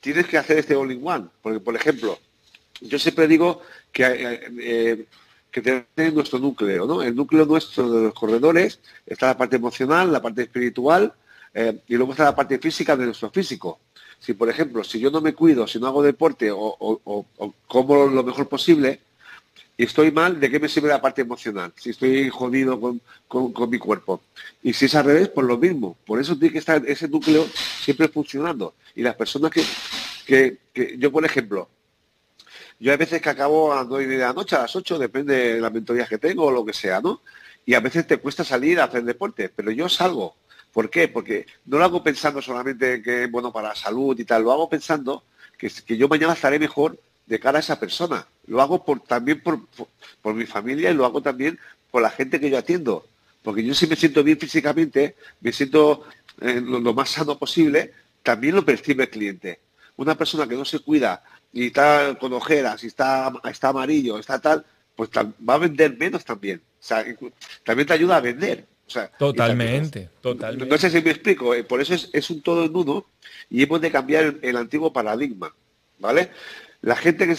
tienes 0.00 0.26
que 0.26 0.38
hacer 0.38 0.58
este 0.58 0.74
all-in-one. 0.74 1.26
Porque, 1.42 1.60
por 1.60 1.76
ejemplo, 1.76 2.18
yo 2.80 2.98
siempre 2.98 3.28
digo 3.28 3.60
que, 3.92 4.04
eh, 4.04 4.40
eh, 4.58 5.06
que 5.50 5.60
tenemos 5.60 6.14
nuestro 6.14 6.38
núcleo, 6.38 6.86
¿no? 6.86 7.02
El 7.02 7.14
núcleo 7.14 7.44
nuestro 7.44 7.90
de 7.90 8.02
los 8.04 8.14
corredores 8.14 8.80
está 9.06 9.26
la 9.26 9.36
parte 9.36 9.56
emocional, 9.56 10.10
la 10.10 10.22
parte 10.22 10.42
espiritual 10.42 11.12
eh, 11.52 11.78
y 11.86 11.94
luego 11.96 12.12
está 12.12 12.24
la 12.24 12.34
parte 12.34 12.58
física 12.58 12.96
de 12.96 13.04
nuestro 13.06 13.30
físico. 13.30 13.80
Si, 14.18 14.32
por 14.32 14.48
ejemplo, 14.48 14.82
si 14.82 14.98
yo 14.98 15.10
no 15.10 15.20
me 15.20 15.34
cuido, 15.34 15.66
si 15.66 15.78
no 15.78 15.86
hago 15.86 16.02
deporte 16.02 16.50
o, 16.50 17.26
como 17.68 18.06
lo 18.06 18.22
mejor 18.22 18.48
posible, 18.48 19.00
estoy 19.76 20.12
mal, 20.12 20.38
¿de 20.38 20.50
qué 20.50 20.60
me 20.60 20.68
sirve 20.68 20.88
la 20.88 21.00
parte 21.00 21.22
emocional? 21.22 21.72
Si 21.76 21.90
estoy 21.90 22.30
jodido 22.30 22.80
con, 22.80 23.70
mi 23.70 23.78
cuerpo. 23.78 24.22
Y 24.62 24.72
si 24.72 24.84
es 24.84 24.94
al 24.94 25.06
revés, 25.06 25.28
por 25.28 25.44
lo 25.44 25.58
mismo. 25.58 25.96
Por 26.06 26.20
eso 26.20 26.36
tiene 26.36 26.52
que 26.52 26.58
estar 26.58 26.82
ese 26.86 27.08
núcleo 27.08 27.46
siempre 27.80 28.08
funcionando. 28.08 28.74
Y 28.94 29.02
las 29.02 29.16
personas 29.16 29.50
que, 29.50 30.58
yo, 30.98 31.10
por 31.10 31.24
ejemplo, 31.24 31.68
yo 32.78 32.92
hay 32.92 32.98
veces 32.98 33.20
que 33.20 33.30
acabo 33.30 33.72
a 33.72 33.76
las 33.76 33.86
9 33.86 34.06
de 34.06 34.18
la 34.18 34.32
noche, 34.32 34.56
a 34.56 34.62
las 34.62 34.76
8, 34.76 34.98
depende 34.98 35.54
de 35.54 35.60
las 35.60 35.72
mentorías 35.72 36.08
que 36.08 36.18
tengo 36.18 36.44
o 36.44 36.50
lo 36.50 36.64
que 36.64 36.72
sea, 36.72 37.00
¿no? 37.00 37.20
Y 37.66 37.74
a 37.74 37.80
veces 37.80 38.06
te 38.06 38.18
cuesta 38.18 38.44
salir 38.44 38.78
a 38.78 38.84
hacer 38.84 39.04
deporte, 39.04 39.48
pero 39.48 39.70
yo 39.70 39.88
salgo. 39.88 40.36
¿Por 40.72 40.90
qué? 40.90 41.08
Porque 41.08 41.46
no 41.66 41.78
lo 41.78 41.84
hago 41.84 42.02
pensando 42.02 42.42
solamente 42.42 43.00
que 43.00 43.24
es 43.24 43.30
bueno 43.30 43.52
para 43.52 43.68
la 43.68 43.74
salud 43.74 44.18
y 44.18 44.24
tal, 44.24 44.42
lo 44.42 44.52
hago 44.52 44.68
pensando 44.68 45.24
que, 45.56 45.70
que 45.70 45.96
yo 45.96 46.08
mañana 46.08 46.32
estaré 46.32 46.58
mejor 46.58 46.98
de 47.26 47.40
cara 47.40 47.58
a 47.58 47.60
esa 47.60 47.80
persona. 47.80 48.26
Lo 48.46 48.60
hago 48.60 48.84
por, 48.84 49.00
también 49.00 49.42
por, 49.42 49.60
por, 50.22 50.34
mi 50.34 50.46
familia 50.46 50.90
y 50.90 50.94
lo 50.94 51.04
hago 51.04 51.22
también 51.22 51.58
por 51.90 52.02
la 52.02 52.10
gente 52.10 52.40
que 52.40 52.50
yo 52.50 52.58
atiendo. 52.58 53.06
Porque 53.42 53.64
yo 53.64 53.74
si 53.74 53.86
me 53.86 53.96
siento 53.96 54.22
bien 54.22 54.38
físicamente, 54.38 55.16
me 55.40 55.52
siento 55.52 56.04
eh, 56.40 56.60
lo, 56.60 56.94
más 56.94 57.10
sano 57.10 57.38
posible, 57.38 57.92
también 58.22 58.54
lo 58.54 58.64
percibe 58.64 59.04
el 59.04 59.10
cliente. 59.10 59.60
Una 59.96 60.16
persona 60.16 60.48
que 60.48 60.56
no 60.56 60.64
se 60.64 60.80
cuida 60.80 61.22
y 61.52 61.66
está 61.66 62.16
con 62.18 62.32
ojeras 62.32 62.82
y 62.84 62.88
está, 62.88 63.32
está 63.44 63.68
amarillo, 63.68 64.18
está 64.18 64.40
tal, 64.40 64.64
pues 64.96 65.10
va 65.10 65.54
a 65.54 65.58
vender 65.58 65.96
menos 65.96 66.24
también. 66.24 66.58
O 66.58 66.86
sea, 66.86 67.04
también 67.62 67.86
te 67.86 67.94
ayuda 67.94 68.16
a 68.16 68.20
vender. 68.20 68.66
totalmente, 69.18 70.10
totalmente. 70.20 70.66
No 70.66 70.78
sé 70.78 70.90
si 70.90 71.00
me 71.00 71.10
explico, 71.10 71.54
eh, 71.54 71.64
por 71.64 71.80
eso 71.80 71.94
es, 71.94 72.30
un 72.30 72.42
todo 72.42 72.64
en 72.64 72.74
uno 72.74 73.06
y 73.48 73.62
hemos 73.62 73.80
de 73.80 73.90
cambiar 73.90 74.36
el 74.42 74.56
antiguo 74.56 74.92
paradigma, 74.92 75.54
¿vale? 75.98 76.30
La 76.84 76.96
gente 76.96 77.26
que 77.26 77.32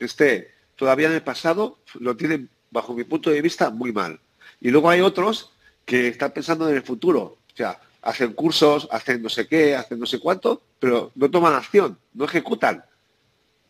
esté, 0.00 0.50
todavía 0.74 1.06
en 1.06 1.12
el 1.12 1.22
pasado 1.22 1.78
lo 2.00 2.16
tiene, 2.16 2.48
bajo 2.72 2.94
mi 2.94 3.04
punto 3.04 3.30
de 3.30 3.40
vista, 3.40 3.70
muy 3.70 3.92
mal. 3.92 4.18
Y 4.60 4.70
luego 4.70 4.90
hay 4.90 5.00
otros 5.00 5.52
que 5.84 6.08
están 6.08 6.32
pensando 6.32 6.68
en 6.68 6.74
el 6.74 6.82
futuro. 6.82 7.20
O 7.22 7.56
sea, 7.56 7.80
hacen 8.02 8.32
cursos, 8.32 8.88
hacen 8.90 9.22
no 9.22 9.28
sé 9.28 9.46
qué, 9.46 9.76
hacen 9.76 10.00
no 10.00 10.06
sé 10.06 10.18
cuánto, 10.18 10.62
pero 10.80 11.12
no 11.14 11.30
toman 11.30 11.54
acción, 11.54 11.96
no 12.12 12.24
ejecutan. 12.24 12.84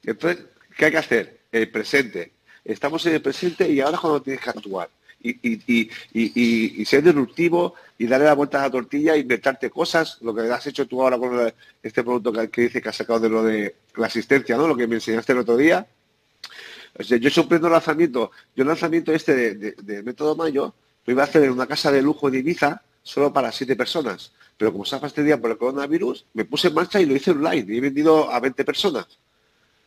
Entonces, 0.03 0.47
¿qué 0.79 0.87
hay 0.87 0.93
que 0.93 0.99
hacer? 0.99 1.41
El 1.53 1.71
presente. 1.71 2.33
Estamos 2.65 3.05
en 3.05 3.13
el 3.13 3.21
presente 3.21 3.71
y 3.71 3.81
ahora 3.81 3.97
es 3.97 4.01
cuando 4.01 4.23
tienes 4.23 4.43
que 4.43 4.49
actuar. 4.49 4.89
Y, 5.25 6.85
ser 6.85 7.03
disruptivo 7.05 7.75
y 7.97 8.07
darle 8.07 8.27
la 8.27 8.35
vuelta 8.35 8.59
a 8.59 8.63
la 8.63 8.71
tortilla, 8.71 9.17
inventarte 9.17 9.71
cosas, 9.71 10.19
lo 10.21 10.35
que 10.35 10.43
has 10.43 10.67
hecho 10.67 10.87
tú 10.87 11.01
ahora 11.03 11.19
con 11.19 11.53
este 11.83 12.03
producto 12.03 12.33
que, 12.51 12.63
dice 12.63 12.83
que 12.83 12.89
has 12.89 12.97
sacado 12.97 13.21
de 13.21 13.29
lo 13.29 13.43
de 13.43 13.77
la 13.97 14.07
asistencia, 14.07 14.57
¿no? 14.57 14.67
Lo 14.67 14.77
que 14.77 14.87
me 14.87 14.97
enseñaste 14.97 15.33
el 15.33 15.39
otro 15.39 15.57
día. 15.57 15.87
yo 16.99 17.31
sorprendo 17.31 17.69
el 17.69 17.73
lanzamiento, 17.73 18.33
yo 18.57 18.65
lanzamiento 18.65 19.13
este 19.13 19.55
de, 19.55 20.03
Método 20.03 20.35
Mayo 20.35 20.75
lo 21.07 21.13
iba 21.13 21.23
a 21.23 21.27
hacer 21.27 21.45
en 21.45 21.53
una 21.53 21.67
casa 21.67 21.93
de 21.93 22.03
lujo 22.03 22.31
de 22.31 22.39
Ibiza 22.39 22.83
solo 23.03 23.33
para 23.33 23.53
siete 23.53 23.77
personas. 23.77 24.33
Pero 24.57 24.73
como 24.73 24.85
se 24.85 24.97
ha 24.97 25.01
fastidiado 25.01 25.41
por 25.41 25.51
el 25.51 25.59
coronavirus, 25.59 26.27
me 26.35 26.45
puse 26.45 26.69
en 26.69 26.75
marcha 26.75 27.01
y 27.01 27.07
lo 27.07 27.17
hice 27.17 27.31
online 27.31 27.67
y 27.69 27.79
he 27.79 27.81
vendido 27.81 28.31
a 28.31 28.39
20 28.39 28.65
personas. 28.65 29.07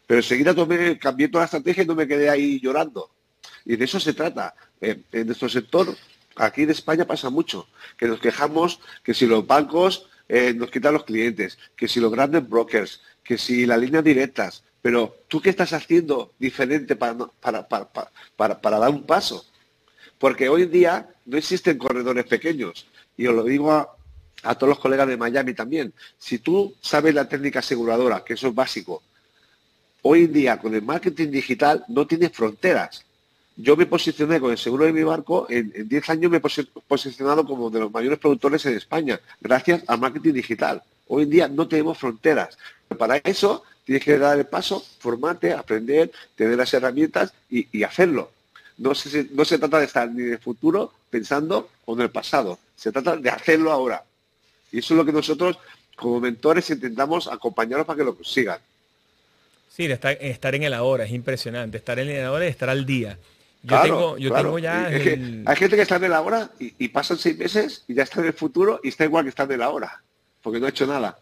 Pero 0.07 0.19
enseguida 0.19 0.53
tomé, 0.53 0.99
cambié 0.99 1.27
toda 1.29 1.43
la 1.43 1.45
estrategia 1.45 1.83
y 1.83 1.87
no 1.87 1.95
me 1.95 2.07
quedé 2.07 2.29
ahí 2.29 2.59
llorando. 2.59 3.09
Y 3.65 3.75
de 3.75 3.86
eso 3.86 3.99
se 3.99 4.13
trata. 4.13 4.56
Eh, 4.80 5.01
en 5.12 5.25
nuestro 5.25 5.49
sector, 5.49 5.95
aquí 6.36 6.63
en 6.63 6.69
España 6.69 7.06
pasa 7.06 7.30
mucho, 7.30 7.67
que 7.97 8.08
nos 8.08 8.19
quejamos 8.19 8.80
que 9.04 9.13
si 9.13 9.25
los 9.25 9.45
bancos 9.45 10.08
eh, 10.30 10.54
nos 10.54 10.71
quitan 10.71 10.93
los 10.93 11.04
clientes, 11.04 11.58
que 11.75 11.88
si 11.88 11.99
los 11.99 12.12
grandes 12.12 12.47
brokers, 12.47 13.01
que 13.23 13.38
si 13.38 13.65
las 13.65 13.80
líneas 13.80 14.04
directas, 14.04 14.63
pero 14.82 15.17
¿tú 15.28 15.41
qué 15.41 15.49
estás 15.49 15.73
haciendo 15.73 16.34
diferente 16.38 16.95
para, 16.95 17.17
para, 17.41 18.80
dar 18.80 18.89
un 18.89 19.04
paso? 19.04 19.45
Porque 20.19 20.47
hoy 20.47 20.63
en 20.63 20.71
día 20.71 21.10
no 21.25 21.38
existen 21.38 21.80
corredores 21.80 22.25
pequeños. 22.25 22.86
Y 23.17 23.25
os 23.25 23.34
lo 23.34 23.43
digo 23.43 23.71
a 23.71 24.56
todos 24.56 24.69
los 24.69 24.80
colegas 24.80 25.08
de 25.08 25.17
Miami 25.17 25.56
también. 25.56 25.91
Si 26.19 26.38
tú 26.38 26.75
sabes 26.82 27.15
la 27.15 27.28
técnica 27.28 27.60
aseguradora, 27.60 28.23
que 28.23 28.36
eso 28.36 28.49
es 28.49 28.54
básico, 28.54 29.01
hoy 30.04 30.25
en 30.25 30.34
día 30.34 30.60
con 30.60 30.75
el 30.75 30.84
marketing 30.84 31.32
digital 31.32 31.84
no 31.88 32.06
tienes 32.06 32.32
fronteras 32.32 33.06
yo 33.57 33.77
me 33.77 33.85
posicioné 33.85 34.39
con 34.39 34.51
el 34.51 34.57
seguro 34.57 34.85
de 34.85 34.93
mi 34.93 35.03
barco, 35.03 35.47
en, 35.49 35.71
10 35.87 36.09
años 36.09 36.31
me 36.31 36.37
he 36.37 36.41
posicionado 36.87 37.45
como 37.45 37.69
de 37.69 37.79
los 37.79 37.91
mayores 37.91 38.19
productores 38.19 38.65
en 38.65 38.75
España, 38.75 39.19
gracias 39.39 39.83
al 39.87 39.99
marketing 39.99 40.33
digital. 40.33 40.83
Hoy 41.07 41.23
en 41.23 41.29
día 41.29 41.47
no 41.47 41.67
tenemos 41.67 41.97
fronteras. 41.97 42.57
Para 42.97 43.17
eso 43.17 43.63
tienes 43.85 44.03
que 44.03 44.17
dar 44.17 44.37
el 44.37 44.45
paso, 44.45 44.83
formarte, 44.99 45.53
aprender, 45.53 46.11
tener 46.35 46.57
las 46.57 46.73
herramientas 46.73 47.33
y, 47.49 47.83
hacerlo. 47.83 48.31
No 48.77 48.93
se, 48.93 49.23
trata 49.57 49.79
de 49.79 49.85
estar 49.85 50.09
ni 50.11 50.23
en 50.23 50.33
el 50.33 50.39
futuro 50.39 50.91
pensando 51.09 51.69
o 51.85 51.93
en 51.93 52.01
el 52.01 52.09
pasado. 52.09 52.59
Se 52.75 52.91
trata 52.91 53.15
de 53.15 53.29
hacerlo 53.29 53.71
ahora. 53.71 54.03
Y 54.71 54.79
eso 54.79 54.93
es 54.93 54.97
lo 54.97 55.05
que 55.05 55.13
nosotros, 55.13 55.57
como 55.95 56.19
mentores, 56.19 56.69
intentamos 56.71 57.27
acompañarlos 57.27 57.87
para 57.87 57.97
que 57.97 58.03
lo 58.03 58.15
consigan. 58.15 58.59
Sí, 59.69 59.85
estar, 59.85 60.17
estar 60.19 60.55
en 60.55 60.63
el 60.63 60.73
ahora, 60.73 61.05
es 61.05 61.11
impresionante. 61.11 61.77
Estar 61.77 61.99
en 61.99 62.09
el 62.09 62.25
ahora 62.25 62.45
y 62.45 62.49
estar 62.49 62.69
al 62.69 62.85
día. 62.85 63.17
Yo, 63.65 63.82
tengo, 63.82 64.17
yo 64.17 64.34
tengo 64.34 64.60
ya... 64.60 64.86
hay 64.86 65.56
gente 65.56 65.75
que 65.75 65.82
está 65.82 65.95
en 65.95 66.10
la 66.10 66.21
hora 66.21 66.51
y, 66.60 66.88
pasan 66.89 67.17
seis 67.17 67.38
meses 67.38 67.84
y 67.88 67.95
ya 67.95 68.04
está 68.04 68.21
en 68.21 68.28
el 68.28 68.34
futuro 68.34 68.80
y 68.84 68.89
está 68.89 69.06
igual 69.06 69.25
que 69.25 69.30
está 69.30 69.43
en 69.43 69.60
la 69.60 69.69
hora, 69.69 70.04
porque 70.41 70.60
no 70.60 70.67
ha 70.67 70.69
hecho 70.69 70.86
nada. 70.86 71.17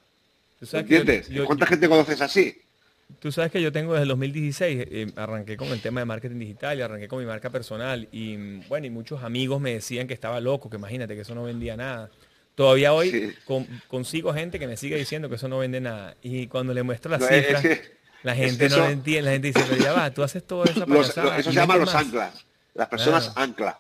¿Entiendes? 0.71 1.29
¿Cuánta 1.45 1.65
gente 1.65 1.87
conoces 1.87 2.21
así? 2.21 2.57
Tú 3.19 3.31
sabes 3.31 3.51
que 3.51 3.61
yo 3.61 3.71
tengo 3.71 3.93
desde 3.93 4.03
el 4.03 4.09
2016, 4.09 4.87
eh, 4.89 5.11
arranqué 5.15 5.55
con 5.55 5.69
el 5.69 5.81
tema 5.81 6.01
de 6.01 6.05
marketing 6.05 6.39
digital 6.39 6.77
y 6.77 6.81
arranqué 6.81 7.07
con 7.07 7.19
mi 7.19 7.25
marca 7.25 7.49
personal 7.49 8.07
y 8.11 8.57
bueno, 8.67 8.87
y 8.87 8.89
muchos 8.89 9.23
amigos 9.23 9.61
me 9.61 9.73
decían 9.73 10.07
que 10.07 10.13
estaba 10.13 10.39
loco, 10.39 10.69
que 10.69 10.77
imagínate 10.77 11.15
que 11.15 11.21
eso 11.21 11.35
no 11.35 11.43
vendía 11.43 11.77
nada. 11.77 12.09
Todavía 12.55 12.93
hoy 12.93 13.33
consigo 13.87 14.33
gente 14.33 14.59
que 14.59 14.67
me 14.67 14.77
sigue 14.77 14.95
diciendo 14.95 15.29
que 15.29 15.35
eso 15.35 15.47
no 15.47 15.59
vende 15.59 15.81
nada. 15.81 16.15
Y 16.21 16.47
cuando 16.47 16.73
le 16.73 16.83
muestro 16.83 17.11
las 17.11 17.27
cifras, 17.27 17.63
la 18.23 18.35
gente 18.35 18.69
no 18.69 18.77
lo 18.77 18.89
entiende, 18.89 19.21
la 19.23 19.31
gente 19.31 19.47
dice, 19.47 19.65
pero 19.69 19.83
ya 19.83 19.93
va, 19.93 20.11
tú 20.11 20.23
haces 20.23 20.43
todo 20.43 20.63
eso 20.63 20.85
para 20.85 21.01
Eso 21.37 21.51
se 21.51 21.55
llama 21.55 21.77
los 21.77 21.93
anclas, 21.93 22.45
las 22.73 22.87
personas 22.87 23.31
ancla. 23.35 23.79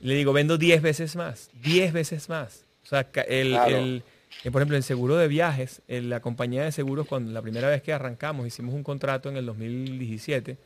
Le 0.00 0.14
digo, 0.14 0.32
vendo 0.32 0.56
10 0.56 0.80
veces 0.80 1.16
más, 1.16 1.50
10 1.62 1.92
veces 1.92 2.28
más. 2.28 2.64
O 2.84 2.88
sea, 2.88 3.06
el, 3.28 3.54
el, 3.54 4.02
eh, 4.44 4.50
por 4.50 4.62
ejemplo, 4.62 4.76
el 4.76 4.82
seguro 4.82 5.16
de 5.16 5.28
viajes, 5.28 5.82
la 5.88 6.20
compañía 6.20 6.64
de 6.64 6.72
seguros, 6.72 7.06
cuando 7.06 7.32
la 7.32 7.42
primera 7.42 7.68
vez 7.68 7.82
que 7.82 7.92
arrancamos, 7.92 8.46
hicimos 8.46 8.74
un 8.74 8.82
contrato 8.82 9.28
en 9.28 9.36
el 9.36 9.44
2017 9.46 10.56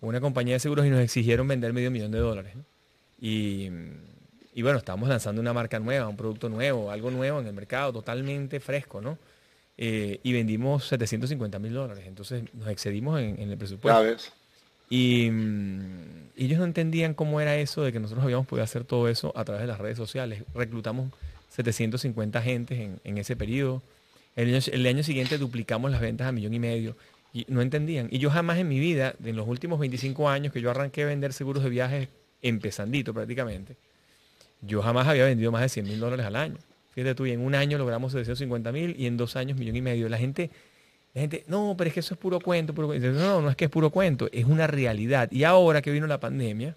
con 0.00 0.08
una 0.08 0.20
compañía 0.20 0.54
de 0.54 0.60
seguros 0.60 0.86
y 0.86 0.90
nos 0.90 1.00
exigieron 1.00 1.46
vender 1.46 1.72
medio 1.72 1.90
millón 1.90 2.10
de 2.12 2.18
dólares. 2.18 2.54
Y, 3.20 3.68
y 4.54 4.62
bueno, 4.62 4.78
estábamos 4.78 5.08
lanzando 5.08 5.40
una 5.40 5.52
marca 5.52 5.78
nueva, 5.78 6.08
un 6.08 6.16
producto 6.16 6.48
nuevo, 6.48 6.90
algo 6.90 7.10
nuevo 7.10 7.40
en 7.40 7.46
el 7.46 7.52
mercado, 7.52 7.92
totalmente 7.92 8.60
fresco, 8.60 9.00
¿no? 9.00 9.18
Eh, 9.76 10.20
y 10.22 10.32
vendimos 10.32 10.86
750 10.88 11.58
mil 11.58 11.72
dólares. 11.74 12.04
Entonces 12.06 12.44
nos 12.54 12.68
excedimos 12.68 13.20
en, 13.20 13.38
el 13.38 13.58
presupuesto. 13.58 14.32
Y, 14.88 15.30
mm, 15.30 16.30
ellos 16.36 16.58
no 16.58 16.64
entendían 16.64 17.14
cómo 17.14 17.40
era 17.40 17.56
eso 17.56 17.82
de 17.82 17.92
que 17.92 18.00
nosotros 18.00 18.24
habíamos 18.24 18.46
podido 18.46 18.64
hacer 18.64 18.84
todo 18.84 19.08
eso 19.08 19.32
a 19.36 19.44
través 19.44 19.62
de 19.62 19.68
las 19.68 19.78
redes 19.78 19.96
sociales. 19.96 20.42
Reclutamos 20.54 21.10
750 21.50 22.38
agentes 22.38 22.90
en, 23.02 23.18
ese 23.18 23.36
periodo. 23.36 23.82
El 24.36 24.54
año, 24.54 24.60
el 24.72 24.86
año, 24.86 25.02
siguiente 25.02 25.38
duplicamos 25.38 25.90
las 25.90 26.00
ventas 26.00 26.26
a 26.26 26.32
millón 26.32 26.54
y 26.54 26.58
medio. 26.58 26.96
Y 27.32 27.46
no 27.48 27.62
entendían. 27.62 28.08
Y 28.10 28.18
yo 28.18 28.30
jamás 28.30 28.58
en 28.58 28.68
mi 28.68 28.78
vida, 28.78 29.14
en 29.24 29.34
los 29.34 29.48
últimos 29.48 29.80
25 29.80 30.28
años 30.28 30.52
que 30.52 30.60
yo 30.60 30.70
arranqué 30.70 31.02
a 31.02 31.06
vender 31.06 31.32
seguros 31.32 31.64
de 31.64 31.70
viajes 31.70 32.08
empezandito 32.42 33.12
prácticamente, 33.14 33.76
yo 34.60 34.82
jamás 34.82 35.08
había 35.08 35.24
vendido 35.24 35.50
más 35.50 35.62
de 35.62 35.68
100 35.68 35.86
mil 35.86 36.00
dólares 36.00 36.26
al 36.26 36.36
año. 36.36 36.58
Fíjate 36.94 37.14
tú, 37.14 37.26
y 37.26 37.32
en 37.32 37.40
un 37.40 37.54
año 37.54 37.76
logramos 37.76 38.12
750 38.12 38.70
mil 38.70 38.94
y 38.98 39.06
en 39.06 39.16
dos 39.16 39.34
años 39.36 39.58
millón 39.58 39.76
y 39.76 39.82
medio. 39.82 40.08
La 40.08 40.16
gente, 40.16 40.50
la 41.12 41.22
gente, 41.22 41.44
no, 41.48 41.74
pero 41.76 41.88
es 41.88 41.94
que 41.94 42.00
eso 42.00 42.14
es 42.14 42.20
puro 42.20 42.38
cuento, 42.40 42.72
puro 42.72 42.94
No, 42.94 43.42
no 43.42 43.50
es 43.50 43.56
que 43.56 43.64
es 43.64 43.70
puro 43.70 43.90
cuento, 43.90 44.28
es 44.32 44.44
una 44.44 44.66
realidad. 44.66 45.30
Y 45.32 45.42
ahora 45.42 45.82
que 45.82 45.90
vino 45.90 46.06
la 46.06 46.20
pandemia, 46.20 46.76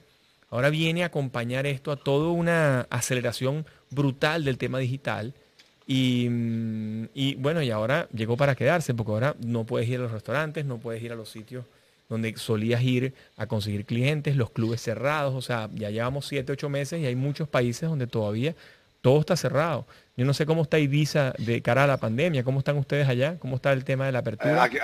ahora 0.49 0.69
viene 0.71 1.03
a 1.03 1.07
acompañar 1.07 1.67
esto 1.67 1.91
a 1.91 1.97
toda 1.97 2.31
una 2.31 2.81
aceleración 2.89 3.65
brutal 3.91 4.43
del 4.43 4.57
tema 4.57 4.79
digital. 4.79 5.33
Y, 5.85 6.27
y, 7.13 7.35
bueno, 7.35 7.61
y 7.61 7.69
ahora 7.69 8.09
llegó 8.11 8.35
para 8.37 8.55
quedarse, 8.55 8.93
porque 8.95 9.11
ahora 9.11 9.35
no 9.39 9.65
puedes 9.65 9.87
ir 9.87 9.99
a 9.99 10.03
los 10.03 10.11
restaurantes, 10.11 10.65
no 10.65 10.79
puedes 10.79 11.01
ir 11.03 11.11
a 11.11 11.15
los 11.15 11.29
sitios 11.29 11.63
donde 12.09 12.35
solías 12.37 12.81
ir 12.83 13.13
a 13.35 13.47
conseguir 13.47 13.85
clientes, 13.85 14.35
los 14.35 14.49
clubes 14.49 14.81
cerrados, 14.81 15.35
o 15.35 15.41
sea, 15.41 15.69
ya 15.73 15.89
llevamos 15.89 16.25
siete, 16.25 16.53
ocho 16.53 16.69
meses 16.69 17.01
y 17.01 17.05
hay 17.05 17.15
muchos 17.15 17.49
países 17.49 17.89
donde 17.89 18.07
todavía 18.07 18.55
todo 19.01 19.19
está 19.19 19.35
cerrado. 19.35 19.85
Yo 20.15 20.25
no 20.25 20.33
sé 20.33 20.45
cómo 20.45 20.63
está 20.63 20.79
Ibiza 20.79 21.33
de 21.37 21.61
cara 21.61 21.83
a 21.83 21.87
la 21.87 21.97
pandemia, 21.97 22.43
cómo 22.43 22.59
están 22.59 22.77
ustedes 22.77 23.07
allá, 23.07 23.37
cómo 23.39 23.57
está 23.57 23.71
el 23.71 23.83
tema 23.83 24.05
de 24.05 24.11
la 24.11 24.19
apertura. 24.19 24.65
Eh, 24.65 24.79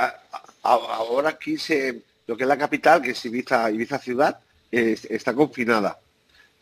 ahora 0.62 1.30
aquí 1.30 1.58
se, 1.58 2.02
lo 2.28 2.38
que 2.38 2.44
es 2.44 2.48
la 2.48 2.58
capital, 2.58 3.02
que 3.02 3.12
es 3.12 3.26
Ibiza, 3.26 3.72
Ibiza 3.72 3.98
ciudad, 4.00 4.40
está 4.72 5.34
confinada. 5.34 6.00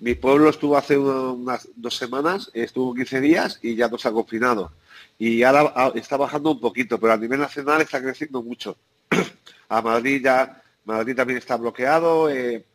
Mi 0.02 0.16
pueblo 0.16 0.50
estuvo 0.50 0.78
hace 0.78 0.98
unas 0.98 1.68
dos 1.76 1.96
semanas, 1.96 2.50
estuvo 2.54 2.96
15 2.96 3.22
días 3.22 3.60
y 3.62 3.76
ya 3.76 3.88
no 3.88 4.00
se 4.00 4.08
ha 4.08 4.12
confinado. 4.12 4.72
Y 5.20 5.44
ahora 5.44 5.72
ah, 5.76 5.92
está 5.94 6.18
bajando 6.18 6.50
un 6.50 6.60
poquito, 6.60 7.00
pero 7.00 7.14
a 7.14 7.18
nivel 7.18 7.40
nacional 7.40 7.82
está 7.82 8.02
creciendo 8.02 8.42
mucho. 8.42 8.76
a 9.70 9.82
Madrid 9.84 10.24
ya, 10.24 10.60
Madrid 10.86 11.16
también 11.16 11.38
está 11.38 11.56
bloqueado, 11.56 12.32
eh, 12.32 12.66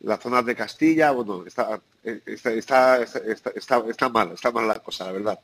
las 0.00 0.20
zonas 0.20 0.44
de 0.46 0.54
Castilla, 0.54 1.10
bueno, 1.10 1.44
está, 1.46 1.80
eh, 2.04 2.20
está, 2.26 2.52
está, 2.52 3.02
está, 3.02 3.82
está, 3.88 4.08
mal, 4.08 4.32
está 4.32 4.50
mal 4.50 4.68
la 4.68 4.78
cosa, 4.78 5.06
la 5.06 5.12
verdad. 5.12 5.40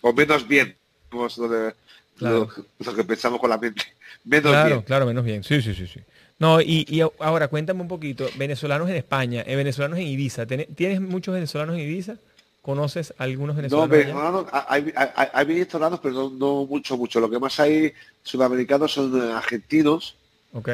O 0.00 0.12
menos 0.12 0.46
bien, 0.48 0.76
lo, 1.10 2.48
lo, 2.78 2.94
que 2.94 3.04
pensamos 3.04 3.40
con 3.40 3.50
la 3.50 3.58
mente. 3.58 3.82
Menos 4.24 4.52
claro, 4.52 4.84
claro, 4.84 5.04
menos 5.04 5.22
bien. 5.22 5.44
Sí, 5.44 5.60
sí, 5.60 5.74
sí, 5.74 5.86
sí. 5.86 6.00
No, 6.38 6.58
y, 6.60 7.02
ahora 7.18 7.48
cuéntame 7.48 7.82
un 7.82 7.88
poquito, 7.88 8.26
venezolanos 8.36 8.88
en 8.88 8.96
España, 8.96 9.44
eh, 9.46 9.54
venezolanos 9.54 9.98
en 9.98 10.06
Ibiza, 10.06 10.46
¿tienes 10.46 11.00
muchos 11.02 11.34
venezolanos 11.34 11.76
en 11.76 11.82
Ibiza? 11.82 12.16
¿Conoces 12.62 13.12
algunos 13.18 13.54
venezolanos? 13.56 13.90
No, 13.90 13.94
venezolanos, 13.94 14.46
hay, 14.50 14.92
hay, 14.94 15.44
venezolanos, 15.44 16.00
pero 16.02 16.30
no, 16.30 16.64
mucho, 16.64 16.96
mucho. 16.96 17.20
Lo 17.20 17.28
que 17.28 17.38
más 17.38 17.60
hay 17.60 17.92
sudamericanos 18.22 18.92
son 18.92 19.14
eh, 19.20 19.32
argentinos, 19.32 20.16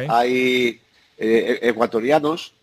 hay 0.08 0.80
eh, 1.18 1.58
ecuatorianos 1.62 2.54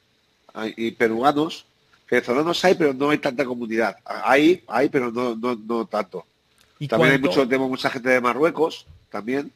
y 0.76 0.92
peruanos. 0.92 1.66
Venezolanos 2.10 2.64
hay, 2.64 2.76
pero 2.76 2.94
no 2.94 3.10
hay 3.10 3.18
tanta 3.18 3.46
comunidad. 3.46 3.98
Hay, 4.06 4.64
hay, 4.68 4.90
pero 4.90 5.12
no, 5.12 5.36
no, 5.36 5.86
tanto. 5.86 6.26
también 6.88 7.14
hay 7.14 7.20
mucho, 7.20 7.48
tenemos 7.48 7.70
mucha 7.70 7.90
gente 7.90 8.10
de 8.10 8.22
Marruecos, 8.22 8.86
también. 9.10 9.52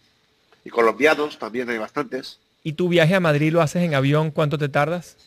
Y 0.66 0.70
colombianos, 0.70 1.40
también 1.40 1.70
hay 1.70 1.78
bastantes. 1.78 2.40
¿Y 2.64 2.74
tu 2.74 2.90
viaje 2.90 3.16
a 3.16 3.20
Madrid 3.20 3.52
lo 3.52 3.62
haces 3.62 3.84
en 3.84 3.96
avión? 3.96 4.32
¿Cuánto 4.32 4.58
te 4.58 4.70
tardas? 4.70 5.18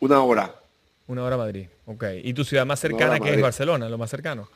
Una 0.00 0.20
hora. 0.20 0.54
Una 1.06 1.24
hora 1.24 1.36
a 1.36 1.38
Madrid, 1.38 1.66
ok. 1.86 2.04
¿Y 2.22 2.34
tu 2.34 2.44
ciudad 2.44 2.66
más 2.66 2.80
cercana 2.80 3.20
que 3.20 3.32
es 3.32 3.40
Barcelona, 3.40 3.88
lo 3.88 3.98
más 3.98 4.10
cercano? 4.10 4.48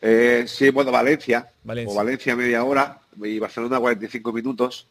Eh, 0.00 0.44
sí, 0.46 0.70
bueno, 0.70 0.90
Valencia. 0.90 1.48
Valencia. 1.64 1.92
O 1.92 1.96
Valencia 1.96 2.36
media 2.36 2.64
hora 2.64 2.98
y 3.22 3.38
Barcelona 3.38 3.78
45 3.80 4.32
minutos. 4.32 4.86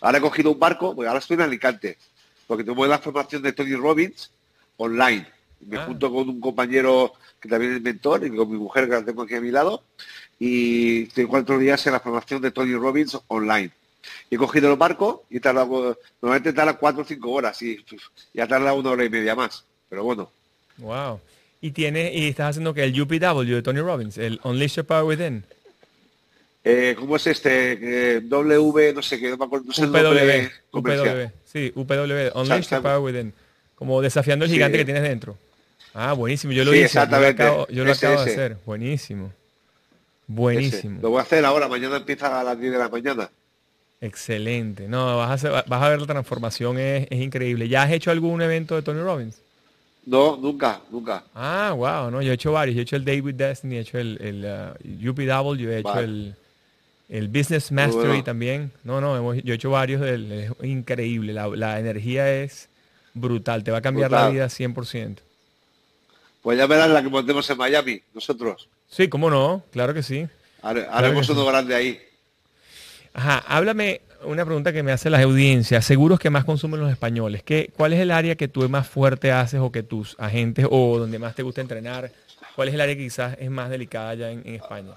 Ahora 0.00 0.18
he 0.18 0.20
cogido 0.20 0.50
un 0.50 0.58
barco, 0.58 0.94
ahora 0.98 1.18
estoy 1.18 1.34
en 1.34 1.42
Alicante, 1.42 1.98
porque 2.46 2.64
tengo 2.64 2.86
la 2.86 2.98
formación 2.98 3.42
de 3.42 3.52
Tony 3.52 3.74
Robbins 3.74 4.30
online. 4.76 5.26
Me 5.60 5.78
ah. 5.78 5.84
junto 5.86 6.12
con 6.12 6.28
un 6.28 6.40
compañero 6.40 7.12
que 7.40 7.48
también 7.48 7.74
es 7.74 7.82
mentor 7.82 8.24
y 8.26 8.34
con 8.34 8.50
mi 8.50 8.58
mujer 8.58 8.84
que 8.84 8.92
la 8.92 9.04
tengo 9.04 9.22
aquí 9.22 9.34
a 9.34 9.40
mi 9.40 9.50
lado 9.50 9.82
y 10.38 11.04
estoy 11.04 11.24
cuatro 11.24 11.58
días 11.58 11.86
en 11.86 11.92
la 11.94 12.00
formación 12.00 12.42
de 12.42 12.50
Tony 12.50 12.74
Robbins 12.74 13.18
online. 13.28 13.70
Y 14.30 14.36
he 14.36 14.38
cogido 14.38 14.70
el 14.70 14.76
barco 14.76 15.24
y 15.30 15.40
tardado, 15.40 15.98
normalmente 16.20 16.52
tarda 16.52 16.74
cuatro 16.74 17.02
o 17.02 17.04
cinco 17.04 17.32
horas 17.32 17.60
y 17.62 17.84
ya 18.34 18.46
tarda 18.46 18.72
una 18.74 18.90
hora 18.90 19.04
y 19.04 19.10
media 19.10 19.34
más. 19.34 19.64
Pero 19.88 20.04
bueno. 20.04 20.30
Wow. 20.78 21.20
Y 21.60 21.70
tiene, 21.70 22.12
y 22.14 22.28
estás 22.28 22.50
haciendo 22.50 22.74
que 22.74 22.84
el 22.84 23.00
UPW 23.00 23.54
de 23.54 23.62
Tony 23.62 23.80
Robbins, 23.80 24.18
el 24.18 24.40
Unleash 24.44 24.74
the 24.74 24.84
Power 24.84 25.04
Within. 25.04 25.44
Eh, 26.68 26.96
¿Cómo 26.98 27.14
es 27.14 27.24
este? 27.28 28.20
W, 28.22 28.92
no 28.92 29.00
sé 29.00 29.20
qué, 29.20 29.30
no 29.30 29.36
me 29.36 29.44
acuerdo. 29.44 29.66
No 29.66 29.72
sé 29.72 29.84
UPW, 29.86 30.50
UPW, 30.72 31.30
sí, 31.44 31.70
UPW, 31.72 32.36
Unleash 32.40 32.66
the 32.66 32.80
Power 32.80 32.98
Within. 32.98 33.32
Como 33.76 34.02
desafiando 34.02 34.46
el 34.46 34.50
gigante 34.50 34.78
que 34.78 34.84
tienes 34.84 35.04
dentro. 35.04 35.38
Ah, 35.94 36.12
buenísimo. 36.12 36.52
Yo 36.52 36.64
lo 36.64 36.74
hice. 36.74 36.86
Exactamente. 36.86 37.44
Yo 37.70 37.84
lo 37.84 37.92
acabo, 37.92 38.24
de 38.24 38.32
hacer. 38.32 38.56
Buenísimo. 38.66 39.32
Buenísimo. 40.26 40.98
Lo 41.02 41.10
voy 41.10 41.20
a 41.20 41.22
hacer 41.22 41.44
ahora. 41.44 41.68
Mañana 41.68 41.98
empieza 41.98 42.40
a 42.40 42.42
las 42.42 42.58
10 42.58 42.72
de 42.72 42.78
la 42.78 42.88
mañana. 42.88 43.30
Excelente. 44.00 44.88
No, 44.88 45.18
vas 45.18 45.44
a, 45.44 45.62
vas 45.62 45.82
a 45.82 45.88
ver 45.88 46.00
la 46.00 46.06
transformación, 46.06 46.80
es, 46.80 47.06
increíble. 47.12 47.68
¿Ya 47.68 47.84
has 47.84 47.92
hecho 47.92 48.10
algún 48.10 48.42
evento 48.42 48.74
de 48.74 48.82
Tony 48.82 49.02
Robbins? 49.02 49.40
No, 50.04 50.36
nunca, 50.36 50.80
nunca. 50.90 51.22
Ah, 51.32 51.72
wow, 51.76 52.10
no, 52.10 52.22
yo 52.22 52.32
he 52.32 52.34
hecho 52.34 52.50
varios. 52.50 52.74
Yo 52.74 52.80
he 52.80 52.82
hecho 52.82 52.96
el 52.96 53.04
David 53.04 53.34
Destiny, 53.34 53.76
he 53.76 53.80
hecho 53.80 53.98
el, 53.98 54.18
el 54.20 55.08
UPW, 55.08 55.48
uh, 55.48 55.70
he 55.70 55.78
hecho 55.78 56.00
el, 56.00 56.34
el 57.08 57.28
Business 57.28 57.70
Mastery 57.70 58.22
también. 58.22 58.72
No, 58.84 59.00
no, 59.00 59.34
yo 59.34 59.52
he 59.52 59.56
hecho 59.56 59.70
varios. 59.70 60.02
es 60.02 60.50
increíble. 60.62 61.32
La, 61.32 61.78
energía 61.78 62.32
es 62.32 62.68
brutal. 63.14 63.64
Te 63.64 63.70
va 63.70 63.78
a 63.78 63.82
cambiar 63.82 64.10
la 64.10 64.28
vida 64.28 64.46
100%. 64.46 65.18
Pues 66.42 66.58
ya 66.58 66.66
verás 66.66 66.88
la 66.90 67.02
que 67.02 67.08
montemos 67.08 67.48
en 67.50 67.58
Miami, 67.58 68.02
nosotros. 68.14 68.68
Sí, 68.88 69.08
cómo 69.08 69.30
no, 69.30 69.64
claro 69.72 69.92
que 69.94 70.02
sí. 70.02 70.28
haremos 70.62 71.28
uno 71.28 71.44
grande 71.44 71.74
ahí. 71.74 72.00
Ajá, 73.12 73.38
háblame 73.48 74.02
una 74.24 74.44
pregunta 74.44 74.72
que 74.72 74.82
me 74.82 74.92
hace 74.92 75.10
la 75.10 75.20
audiencia. 75.22 75.82
Seguros 75.82 76.18
que 76.18 76.30
más 76.30 76.44
consumen 76.44 76.80
los 76.80 76.90
españoles. 76.90 77.42
¿Qué, 77.42 77.72
¿Cuál 77.76 77.94
es 77.94 78.00
el 78.00 78.10
área 78.10 78.36
que 78.36 78.46
tú 78.48 78.68
más 78.68 78.86
fuerte 78.86 79.32
haces 79.32 79.60
o 79.60 79.72
que 79.72 79.82
tus 79.82 80.14
agentes 80.18 80.66
o 80.70 80.98
donde 80.98 81.18
más 81.18 81.34
te 81.34 81.42
gusta 81.42 81.60
entrenar? 81.60 82.12
¿Cuál 82.54 82.68
es 82.68 82.74
el 82.74 82.80
área 82.80 82.94
que 82.94 83.02
quizás 83.02 83.36
es 83.38 83.50
más 83.50 83.70
delicada 83.70 84.14
ya 84.14 84.30
en, 84.30 84.46
España? 84.46 84.92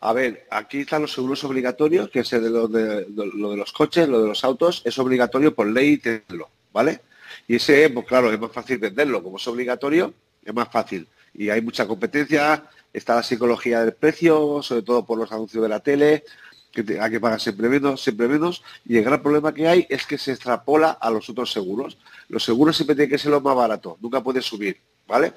A, 0.00 0.12
ver, 0.12 0.46
aquí 0.50 0.80
están 0.80 1.02
los 1.02 1.12
seguros 1.12 1.44
obligatorios, 1.44 2.08
que 2.08 2.20
es 2.20 2.30
de 2.30 2.48
lo, 2.48 2.68
de, 2.68 3.06
lo 3.08 3.50
de 3.50 3.56
los 3.56 3.72
coches, 3.72 4.08
lo 4.08 4.22
de 4.22 4.28
los 4.28 4.44
autos, 4.44 4.82
es 4.84 4.98
obligatorio 4.98 5.54
por 5.54 5.66
ley 5.66 5.98
tenerlo, 5.98 6.48
¿vale? 6.72 7.00
Y 7.46 7.56
ese, 7.56 7.90
pues 7.90 8.06
claro, 8.06 8.32
es 8.32 8.40
más 8.40 8.52
fácil 8.52 8.78
venderlo. 8.78 9.22
Como 9.22 9.36
es 9.36 9.46
obligatorio, 9.46 10.14
es 10.44 10.54
más 10.54 10.68
fácil. 10.68 11.06
Y 11.34 11.50
hay 11.50 11.60
mucha 11.60 11.86
competencia, 11.86 12.64
está 12.92 13.16
la 13.16 13.22
psicología 13.22 13.80
del 13.80 13.94
precio, 13.94 14.62
sobre 14.62 14.82
todo 14.82 15.04
por 15.04 15.18
los 15.18 15.30
anuncios 15.32 15.62
de 15.62 15.68
la 15.68 15.80
tele, 15.80 16.24
que 16.72 17.00
hay 17.00 17.10
que 17.10 17.20
pagar 17.20 17.40
siempre 17.40 17.68
menos, 17.68 18.02
siempre 18.02 18.28
menos, 18.28 18.62
y 18.84 18.96
el 18.96 19.04
gran 19.04 19.22
problema 19.22 19.52
que 19.52 19.66
hay 19.68 19.86
es 19.88 20.06
que 20.06 20.18
se 20.18 20.32
extrapola 20.32 20.90
a 20.92 21.10
los 21.10 21.28
otros 21.28 21.52
seguros. 21.52 21.98
Los 22.28 22.44
seguros 22.44 22.76
siempre 22.76 22.94
tienen 22.94 23.10
que 23.10 23.18
ser 23.18 23.32
los 23.32 23.42
más 23.42 23.56
baratos, 23.56 24.00
nunca 24.00 24.22
puede 24.22 24.40
subir, 24.40 24.80
¿vale? 25.10 25.34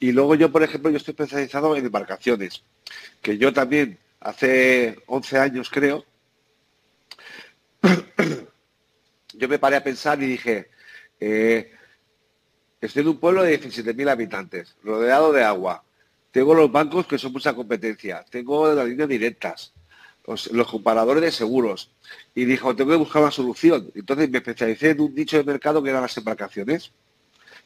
Y 0.00 0.10
luego 0.12 0.34
yo, 0.34 0.50
por 0.50 0.62
ejemplo, 0.62 0.90
yo 0.90 0.96
estoy 0.96 1.12
especializado 1.12 1.76
en 1.76 1.84
embarcaciones, 1.84 2.62
que 3.20 3.36
yo 3.36 3.52
también 3.52 3.98
hace 4.20 4.98
11 5.06 5.38
años 5.38 5.68
creo, 5.70 6.06
yo 9.34 9.48
me 9.48 9.58
paré 9.58 9.76
a 9.76 9.84
pensar 9.84 10.22
y 10.22 10.26
dije, 10.26 10.70
eh, 11.20 11.72
estoy 12.80 13.02
en 13.02 13.08
un 13.08 13.20
pueblo 13.20 13.42
de 13.42 13.60
17.000 13.60 14.08
habitantes, 14.08 14.76
rodeado 14.82 15.32
de 15.32 15.44
agua, 15.44 15.84
tengo 16.30 16.54
los 16.54 16.72
bancos 16.72 17.06
que 17.06 17.18
son 17.18 17.32
mucha 17.32 17.54
competencia, 17.54 18.24
tengo 18.30 18.72
las 18.72 18.88
líneas 18.88 19.08
directas, 19.10 19.74
los, 20.26 20.48
comparadores 20.70 21.22
de 21.22 21.30
seguros. 21.30 21.90
Y 22.34 22.46
dijo, 22.46 22.74
tengo 22.74 22.92
que 22.92 22.96
buscar 22.96 23.20
una 23.22 23.30
solución. 23.30 23.90
Entonces 23.94 24.30
me 24.30 24.38
especialicé 24.38 24.90
en 24.90 25.00
un 25.02 25.14
nicho 25.14 25.36
de 25.36 25.44
mercado 25.44 25.82
que 25.82 25.90
eran 25.90 26.00
las 26.00 26.16
embarcaciones. 26.16 26.92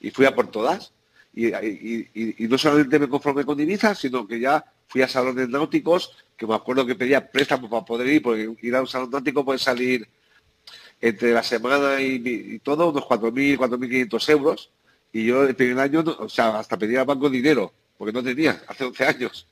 Y 0.00 0.10
fui 0.10 0.26
a 0.26 0.34
por 0.34 0.50
todas. 0.50 0.92
Y, 1.36 2.48
no 2.48 2.56
solamente 2.56 2.98
me 2.98 3.08
conformé 3.08 3.44
con 3.44 3.58
divisas, 3.58 3.98
sino 3.98 4.26
que 4.26 4.40
ya 4.40 4.64
fui 4.88 5.02
a 5.02 5.08
salones 5.08 5.50
náuticos, 5.50 6.16
que 6.34 6.46
me 6.46 6.54
acuerdo 6.54 6.86
que 6.86 6.94
pedía 6.94 7.30
préstamos 7.30 7.70
para 7.70 7.84
poder 7.84 8.06
ir, 8.08 8.22
porque 8.22 8.54
ir 8.62 8.74
a 8.74 8.80
un 8.80 8.86
salón 8.86 9.10
náutico 9.10 9.44
puede 9.44 9.58
salir 9.58 10.08
entre 10.98 11.32
la 11.32 11.42
semana 11.42 12.00
y, 12.00 12.58
todo, 12.60 12.88
unos 12.88 13.04
4.000, 13.04 13.58
4.500 13.58 14.28
euros. 14.30 14.70
Y 15.12 15.26
yo 15.26 15.44
el 15.44 15.54
primer 15.54 15.78
año, 15.78 16.02
o 16.18 16.28
sea, 16.28 16.58
hasta 16.58 16.78
pedía 16.78 17.00
al 17.00 17.06
banco 17.06 17.28
dinero, 17.28 17.70
porque 17.98 18.14
no 18.14 18.22
tenía, 18.22 18.62
hace 18.68 18.84
11 18.84 19.04
años. 19.04 19.46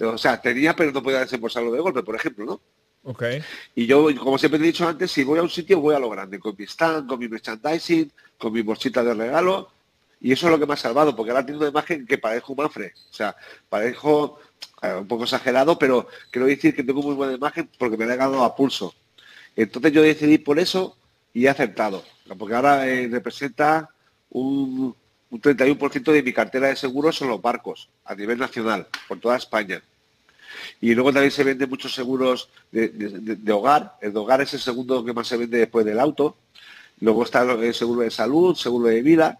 O 0.00 0.18
sea, 0.18 0.38
tenía, 0.40 0.76
pero 0.76 0.92
no 0.92 1.02
podía 1.02 1.20
desembolsarlo 1.20 1.72
de 1.72 1.80
golpe, 1.80 2.02
por 2.02 2.14
ejemplo, 2.14 2.44
¿no? 2.44 2.60
Ok. 3.04 3.22
Y 3.74 3.86
yo, 3.86 4.06
como 4.18 4.36
siempre 4.36 4.60
he 4.60 4.64
dicho 4.64 4.86
antes, 4.86 5.10
si 5.12 5.24
voy 5.24 5.38
a 5.38 5.42
un 5.42 5.48
sitio, 5.48 5.80
voy 5.80 5.94
a 5.94 5.98
lo 5.98 6.10
grande, 6.10 6.38
con 6.38 6.54
mi 6.58 6.64
stand, 6.64 7.08
con 7.08 7.18
mi 7.18 7.28
merchandising, 7.28 8.12
con 8.36 8.52
mi 8.52 8.60
bolsita 8.60 9.02
de 9.02 9.14
regalo, 9.14 9.70
y 10.26 10.32
eso 10.32 10.46
es 10.46 10.50
lo 10.50 10.58
que 10.58 10.66
me 10.66 10.74
ha 10.74 10.76
salvado, 10.76 11.14
porque 11.14 11.30
ahora 11.30 11.46
tengo 11.46 11.60
una 11.60 11.68
imagen 11.68 12.04
que 12.04 12.18
parezco 12.18 12.56
Manfred. 12.56 12.90
O 13.10 13.14
sea, 13.14 13.36
parezco 13.68 14.40
eh, 14.82 14.92
un 14.92 15.06
poco 15.06 15.22
exagerado, 15.22 15.78
pero 15.78 16.08
quiero 16.32 16.48
decir 16.48 16.74
que 16.74 16.82
tengo 16.82 17.00
muy 17.00 17.14
buena 17.14 17.34
imagen 17.34 17.70
porque 17.78 17.96
me 17.96 18.06
he 18.06 18.08
ganado 18.08 18.42
a 18.42 18.56
pulso. 18.56 18.92
Entonces 19.54 19.92
yo 19.92 20.02
decidí 20.02 20.38
por 20.38 20.58
eso 20.58 20.96
y 21.32 21.46
he 21.46 21.48
aceptado, 21.48 22.02
porque 22.36 22.56
ahora 22.56 22.88
eh, 22.88 23.06
representa 23.08 23.88
un, 24.30 24.96
un 25.30 25.40
31% 25.40 26.10
de 26.10 26.22
mi 26.24 26.32
cartera 26.32 26.66
de 26.66 26.74
seguros 26.74 27.14
son 27.14 27.28
los 27.28 27.40
barcos 27.40 27.88
a 28.04 28.16
nivel 28.16 28.38
nacional, 28.38 28.88
por 29.06 29.20
toda 29.20 29.36
España. 29.36 29.80
Y 30.80 30.92
luego 30.96 31.12
también 31.12 31.30
se 31.30 31.44
venden 31.44 31.70
muchos 31.70 31.94
seguros 31.94 32.48
de, 32.72 33.52
hogar. 33.52 33.96
El 34.00 34.12
de 34.12 34.18
hogar 34.18 34.40
es 34.40 34.52
el 34.54 34.60
segundo 34.60 35.04
que 35.04 35.12
más 35.12 35.28
se 35.28 35.36
vende 35.36 35.58
después 35.58 35.86
del 35.86 36.00
auto. 36.00 36.36
Luego 36.98 37.22
está 37.22 37.42
el 37.42 37.74
seguro 37.74 38.00
de 38.00 38.10
salud, 38.10 38.56
seguro 38.56 38.88
de 38.88 39.02
vida. 39.02 39.38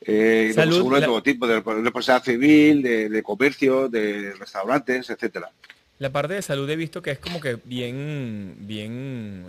Eh, 0.00 0.52
seguro 0.54 1.00
de 1.00 1.06
todo 1.06 1.22
tipo, 1.22 1.46
de, 1.46 1.60
de 1.60 2.20
civil, 2.22 2.82
de, 2.82 3.22
comercio, 3.22 3.88
de 3.88 4.34
restaurantes, 4.34 5.10
etcétera. 5.10 5.50
La 5.98 6.10
parte 6.10 6.34
de 6.34 6.42
salud 6.42 6.68
he 6.68 6.76
visto 6.76 7.00
que 7.00 7.12
es 7.12 7.18
como 7.18 7.40
que 7.40 7.58
bien, 7.64 8.54
bien 8.60 9.44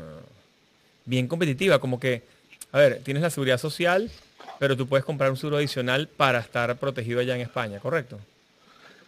bien 1.08 1.28
competitiva, 1.28 1.80
como 1.80 2.00
que, 2.00 2.22
a 2.72 2.78
ver, 2.78 3.02
tienes 3.04 3.24
la 3.24 3.32
seguridad 3.32 3.58
social, 3.58 4.12
pero 4.60 4.78
tú 4.78 4.88
puedes 4.88 5.06
comprar 5.06 5.32
un 5.32 5.38
seguro 5.38 5.58
adicional 5.58 6.08
para 6.08 6.39
estar 6.39 6.78
protegido 6.78 7.22
allá 7.22 7.36
en 7.36 7.41
España, 7.41 7.80
¿correcto? 7.80 8.20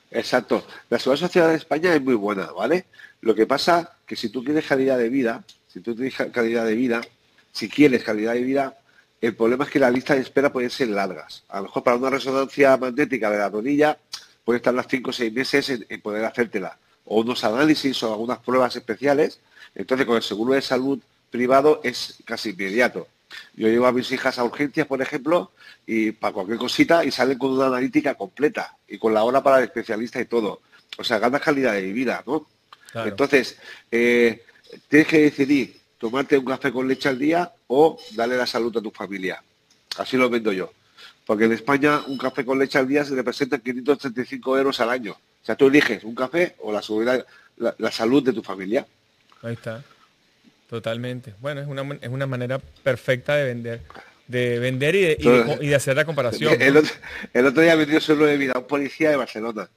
Exacto. 0.10 0.66
La 0.90 0.98
seguridad 0.98 1.28
social 1.28 1.50
en 1.50 1.56
España 1.58 1.94
es 1.94 2.02
muy 2.02 2.16
buena, 2.16 2.52
¿vale? 2.52 2.86
Lo 3.22 3.36
que 3.36 3.46
pasa 3.46 3.98
que 4.08 4.16
si 4.16 4.30
tú 4.30 4.44
quieres 4.44 4.66
calidad 4.66 4.98
de 4.98 5.10
vida, 5.10 5.44
si 5.72 5.82
tú 5.82 5.94
tienes 5.94 6.16
calidad 6.32 6.66
de 6.66 6.76
vida, 6.76 7.02
si 7.52 7.70
quieres 7.70 8.04
calidad 8.04 8.34
de 8.34 8.42
vida, 8.42 8.79
el 9.22 9.36
problema 9.36 9.66
es 9.66 9.70
que 9.70 9.80
la 9.80 9.92
lista 9.92 10.16
de 10.16 10.22
espera 10.22 10.52
puede 10.52 10.70
ser 10.70 10.90
largas. 10.90 11.44
A 11.50 11.58
lo 11.58 11.64
mejor 11.64 11.84
para 11.84 11.98
una 11.98 12.10
resonancia 12.10 12.78
magnética 12.78 13.30
de 13.30 13.38
la 13.38 13.50
rodilla 13.50 13.98
puede 14.46 14.58
estar 14.58 14.74
las 14.74 14.88
5 14.88 15.10
o 15.10 15.14
6 15.14 15.34
meses 15.34 15.70
en, 15.88 16.02
poder 16.02 16.24
hacértela. 16.26 16.78
O 17.06 17.22
unos 17.22 17.44
análisis 17.44 18.02
o 18.04 18.12
algunas 18.12 18.40
pruebas 18.40 18.76
especiales. 18.76 19.40
Entonces 19.76 20.08
con 20.08 20.16
el 20.16 20.24
seguro 20.24 20.54
de 20.54 20.62
salud 20.62 21.00
privado 21.30 21.82
es 21.84 22.16
casi 22.26 22.52
inmediato. 22.52 23.08
Yo 23.56 23.68
llevo 23.68 23.88
a 23.88 23.92
mis 23.92 24.12
hijas 24.12 24.40
a 24.40 24.44
urgencias, 24.44 24.88
por 24.88 25.02
ejemplo, 25.02 25.52
y 25.86 26.12
para 26.12 26.34
cualquier 26.34 26.58
cosita 26.58 27.04
y 27.04 27.12
salen 27.12 27.38
con 27.38 27.52
una 27.52 27.68
analítica 27.68 28.16
completa 28.16 28.78
y 28.88 28.98
con 28.98 29.14
la 29.14 29.24
hora 29.24 29.44
para 29.44 29.58
el 29.58 29.66
especialista 29.66 30.20
y 30.20 30.26
todo. 30.26 30.62
O 30.98 31.04
sea, 31.04 31.20
ganas 31.20 31.42
calidad 31.42 31.74
de 31.74 31.92
vida, 31.92 32.24
¿no? 32.26 32.48
Entonces, 32.94 33.58
eh, 33.92 34.44
tienes 34.88 35.08
que 35.08 35.20
decidir 35.20 35.79
tomarte 36.00 36.38
un 36.38 36.46
café 36.46 36.72
con 36.72 36.88
leche 36.88 37.10
al 37.10 37.20
día 37.20 37.52
o 37.68 38.00
darle 38.16 38.38
la 38.38 38.48
salud 38.48 38.76
a 38.76 38.82
tu 38.82 38.90
familia. 38.90 39.44
Así 39.98 40.18
lo 40.18 40.30
vendo 40.30 40.52
yo. 40.52 40.72
Porque 41.26 41.46
en 41.46 41.52
España 41.52 42.02
un 42.08 42.18
café 42.18 42.44
con 42.44 42.58
leche 42.58 42.80
al 42.80 42.88
día 42.88 43.06
se 43.06 43.14
representa 43.14 43.60
535 43.60 44.58
euros 44.58 44.80
al 44.80 44.90
año. 44.90 45.12
O 45.12 45.46
sea, 45.46 45.56
tú 45.56 45.68
eliges 45.68 46.04
un 46.04 46.16
café 46.16 46.56
o 46.60 46.72
la, 46.72 46.82
seguridad, 46.82 47.24
la, 47.58 47.92
salud 47.92 48.24
de 48.24 48.34
tu 48.34 48.42
familia. 48.42 48.88
Ahí 49.44 49.54
está. 49.54 49.84
Totalmente. 50.70 51.36
Bueno, 51.40 51.62
es 51.62 51.68
una, 51.68 51.98
es 52.02 52.10
una 52.10 52.26
manera 52.26 52.60
perfecta 52.60 53.36
de 53.36 53.46
vender. 53.46 53.82
De 54.28 54.60
vender 54.60 54.96
y 54.96 55.68
de, 55.68 55.76
hacer 55.76 55.96
la 55.96 56.06
comparación. 56.06 56.62
El, 56.62 56.78
otro, 56.78 57.62
día 57.62 57.76
me 57.76 57.86
dio 57.86 58.00
solo 58.00 58.26
de 58.26 58.38
vida 58.38 58.54
un 58.56 58.68
policía 58.68 59.10
de 59.10 59.16
Barcelona. 59.16 59.70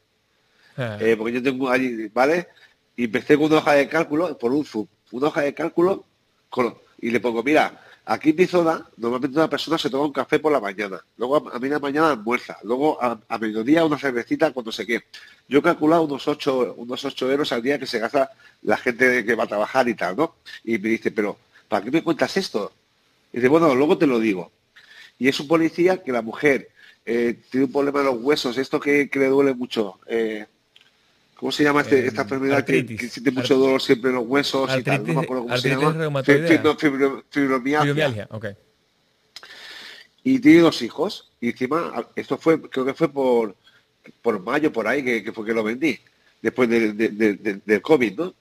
Ah. 0.77 0.99
Eh, 1.01 1.17
porque 1.17 1.33
yo 1.33 1.43
tengo 1.43 1.71
allí, 1.71 2.09
¿vale? 2.13 2.49
Y 2.97 3.05
empecé 3.05 3.37
con 3.37 3.47
una 3.47 3.57
hoja 3.57 3.73
de 3.73 3.89
cálculo 3.89 4.37
por 4.37 4.53
un 4.53 4.65
zoom. 4.65 4.87
Una 5.11 5.29
hoja 5.29 5.41
de 5.43 5.55
cálculo 5.55 6.05
y 7.01 7.11
le 7.11 7.21
pongo, 7.21 7.43
mira, 7.43 7.81
aquí 8.05 8.31
en 8.31 8.37
mi 8.37 8.47
zona, 8.47 8.87
normalmente 8.97 9.39
una 9.39 9.49
persona 9.49 9.79
se 9.79 9.91
toma 9.91 10.07
un 10.07 10.13
café 10.13 10.39
por 10.39 10.53
la 10.53 10.61
mañana, 10.61 11.05
luego 11.17 11.51
a, 11.51 11.59
mí 11.59 11.69
la 11.69 11.79
mañana 11.79 12.11
almuerza, 12.11 12.59
luego 12.63 12.99
a, 13.03 13.39
mediodía 13.39 13.85
una 13.85 13.99
cervecita 13.99 14.53
cuando 14.53 14.73
se 14.73 14.87
qué. 14.87 15.05
Yo 15.49 15.59
he 15.61 15.63
calculado 15.63 16.03
unos 16.03 16.27
8, 16.27 16.75
unos 16.77 17.05
8 17.05 17.31
euros 17.31 17.53
al 17.53 17.63
día 17.63 17.79
que 17.79 17.87
se 17.87 17.99
gasta 17.99 18.31
la 18.63 18.77
gente 18.77 19.25
que 19.25 19.35
va 19.35 19.45
a 19.45 19.49
trabajar 19.49 19.89
y 19.89 19.95
tal, 19.95 20.17
¿no? 20.17 20.37
Y 20.65 20.79
me 20.79 20.91
dice, 20.91 21.11
pero, 21.11 21.37
¿para 21.69 21.85
qué 21.85 21.91
me 21.91 22.03
cuentas 22.03 22.37
esto? 22.37 22.73
Y 23.33 23.37
dice, 23.37 23.49
bueno, 23.49 23.75
luego 23.75 23.99
te 23.99 24.07
lo 24.07 24.19
digo. 24.19 24.53
Y 25.19 25.29
es 25.29 25.39
un 25.41 25.49
policía 25.49 26.03
que 26.03 26.13
la 26.13 26.23
mujer 26.23 26.69
eh, 27.05 27.41
tiene 27.51 27.67
un 27.67 27.73
problema 27.73 28.01
en 28.01 28.07
los 28.07 28.23
huesos, 28.23 28.59
esto 28.59 28.79
que, 28.79 29.11
le 29.13 29.27
duele 29.27 29.55
mucho. 29.55 29.99
Eh, 30.07 30.47
¿Cómo 31.43 31.51
se 31.51 31.65
llama 31.65 31.81
este, 31.81 32.07
esta 32.07 32.23
enfermedad 32.23 32.65
que, 32.65 32.87
siente 33.09 33.33
mucho 33.33 33.59
dolor 33.59 33.83
siempre 33.83 34.11
en 34.11 34.15
los 34.15 34.25
huesos 34.29 34.71
y 34.79 34.83
tal? 34.85 35.05
No 35.05 35.15
me 35.15 35.21
acuerdo 35.23 35.43
cómo 35.43 35.59
se 35.59 35.71
llama. 35.71 36.23
Fibromialgia. 37.31 38.29
Y 40.23 40.39
tiene 40.39 40.61
dos 40.61 40.81
hijos. 40.83 41.33
Y 41.41 41.49
encima, 41.49 42.07
esto 42.15 42.39
fue, 42.39 42.63
creo 42.63 42.85
que 42.85 42.95
fue 42.95 43.09
por, 43.09 43.57
por 44.23 44.41
mayo, 44.41 44.73
por 44.73 44.87
ahí, 44.87 45.03
que, 45.03 45.33
fue 45.33 45.45
que 45.45 45.53
lo 45.53 45.65
vendí. 45.65 45.99
Después 46.41 46.69
del 46.69 47.83
COVID, 47.83 48.21
¿no? 48.21 48.35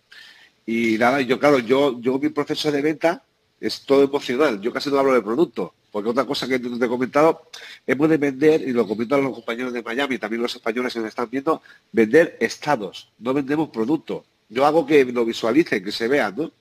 Y 0.67 0.99
nada, 0.99 1.21
yo 1.21 1.39
claro, 1.39 1.57
yo, 1.57 1.99
yo 1.99 2.19
mi 2.19 2.29
proceso 2.29 2.71
de 2.71 2.83
venta 2.83 3.25
es 3.59 3.81
todo 3.81 4.03
emocional. 4.03 4.61
Yo 4.61 4.71
casi 4.71 4.91
no 4.91 4.99
hablo 4.99 5.15
de 5.15 5.23
producto. 5.23 5.73
Porque 5.91 6.09
otra 6.09 6.25
cosa 6.25 6.47
que 6.47 6.57
te 6.57 6.67
he 6.67 6.87
comentado, 6.87 7.49
hemos 7.85 8.09
de 8.09 8.17
vender, 8.17 8.61
y 8.61 8.71
lo 8.71 8.87
comento 8.87 9.15
a 9.15 9.17
los 9.17 9.33
compañeros 9.33 9.73
de 9.73 9.83
Miami, 9.83 10.17
también 10.17 10.41
los 10.41 10.55
españoles 10.55 10.93
que 10.93 10.99
nos 10.99 11.09
están 11.09 11.29
viendo, 11.29 11.61
vender 11.91 12.37
estados, 12.39 13.09
no 13.19 13.33
vendemos 13.33 13.69
productos. 13.69 14.23
Yo 14.47 14.65
hago 14.65 14.85
que 14.85 15.03
lo 15.05 15.25
visualicen, 15.25 15.83
que 15.83 15.91
se 15.91 16.07
vean, 16.07 16.35
¿no? 16.37 16.51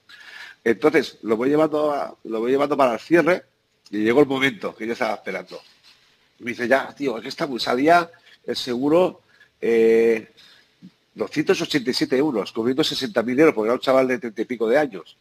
Entonces, 0.64 1.18
lo 1.22 1.36
voy 1.36 1.48
llevando, 1.48 2.18
lo 2.24 2.40
voy 2.40 2.50
llevando 2.50 2.76
para 2.76 2.94
el 2.94 3.00
cierre 3.00 3.44
y 3.90 3.98
llegó 3.98 4.20
el 4.20 4.26
momento 4.26 4.74
que 4.74 4.84
yo 4.86 4.92
estaba 4.92 5.14
esperando. 5.14 5.60
me 6.40 6.50
dice, 6.50 6.68
ya, 6.68 6.94
tío, 6.94 7.16
es 7.16 7.22
que 7.22 7.28
está 7.28 7.46
muy, 7.46 7.60
salía 7.60 8.10
el 8.46 8.56
seguro 8.56 9.22
287 9.60 12.14
eh, 12.14 12.18
euros, 12.18 12.52
comiendo 12.52 12.82
60.000 12.82 13.38
euros, 13.38 13.54
porque 13.54 13.68
era 13.68 13.74
un 13.74 13.80
chaval 13.80 14.08
de 14.08 14.18
30 14.18 14.42
y 14.42 14.44
pico 14.44 14.68
de 14.68 14.78
años. 14.78 15.16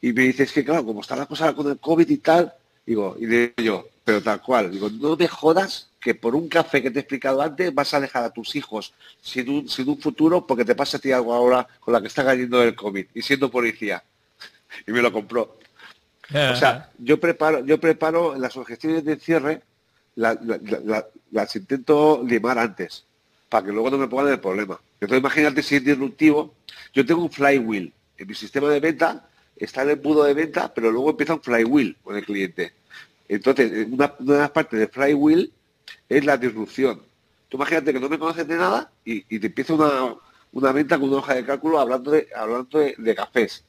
Y 0.00 0.12
me 0.12 0.22
dice, 0.22 0.44
es 0.44 0.52
que 0.52 0.64
claro, 0.64 0.84
como 0.84 1.00
está 1.00 1.16
la 1.16 1.26
cosa 1.26 1.52
con 1.54 1.70
el 1.70 1.78
COVID 1.78 2.08
y 2.08 2.18
tal, 2.18 2.54
Digo, 2.86 3.16
y 3.18 3.26
digo 3.26 3.52
yo, 3.56 3.88
pero 4.04 4.22
tal 4.22 4.40
cual, 4.40 4.70
digo, 4.70 4.88
no 4.88 5.16
me 5.16 5.26
jodas 5.26 5.90
que 6.00 6.14
por 6.14 6.36
un 6.36 6.48
café 6.48 6.80
que 6.80 6.92
te 6.92 7.00
he 7.00 7.02
explicado 7.02 7.42
antes 7.42 7.74
vas 7.74 7.92
a 7.92 8.00
dejar 8.00 8.22
a 8.22 8.30
tus 8.30 8.54
hijos 8.54 8.94
sin 9.20 9.50
un, 9.50 9.68
sin 9.68 9.88
un 9.88 9.98
futuro 9.98 10.46
porque 10.46 10.64
te 10.64 10.76
pasa 10.76 10.98
a 10.98 11.00
ti 11.00 11.10
algo 11.10 11.34
ahora 11.34 11.66
con 11.80 11.92
la 11.92 12.00
que 12.00 12.06
está 12.06 12.24
cayendo 12.24 12.62
el 12.62 12.76
COVID 12.76 13.06
y 13.12 13.22
siendo 13.22 13.50
policía. 13.50 14.04
y 14.86 14.92
me 14.92 15.02
lo 15.02 15.12
compró. 15.12 15.58
o 16.32 16.54
sea, 16.54 16.90
yo 16.98 17.18
preparo, 17.18 17.64
yo 17.66 17.80
preparo 17.80 18.36
las 18.36 18.56
objeciones 18.56 19.04
de 19.04 19.16
cierre, 19.16 19.62
las 20.14 21.56
intento 21.56 22.22
limar 22.24 22.60
antes, 22.60 23.04
para 23.48 23.66
que 23.66 23.72
luego 23.72 23.90
no 23.90 23.98
me 23.98 24.06
pongan 24.06 24.28
el 24.28 24.40
problema. 24.40 24.80
Entonces 25.00 25.18
imagínate 25.18 25.62
si 25.64 25.74
es 25.74 25.84
disruptivo. 25.84 26.54
Yo 26.94 27.04
tengo 27.04 27.22
un 27.22 27.32
flywheel 27.32 27.92
en 28.16 28.28
mi 28.28 28.34
sistema 28.34 28.68
de 28.68 28.78
venta 28.78 29.28
está 29.56 29.82
en 29.82 29.90
el 29.90 30.00
mundo 30.00 30.24
de 30.24 30.34
venta, 30.34 30.72
pero 30.72 30.90
luego 30.90 31.10
empieza 31.10 31.34
un 31.34 31.42
flywheel 31.42 31.96
con 32.02 32.16
el 32.16 32.24
cliente. 32.24 32.72
Entonces, 33.28 33.88
una, 33.90 34.14
de 34.18 34.38
las 34.38 34.50
partes 34.50 34.78
de 34.78 34.88
flywheel 34.88 35.52
es 36.08 36.24
la 36.24 36.36
disrupción. 36.36 37.00
Tú 37.48 37.56
imagínate 37.56 37.92
que 37.92 38.00
no 38.00 38.08
me 38.08 38.18
conoces 38.18 38.46
de 38.46 38.56
nada 38.56 38.90
y, 39.04 39.22
te 39.38 39.46
empieza 39.46 39.74
una, 39.74 40.72
venta 40.72 40.98
con 40.98 41.08
una 41.08 41.18
hoja 41.18 41.34
de 41.34 41.44
cálculo 41.44 41.78
hablando 41.78 42.10
de, 42.10 42.28
hablando 42.34 42.78
de, 42.78 43.14
cafés. 43.14 43.64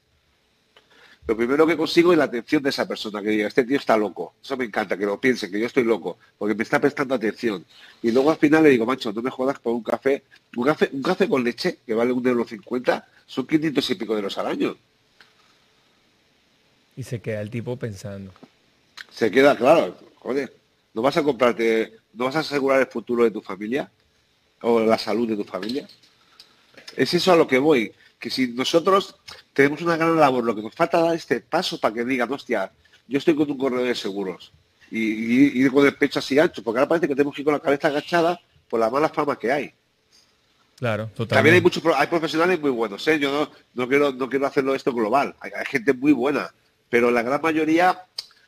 Lo 1.27 1.35
primero 1.35 1.67
que 1.67 1.75
consigo 1.75 2.13
es 2.13 2.17
la 2.17 2.23
atención 2.23 2.63
de 2.63 2.69
esa 2.69 2.87
persona, 2.87 3.21
que 3.21 3.29
diga, 3.29 3.47
este 3.47 3.65
tío 3.65 3.77
está 3.77 3.97
loco. 3.97 4.35
Eso 4.41 4.55
me 4.55 4.63
encanta, 4.63 4.97
que 4.97 5.05
lo 5.05 5.19
piense, 5.19 5.51
que 5.51 5.59
yo 5.59 5.65
estoy 5.65 5.83
loco, 5.83 6.17
porque 6.37 6.55
me 6.55 6.63
está 6.63 6.79
prestando 6.79 7.15
atención. 7.15 7.65
Y 8.01 8.11
luego 8.11 8.31
al 8.31 8.37
final 8.37 8.63
le 8.63 8.69
digo, 8.69 8.85
macho, 8.85 9.11
no 9.11 9.21
me 9.21 9.29
jodas 9.29 9.59
por 9.59 9.73
un 9.73 9.83
café. 9.83 10.23
Un 10.55 10.65
café, 10.65 10.89
un 10.93 11.01
café 11.01 11.27
con 11.27 11.43
leche, 11.43 11.79
que 11.85 11.93
vale 11.93 12.13
un 12.13 12.25
euro 12.25 12.45
cincuenta, 12.45 13.05
son 13.25 13.45
500 13.45 13.89
y 13.89 13.95
pico 13.95 14.15
de 14.15 14.21
los 14.21 14.37
al 14.37 14.47
año. 14.47 14.77
Y 16.97 17.03
se 17.03 17.21
queda 17.21 17.41
el 17.41 17.51
tipo 17.51 17.77
pensando. 17.77 18.31
Se 19.11 19.29
queda, 19.29 19.55
claro, 19.55 19.95
joder, 20.15 20.51
¿no 20.95 21.03
vas 21.03 21.15
a 21.15 21.23
comprarte, 21.23 21.93
no 22.13 22.25
vas 22.25 22.35
a 22.35 22.39
asegurar 22.39 22.81
el 22.81 22.87
futuro 22.87 23.23
de 23.23 23.31
tu 23.31 23.41
familia? 23.41 23.89
¿O 24.61 24.79
la 24.79 24.97
salud 24.97 25.29
de 25.29 25.37
tu 25.37 25.43
familia? 25.43 25.87
Es 26.95 27.13
eso 27.13 27.31
a 27.31 27.35
lo 27.35 27.47
que 27.47 27.59
voy, 27.59 27.93
que 28.19 28.31
si 28.31 28.47
nosotros 28.47 29.15
tenemos 29.53 29.81
una 29.83 29.95
gran 29.95 30.19
labor, 30.19 30.43
lo 30.43 30.55
que 30.55 30.63
nos 30.63 30.73
falta 30.73 30.99
dar 30.99 31.15
este 31.15 31.39
paso 31.39 31.79
para 31.79 31.93
que 31.93 32.03
digan, 32.03 32.31
hostia, 32.31 32.71
yo 33.07 33.19
estoy 33.19 33.35
con 33.35 33.49
un 33.51 33.59
correo 33.59 33.83
de 33.83 33.93
seguros 33.93 34.51
y, 34.89 35.69
con 35.69 35.85
el 35.85 35.95
pecho 35.95 36.17
así 36.17 36.39
ancho, 36.39 36.63
porque 36.63 36.79
ahora 36.79 36.89
parece 36.89 37.07
que 37.07 37.13
tenemos 37.13 37.35
que 37.35 37.41
ir 37.41 37.45
con 37.45 37.53
la 37.53 37.59
cabeza 37.59 37.89
agachada 37.89 38.39
por 38.67 38.79
la 38.79 38.89
mala 38.89 39.09
fama 39.09 39.37
que 39.37 39.51
hay. 39.51 39.71
Claro, 40.77 41.05
totalmente. 41.05 41.35
También 41.35 41.55
hay 41.55 41.61
muchos 41.61 41.83
hay 41.95 42.07
profesionales 42.07 42.59
muy 42.59 42.71
buenos, 42.71 43.07
¿eh? 43.07 43.19
yo 43.19 43.51
no, 43.75 43.87
quiero, 43.87 44.11
no 44.13 44.27
quiero 44.27 44.47
hacerlo 44.47 44.73
esto 44.73 44.91
global, 44.93 45.35
hay 45.39 45.51
gente 45.67 45.93
muy 45.93 46.13
buena, 46.13 46.51
pero 46.89 47.11
la 47.11 47.21
gran 47.21 47.41
mayoría 47.41 48.03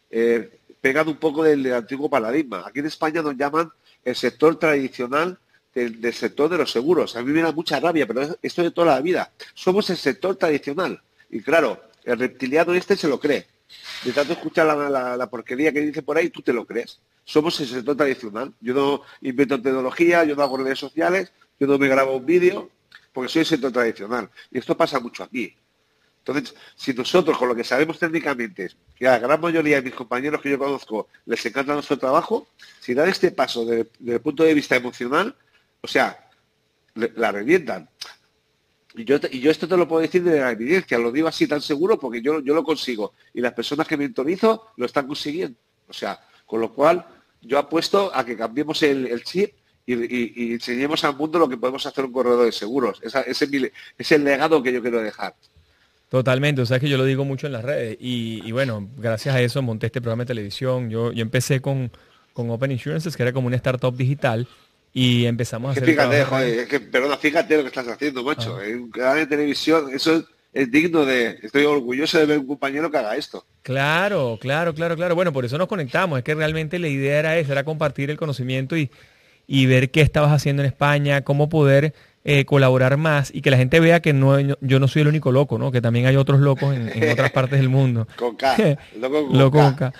eh, 0.09 0.59
pegan 0.81 1.07
un 1.07 1.17
poco 1.17 1.43
del, 1.43 1.73
antiguo 1.73 2.09
paradigma. 2.09 2.63
Aquí 2.65 2.79
en 2.79 2.87
España 2.87 3.21
nos 3.21 3.35
llaman 3.35 3.71
el 4.03 4.15
sector 4.15 4.57
tradicional 4.57 5.37
del, 5.73 6.13
sector 6.13 6.49
de 6.49 6.57
los 6.57 6.71
seguros. 6.71 7.15
A 7.15 7.23
mí 7.23 7.31
me 7.31 7.41
da 7.41 7.51
mucha 7.51 7.79
rabia, 7.79 8.07
pero 8.07 8.37
esto 8.41 8.63
de 8.63 8.71
toda 8.71 8.95
la 8.95 9.01
vida. 9.01 9.31
Somos 9.53 9.89
el 9.89 9.97
sector 9.97 10.35
tradicional. 10.35 11.01
Y 11.29 11.41
claro, 11.41 11.81
el 12.03 12.17
reptiliano 12.17 12.73
este 12.73 12.95
se 12.95 13.07
lo 13.07 13.19
cree. 13.19 13.47
De 14.03 14.13
tanto 14.13 14.33
escuchar 14.33 14.65
la, 14.65 15.29
porquería 15.29 15.71
que 15.71 15.81
dice 15.81 16.01
por 16.01 16.17
ahí, 16.17 16.29
tú 16.29 16.41
te 16.41 16.53
lo 16.53 16.65
crees. 16.65 16.99
Somos 17.23 17.59
el 17.59 17.67
sector 17.67 17.95
tradicional. 17.95 18.53
Yo 18.59 18.73
no 18.73 19.01
invento 19.21 19.61
tecnología, 19.61 20.23
yo 20.23 20.35
no 20.35 20.41
hago 20.41 20.57
redes 20.57 20.79
sociales, 20.79 21.31
yo 21.59 21.67
no 21.67 21.77
me 21.77 21.87
grabo 21.87 22.15
un 22.15 22.25
vídeo, 22.25 22.69
porque 23.13 23.29
soy 23.29 23.41
el 23.41 23.45
sector 23.45 23.71
tradicional. 23.71 24.29
Y 24.51 24.57
esto 24.57 24.75
pasa 24.75 24.99
mucho 24.99 25.23
aquí. 25.23 25.55
Entonces, 26.19 26.55
si 26.75 26.93
nosotros 26.93 27.37
con 27.37 27.47
lo 27.47 27.55
que 27.55 27.63
sabemos 27.63 27.97
técnicamente, 27.97 28.69
que 28.95 29.07
a 29.07 29.11
la 29.11 29.19
gran 29.19 29.41
mayoría 29.41 29.77
de 29.77 29.81
mis 29.81 29.95
compañeros 29.95 30.41
que 30.41 30.51
yo 30.51 30.59
conozco 30.59 31.07
les 31.25 31.43
encanta 31.45 31.73
nuestro 31.73 31.97
trabajo, 31.97 32.47
si 32.79 32.93
dan 32.93 33.09
este 33.09 33.31
paso 33.31 33.65
desde, 33.65 33.89
el 34.05 34.21
punto 34.21 34.43
de 34.43 34.53
vista 34.53 34.75
emocional, 34.75 35.35
o 35.81 35.87
sea, 35.87 36.29
la 36.95 37.31
revientan. 37.31 37.89
Y 38.95 39.05
yo, 39.05 39.17
esto 39.51 39.67
te 39.67 39.77
lo 39.77 39.87
puedo 39.87 40.01
decir 40.01 40.23
de 40.23 40.39
la 40.39 40.51
evidencia, 40.51 40.97
lo 40.97 41.11
digo 41.11 41.27
así 41.27 41.47
tan 41.47 41.61
seguro 41.61 41.99
porque 41.99 42.21
yo, 42.21 42.41
yo 42.41 42.53
lo 42.53 42.63
consigo. 42.63 43.13
Y 43.33 43.41
las 43.41 43.53
personas 43.53 43.87
que 43.87 43.97
mentorizo 43.97 44.67
lo 44.77 44.85
están 44.85 45.07
consiguiendo. 45.07 45.57
O 45.87 45.93
sea, 45.93 46.19
con 46.45 46.59
lo 46.59 46.73
cual 46.73 47.05
yo 47.41 47.57
apuesto 47.57 48.11
a 48.13 48.25
que 48.25 48.35
cambiemos 48.35 48.81
el, 48.83 49.23
chip 49.23 49.53
y, 49.85 50.53
enseñemos 50.53 51.03
al 51.03 51.15
mundo 51.15 51.39
lo 51.39 51.47
que 51.47 51.57
podemos 51.57 51.85
hacer 51.85 52.05
un 52.05 52.11
corredor 52.11 52.45
de 52.45 52.51
seguros. 52.51 52.99
Ese 53.01 53.71
es 53.97 54.11
el 54.11 54.23
legado 54.23 54.61
que 54.61 54.73
yo 54.73 54.81
quiero 54.81 55.01
dejar. 55.01 55.35
Totalmente, 56.09 56.61
o 56.61 56.65
sea 56.65 56.79
que 56.79 56.89
yo 56.89 56.97
lo 56.97 57.05
digo 57.05 57.23
mucho 57.23 57.45
en 57.45 57.53
las 57.53 57.63
redes 57.63 57.95
y, 57.99 58.41
y, 58.43 58.51
bueno, 58.51 58.89
gracias 58.97 59.35
a 59.35 59.41
eso 59.41 59.61
monté 59.61 59.85
este 59.85 60.01
programa 60.01 60.23
de 60.23 60.27
televisión. 60.27 60.89
Yo, 60.89 61.11
yo 61.11 61.21
empecé 61.21 61.61
con, 61.61 61.91
con 62.33 62.49
Open 62.49 62.71
Insurances, 62.71 63.15
que 63.15 63.21
era 63.21 63.31
como 63.31 63.45
una 63.45 63.55
startup 63.57 63.95
digital, 63.95 64.47
y 64.91 65.25
empezamos 65.25 65.69
a 65.69 65.71
hacer... 65.73 65.85
Fíjate, 65.85 66.23
joder, 66.23 66.59
es 66.59 66.67
que, 66.67 66.79
perdona, 66.79 67.15
fíjate 67.17 67.57
lo 67.57 67.61
que 67.61 67.67
estás 67.67 67.87
haciendo, 67.87 68.23
macho. 68.23 68.57
Ah. 68.57 68.65
En 68.65 68.81
un 68.81 68.89
canal 68.89 69.17
de 69.17 69.27
televisión, 69.27 69.93
eso 69.93 70.25
es, 70.51 70.71
digno 70.71 71.05
de... 71.05 71.37
Estoy 71.43 71.65
orgulloso 71.65 72.17
de 72.17 72.25
ver 72.25 72.39
un 72.39 72.47
compañero 72.47 72.89
que 72.89 72.97
haga 72.97 73.15
esto. 73.15 73.45
Claro, 73.61 74.39
claro, 74.41 74.73
claro, 74.73 74.95
claro. 74.95 75.13
Bueno, 75.13 75.31
por 75.31 75.45
eso 75.45 75.59
nos 75.59 75.67
conectamos. 75.67 76.17
Es 76.17 76.23
que 76.23 76.33
realmente 76.33 76.79
la 76.79 76.87
idea 76.87 77.19
era 77.19 77.37
esa, 77.37 77.51
era 77.51 77.63
compartir 77.63 78.09
el 78.09 78.17
conocimiento 78.17 78.75
y, 78.75 78.89
y 79.45 79.67
ver 79.67 79.91
qué 79.91 80.01
estabas 80.01 80.31
haciendo 80.31 80.63
en 80.63 80.67
España, 80.67 81.21
cómo 81.23 81.49
poder 81.49 81.93
eh, 82.25 82.45
colaborar 82.45 82.97
más 82.97 83.31
y 83.33 83.41
que 83.41 83.49
la 83.49 83.57
gente 83.57 83.79
vea 83.79 84.01
que 84.01 84.13
no, 84.13 84.39
yo 84.39 84.79
no 84.79 84.87
soy 84.87 85.03
el 85.03 85.07
único 85.07 85.31
loco, 85.31 85.57
¿no? 85.57 85.71
Que 85.71 85.81
también 85.81 86.05
hay 86.05 86.15
otros 86.17 86.39
locos 86.39 86.75
en, 86.75 87.11
otras 87.11 87.31
partes 87.31 87.59
del 87.59 87.69
mundo. 87.69 88.07
Con 88.17 88.35
K. 88.35 88.55
Loco 89.31 89.57
con, 89.57 89.73
K. 89.75 89.93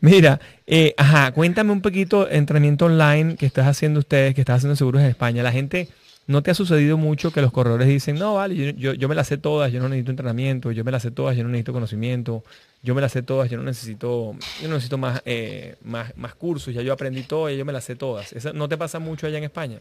Mira, 0.00 0.40
eh, 0.66 0.94
ajá, 0.96 1.32
cuéntame 1.32 1.72
un 1.72 1.80
poquito 1.80 2.28
entrenamiento 2.30 2.86
online 2.86 3.36
que 3.36 3.46
estás 3.46 3.66
haciendo 3.66 4.00
ustedes, 4.00 4.34
que 4.34 4.42
estás 4.42 4.58
haciendo 4.58 4.76
seguros 4.76 5.02
en 5.02 5.08
España. 5.08 5.42
La 5.42 5.50
gente, 5.50 5.88
¿no 6.26 6.42
te 6.42 6.50
ha 6.50 6.54
sucedido 6.54 6.96
mucho 6.96 7.32
que 7.32 7.40
los 7.40 7.50
corredores 7.50 7.88
dicen, 7.88 8.16
no, 8.16 8.34
vale, 8.34 8.74
yo, 8.76 8.92
yo, 8.92 9.08
me 9.08 9.14
las 9.14 9.28
sé 9.28 9.38
todas, 9.38 9.72
yo 9.72 9.80
no 9.80 9.88
necesito 9.88 10.10
entrenamiento, 10.10 10.72
yo 10.72 10.84
me 10.84 10.92
las 10.92 11.02
sé 11.02 11.10
todas, 11.10 11.36
yo 11.36 11.42
no 11.42 11.48
necesito 11.48 11.72
conocimiento, 11.72 12.44
yo 12.82 12.94
me 12.94 13.00
las 13.00 13.12
sé 13.12 13.22
todas, 13.22 13.50
yo 13.50 13.56
no 13.56 13.62
necesito, 13.62 14.36
yo 14.60 14.68
no 14.68 14.74
necesito 14.74 14.98
más, 14.98 15.22
eh, 15.24 15.76
más, 15.82 16.16
más 16.16 16.34
cursos, 16.34 16.74
ya 16.74 16.82
yo 16.82 16.92
aprendí 16.92 17.22
todo, 17.22 17.48
y 17.50 17.56
yo 17.56 17.64
me 17.64 17.72
las 17.72 17.84
sé 17.84 17.96
todas. 17.96 18.32
¿Eso 18.32 18.52
no 18.52 18.68
te 18.68 18.76
pasa 18.76 18.98
mucho 18.98 19.26
allá 19.26 19.38
en 19.38 19.44
España? 19.44 19.80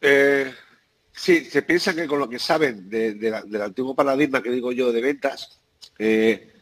Eh, 0.00 0.52
sí, 1.12 1.44
se 1.44 1.62
piensa 1.62 1.94
que 1.94 2.06
con 2.06 2.18
lo 2.18 2.28
que 2.28 2.38
saben 2.38 2.88
del 2.88 3.62
antiguo 3.62 3.94
paradigma 3.94 4.42
que 4.42 4.50
digo 4.50 4.72
yo 4.72 4.92
de 4.92 5.00
ventas, 5.00 5.58
eh, 5.98 6.52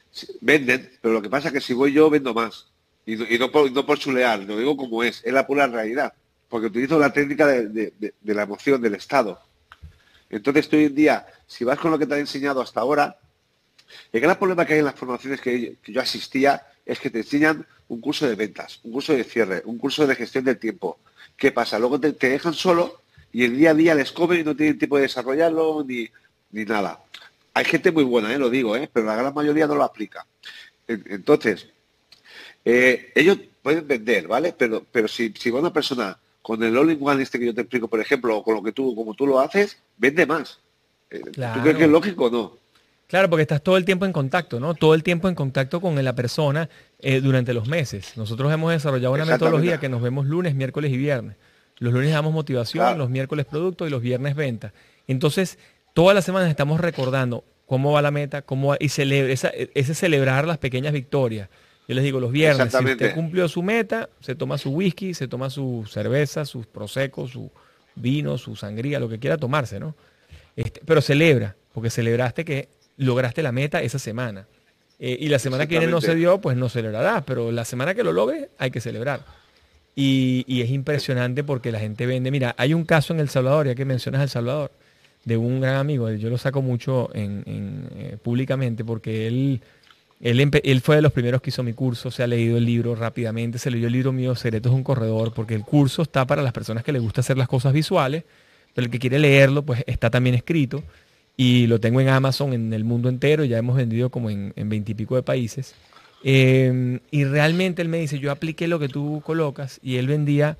venden, 0.40 0.90
pero 1.00 1.14
lo 1.14 1.22
que 1.22 1.28
pasa 1.28 1.48
es 1.48 1.54
que 1.54 1.60
si 1.60 1.74
voy 1.74 1.92
yo 1.92 2.08
vendo 2.10 2.32
más. 2.34 2.68
Y, 3.04 3.16
no, 3.38 3.52
por, 3.52 3.70
no 3.70 3.86
por 3.86 3.98
chulear, 3.98 4.40
lo 4.40 4.58
digo 4.58 4.76
como 4.76 5.04
es, 5.04 5.22
es 5.24 5.32
la 5.32 5.46
pura 5.46 5.66
realidad. 5.66 6.12
Porque 6.48 6.66
utilizo 6.68 6.98
la 6.98 7.12
técnica 7.12 7.46
de, 7.46 7.92
la 8.24 8.42
emoción, 8.42 8.80
del 8.80 8.94
estado. 8.94 9.40
Entonces, 10.30 10.72
hoy 10.72 10.86
en 10.86 10.94
día, 10.94 11.26
si 11.46 11.64
vas 11.64 11.78
con 11.78 11.90
lo 11.90 11.98
que 11.98 12.06
te 12.06 12.14
han 12.14 12.20
enseñado 12.20 12.60
hasta 12.60 12.80
ahora, 12.80 13.18
el 14.12 14.20
gran 14.20 14.36
problema 14.38 14.64
que 14.64 14.74
hay 14.74 14.78
en 14.80 14.86
las 14.86 14.94
formaciones 14.94 15.40
que, 15.40 15.76
yo 15.86 16.00
asistía 16.00 16.66
es 16.84 16.98
que 16.98 17.10
te 17.10 17.18
enseñan 17.18 17.66
un 17.88 18.00
curso 18.00 18.28
de 18.28 18.34
ventas, 18.34 18.80
un 18.82 18.92
curso 18.92 19.12
de 19.12 19.22
cierre, 19.22 19.62
un 19.64 19.78
curso 19.78 20.06
de 20.06 20.14
gestión 20.16 20.44
del 20.44 20.58
tiempo. 20.58 20.98
¿Qué 21.36 21.52
pasa? 21.52 21.78
Luego 21.78 22.00
te 22.00 22.12
dejan 22.12 22.54
solo 22.54 23.02
y 23.32 23.44
el 23.44 23.56
día 23.56 23.70
a 23.70 23.74
día 23.74 23.94
les 23.94 24.12
comen 24.12 24.40
y 24.40 24.44
no 24.44 24.56
tienen 24.56 24.78
tiempo 24.78 24.96
de 24.96 25.02
desarrollarlo 25.02 25.84
ni, 25.84 26.08
nada. 26.64 27.00
Hay 27.54 27.64
gente 27.64 27.90
muy 27.90 28.04
buena, 28.04 28.32
¿eh? 28.32 28.38
lo 28.38 28.50
digo, 28.50 28.76
¿eh? 28.76 28.88
pero 28.92 29.06
la 29.06 29.16
gran 29.16 29.34
mayoría 29.34 29.66
no 29.66 29.74
lo 29.74 29.84
aplica. 29.84 30.26
Entonces, 30.86 31.68
eh, 32.64 33.12
ellos 33.14 33.38
pueden 33.62 33.86
vender, 33.86 34.28
¿vale? 34.28 34.54
Pero, 34.56 34.84
pero 34.90 35.08
si, 35.08 35.34
si 35.38 35.50
va 35.50 35.60
una 35.60 35.72
persona 35.72 36.18
con 36.42 36.62
el 36.62 36.76
all-in-one 36.76 37.22
este 37.22 37.38
que 37.38 37.46
yo 37.46 37.54
te 37.54 37.62
explico, 37.62 37.88
por 37.88 38.00
ejemplo, 38.00 38.36
o 38.36 38.42
con 38.42 38.54
lo 38.54 38.62
que 38.62 38.72
tú, 38.72 38.94
como 38.94 39.14
tú 39.14 39.26
lo 39.26 39.40
haces, 39.40 39.78
vende 39.96 40.24
más. 40.26 40.60
¿Tú 41.10 41.60
crees 41.62 41.76
que 41.76 41.84
es 41.84 41.90
lógico 41.90 42.26
o 42.26 42.30
no? 42.30 42.58
Claro, 43.06 43.28
porque 43.30 43.42
estás 43.42 43.62
todo 43.62 43.76
el 43.76 43.84
tiempo 43.84 44.04
en 44.04 44.12
contacto, 44.12 44.60
¿no? 44.60 44.74
Todo 44.74 44.94
el 44.94 45.02
tiempo 45.02 45.28
en 45.28 45.34
contacto 45.34 45.80
con 45.80 46.02
la 46.02 46.14
persona 46.14 46.68
durante 47.22 47.54
los 47.54 47.68
meses. 47.68 48.16
Nosotros 48.16 48.52
hemos 48.52 48.72
desarrollado 48.72 49.14
una 49.14 49.24
metodología 49.24 49.78
que 49.78 49.88
nos 49.88 50.02
vemos 50.02 50.26
lunes, 50.26 50.54
miércoles 50.54 50.90
y 50.92 50.96
viernes. 50.96 51.36
Los 51.78 51.92
lunes 51.92 52.12
damos 52.12 52.32
motivación, 52.32 52.98
los 52.98 53.10
miércoles 53.10 53.46
producto 53.46 53.86
y 53.86 53.90
los 53.90 54.00
viernes 54.00 54.34
venta. 54.34 54.72
Entonces, 55.06 55.58
todas 55.92 56.14
las 56.14 56.24
semanas 56.24 56.48
estamos 56.48 56.80
recordando 56.80 57.44
cómo 57.66 57.92
va 57.92 58.02
la 58.02 58.10
meta, 58.10 58.42
cómo 58.42 58.68
va, 58.68 58.76
y 58.80 58.88
celebra, 58.88 59.32
ese 59.32 59.94
celebrar 59.94 60.46
las 60.46 60.58
pequeñas 60.58 60.92
victorias. 60.92 61.48
Yo 61.88 61.94
les 61.94 62.02
digo, 62.02 62.18
los 62.18 62.32
viernes, 62.32 62.72
si 62.72 62.84
usted 62.84 63.14
cumplió 63.14 63.48
su 63.48 63.62
meta, 63.62 64.08
se 64.20 64.34
toma 64.34 64.58
su 64.58 64.70
whisky, 64.70 65.14
se 65.14 65.28
toma 65.28 65.50
su 65.50 65.84
cerveza, 65.88 66.44
sus 66.44 66.66
prosecco, 66.66 67.28
su 67.28 67.50
vino, 67.94 68.38
su 68.38 68.56
sangría, 68.56 68.98
lo 68.98 69.08
que 69.08 69.18
quiera 69.18 69.36
tomarse, 69.36 69.78
¿no? 69.78 69.94
Este, 70.56 70.80
pero 70.84 71.00
celebra, 71.00 71.54
porque 71.72 71.90
celebraste 71.90 72.44
que 72.44 72.68
lograste 72.96 73.42
la 73.42 73.52
meta 73.52 73.82
esa 73.82 73.98
semana. 73.98 74.46
Eh, 74.98 75.16
y 75.20 75.28
la 75.28 75.38
semana 75.38 75.66
que 75.66 75.78
viene 75.78 75.92
no 75.92 76.00
se 76.00 76.14
dio, 76.14 76.40
pues 76.40 76.56
no 76.56 76.68
celebrarás, 76.68 77.22
pero 77.24 77.52
la 77.52 77.64
semana 77.64 77.94
que 77.94 78.02
lo 78.02 78.12
logre 78.12 78.50
hay 78.58 78.70
que 78.70 78.80
celebrar. 78.80 79.20
Y, 79.98 80.60
es 80.60 80.70
impresionante 80.70 81.42
porque 81.42 81.72
la 81.72 81.80
gente 81.80 82.04
vende. 82.04 82.30
Mira, 82.30 82.54
hay 82.58 82.74
un 82.74 82.84
caso 82.84 83.14
en 83.14 83.20
El 83.20 83.30
Salvador, 83.30 83.66
ya 83.66 83.74
que 83.74 83.86
mencionas 83.86 84.20
El 84.20 84.28
Salvador, 84.28 84.70
de 85.24 85.38
un 85.38 85.60
gran 85.60 85.76
amigo, 85.76 86.08
yo 86.12 86.28
lo 86.30 86.38
saco 86.38 86.62
mucho 86.62 87.10
en, 87.14 87.42
eh, 87.96 88.16
públicamente 88.22 88.84
porque 88.84 89.26
él, 89.26 89.60
fue 90.82 90.96
de 90.96 91.02
los 91.02 91.12
primeros 91.12 91.42
que 91.42 91.50
hizo 91.50 91.62
mi 91.64 91.72
curso, 91.72 92.10
se 92.12 92.22
ha 92.22 92.26
leído 92.28 92.58
el 92.58 92.64
libro 92.64 92.94
rápidamente, 92.94 93.58
se 93.58 93.70
leyó 93.70 93.88
el 93.88 93.92
libro 93.94 94.12
mío, 94.12 94.36
Secretos 94.36 94.70
es 94.70 94.76
un 94.76 94.84
corredor, 94.84 95.32
porque 95.34 95.54
el 95.54 95.64
curso 95.64 96.02
está 96.02 96.26
para 96.26 96.42
las 96.42 96.52
personas 96.52 96.84
que 96.84 96.92
les 96.92 97.02
gusta 97.02 97.22
hacer 97.22 97.38
las 97.38 97.48
cosas 97.48 97.72
visuales, 97.72 98.22
pero 98.74 98.84
el 98.84 98.90
que 98.90 98.98
quiere 98.98 99.18
leerlo, 99.18 99.64
pues 99.64 99.82
está 99.86 100.10
también 100.10 100.36
escrito 100.36 100.84
y 101.36 101.66
lo 101.66 101.80
tengo 101.80 102.00
en 102.00 102.08
Amazon 102.08 102.52
en 102.52 102.72
el 102.72 102.84
mundo 102.84 103.08
entero, 103.08 103.44
ya 103.44 103.58
hemos 103.58 103.76
vendido 103.76 104.10
como 104.10 104.30
en 104.30 104.68
veintipico 104.68 105.16
de 105.16 105.22
países. 105.22 105.74
Em, 106.28 106.98
y 107.12 107.22
realmente 107.22 107.82
él 107.82 107.88
me 107.88 107.98
dice, 107.98 108.18
yo 108.18 108.32
apliqué 108.32 108.66
lo 108.66 108.80
que 108.80 108.88
tú 108.88 109.22
colocas 109.24 109.78
y 109.80 109.98
él 109.98 110.08
vendía, 110.08 110.58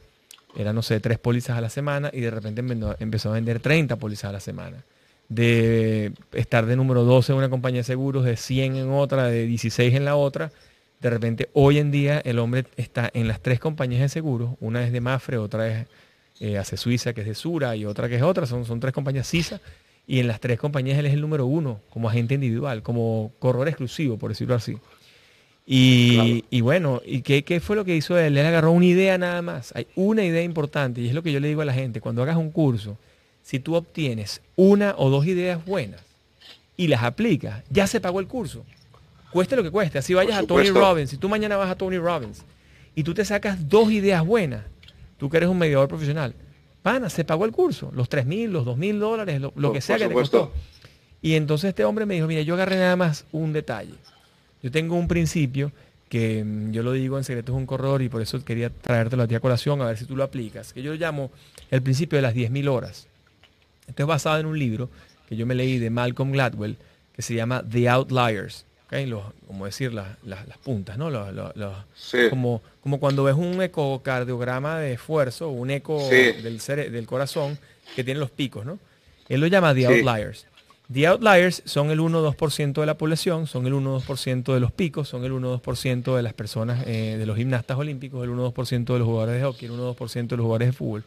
era 0.56 0.72
no 0.72 0.80
sé, 0.80 1.00
tres 1.00 1.18
pólizas 1.18 1.58
a 1.58 1.60
la 1.60 1.70
semana 1.70 2.08
y 2.12 2.20
de 2.20 2.30
repente 2.30 2.62
empezó 3.00 3.30
a 3.30 3.32
vender 3.32 3.58
30 3.58 3.96
pólizas 3.96 4.28
a 4.28 4.32
la 4.32 4.38
semana. 4.38 4.84
De 5.28 6.12
estar 6.34 6.66
de 6.66 6.76
número 6.76 7.02
12 7.02 7.32
en 7.32 7.38
una 7.38 7.50
compañía 7.50 7.80
de 7.80 7.84
seguros, 7.84 8.24
de 8.24 8.36
100 8.36 8.76
en 8.76 8.90
otra, 8.92 9.26
de 9.26 9.44
16 9.44 9.92
en 9.92 10.04
la 10.04 10.14
otra. 10.14 10.52
De 11.00 11.10
repente 11.10 11.50
hoy 11.52 11.78
en 11.78 11.90
día 11.90 12.20
el 12.20 12.38
hombre 12.38 12.66
está 12.76 13.10
en 13.12 13.26
las 13.26 13.40
tres 13.40 13.58
compañías 13.58 14.02
de 14.02 14.08
seguros, 14.08 14.52
una 14.60 14.86
es 14.86 14.92
de 14.92 15.00
Mafre, 15.00 15.36
otra 15.36 15.66
es 15.66 15.86
eh, 16.38 16.58
Hace 16.58 16.76
Suiza, 16.76 17.12
que 17.12 17.22
es 17.22 17.26
de 17.26 17.34
Sura, 17.34 17.74
y 17.74 17.86
otra 17.86 18.08
que 18.08 18.14
es 18.14 18.22
otra, 18.22 18.46
son, 18.46 18.64
son 18.66 18.78
tres 18.78 18.94
compañías 18.94 19.28
CISA, 19.28 19.60
y 20.06 20.20
en 20.20 20.28
las 20.28 20.38
tres 20.38 20.60
compañías 20.60 20.96
él 20.96 21.06
es 21.06 21.14
el 21.14 21.20
número 21.20 21.44
uno 21.44 21.80
como 21.90 22.08
agente 22.08 22.34
individual, 22.34 22.84
como 22.84 23.32
corredor 23.40 23.66
exclusivo, 23.66 24.16
por 24.16 24.30
decirlo 24.30 24.54
así. 24.54 24.76
Y, 25.68 26.60
bueno, 26.60 27.02
¿y 27.04 27.22
qué, 27.22 27.60
fue 27.60 27.74
lo 27.74 27.84
que 27.84 27.96
hizo 27.96 28.16
él? 28.16 28.38
Él 28.38 28.46
agarró 28.46 28.70
una 28.70 28.86
idea 28.86 29.18
nada 29.18 29.42
más. 29.42 29.72
Hay 29.74 29.88
una 29.96 30.24
idea 30.24 30.42
importante 30.42 31.00
y 31.00 31.08
es 31.08 31.14
lo 31.14 31.24
que 31.24 31.32
yo 31.32 31.40
le 31.40 31.48
digo 31.48 31.60
a 31.60 31.64
la 31.64 31.72
gente. 31.72 32.00
Cuando 32.00 32.22
hagas 32.22 32.36
un 32.36 32.52
curso, 32.52 32.96
si 33.42 33.58
tú 33.58 33.74
obtienes 33.74 34.42
una 34.54 34.94
o 34.96 35.10
dos 35.10 35.26
ideas 35.26 35.64
buenas 35.64 36.00
y 36.76 36.86
las 36.86 37.02
aplicas, 37.02 37.64
ya 37.68 37.88
se 37.88 38.00
pagó 38.00 38.20
el 38.20 38.28
curso. 38.28 38.64
Cueste 39.32 39.56
lo 39.56 39.64
que 39.64 39.72
cueste. 39.72 39.98
Así 39.98 40.14
vayas 40.14 40.38
a 40.38 40.46
Tony 40.46 40.70
Robbins. 40.70 41.10
Si 41.10 41.16
tú 41.16 41.28
mañana 41.28 41.56
vas 41.56 41.70
a 41.70 41.74
Tony 41.74 41.98
Robbins 41.98 42.44
y 42.94 43.02
tú 43.02 43.12
te 43.12 43.24
sacas 43.24 43.68
dos 43.68 43.90
ideas 43.90 44.24
buenas, 44.24 44.62
tú 45.18 45.28
que 45.28 45.38
eres 45.38 45.48
un 45.48 45.58
mediador 45.58 45.88
profesional, 45.88 46.32
pana, 46.82 47.10
se 47.10 47.24
pagó 47.24 47.44
el 47.44 47.50
curso. 47.50 47.90
Los 47.92 48.08
tres 48.08 48.24
mil, 48.24 48.52
los 48.52 48.64
dos 48.64 48.78
mil 48.78 49.00
dólares, 49.00 49.40
lo, 49.40 49.72
que 49.72 49.80
sea 49.80 49.98
que 49.98 50.06
te 50.06 50.14
costó. 50.14 50.52
Y 51.20 51.34
entonces 51.34 51.70
este 51.70 51.84
hombre 51.84 52.06
me 52.06 52.14
dijo, 52.14 52.28
mira, 52.28 52.42
yo 52.42 52.54
agarré 52.54 52.76
nada 52.76 52.94
más 52.94 53.24
un 53.32 53.52
detalle 53.52 53.94
yo 54.62 54.70
tengo 54.70 54.96
un 54.96 55.08
principio 55.08 55.72
que 56.08 56.44
mm, 56.44 56.72
yo 56.72 56.82
lo 56.82 56.92
digo 56.92 57.18
en 57.18 57.24
secreto 57.24 57.52
es 57.52 57.58
un 57.58 57.66
corredor 57.66 58.02
y 58.02 58.08
por 58.08 58.22
eso 58.22 58.44
quería 58.44 58.70
traértelo 58.70 59.24
a 59.24 59.26
ti 59.26 59.34
a 59.34 59.40
colación 59.40 59.80
a 59.82 59.86
ver 59.86 59.98
si 59.98 60.04
tú 60.04 60.16
lo 60.16 60.24
aplicas, 60.24 60.72
que 60.72 60.82
yo 60.82 60.92
lo 60.92 60.98
llamo 60.98 61.30
el 61.70 61.82
principio 61.82 62.16
de 62.16 62.22
las 62.22 62.34
10.000 62.34 62.68
horas. 62.68 63.06
Esto 63.86 64.02
es 64.02 64.06
basado 64.06 64.38
en 64.38 64.46
un 64.46 64.58
libro 64.58 64.88
que 65.28 65.36
yo 65.36 65.46
me 65.46 65.54
leí 65.54 65.78
de 65.78 65.90
Malcolm 65.90 66.32
Gladwell 66.32 66.76
que 67.14 67.22
se 67.22 67.34
llama 67.34 67.64
The 67.68 67.88
Outliers. 67.88 68.64
¿okay? 68.86 69.12
como 69.46 69.66
decir 69.66 69.92
las, 69.92 70.06
puntas, 70.62 70.96
¿no? 70.96 71.10
como, 72.30 72.62
como 72.80 73.00
cuando 73.00 73.24
ves 73.24 73.34
un 73.34 73.60
ecocardiograma 73.60 74.78
de 74.78 74.94
esfuerzo, 74.94 75.48
un 75.48 75.70
eco 75.70 76.08
del, 76.08 76.58
del 76.58 77.06
corazón 77.06 77.58
que 77.94 78.04
tiene 78.04 78.20
los 78.20 78.30
picos, 78.30 78.64
¿no? 78.64 78.78
Él 79.28 79.40
lo 79.40 79.48
llama 79.48 79.74
The 79.74 79.86
Outliers. 79.86 80.46
The 80.92 81.08
outliers 81.08 81.62
son 81.64 81.90
el 81.90 81.98
1-2% 81.98 82.80
de 82.80 82.86
la 82.86 82.96
población, 82.96 83.48
son 83.48 83.66
el 83.66 83.72
1-2% 83.72 84.54
de 84.54 84.60
los 84.60 84.70
picos, 84.70 85.08
son 85.08 85.24
el 85.24 85.32
1-2% 85.32 86.14
de 86.14 86.22
las 86.22 86.32
personas, 86.32 86.84
eh, 86.86 87.16
de 87.18 87.26
los 87.26 87.36
gimnastas 87.36 87.76
olímpicos, 87.76 88.22
el 88.22 88.30
1-2% 88.30 88.92
de 88.92 88.98
los 89.00 89.06
jugadores 89.06 89.34
de 89.34 89.42
hockey, 89.42 89.66
el 89.66 89.72
1-2% 89.72 90.28
de 90.28 90.36
los 90.36 90.44
jugadores 90.44 90.68
de 90.68 90.72
fútbol. 90.72 91.04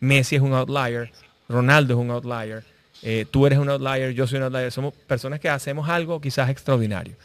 Messi 0.00 0.36
es 0.36 0.42
un 0.42 0.52
outlier, 0.52 1.10
Ronaldo 1.48 1.94
es 1.94 2.00
un 2.00 2.10
outlier, 2.10 2.62
eh, 3.02 3.24
tú 3.30 3.46
eres 3.46 3.58
un 3.58 3.70
outlier, 3.70 4.12
yo 4.12 4.26
soy 4.26 4.36
un 4.36 4.44
outlier. 4.44 4.70
Somos 4.70 4.92
personas 4.94 5.40
que 5.40 5.48
hacemos 5.48 5.88
algo 5.88 6.20
quizás 6.20 6.50
extraordinario. 6.50 7.16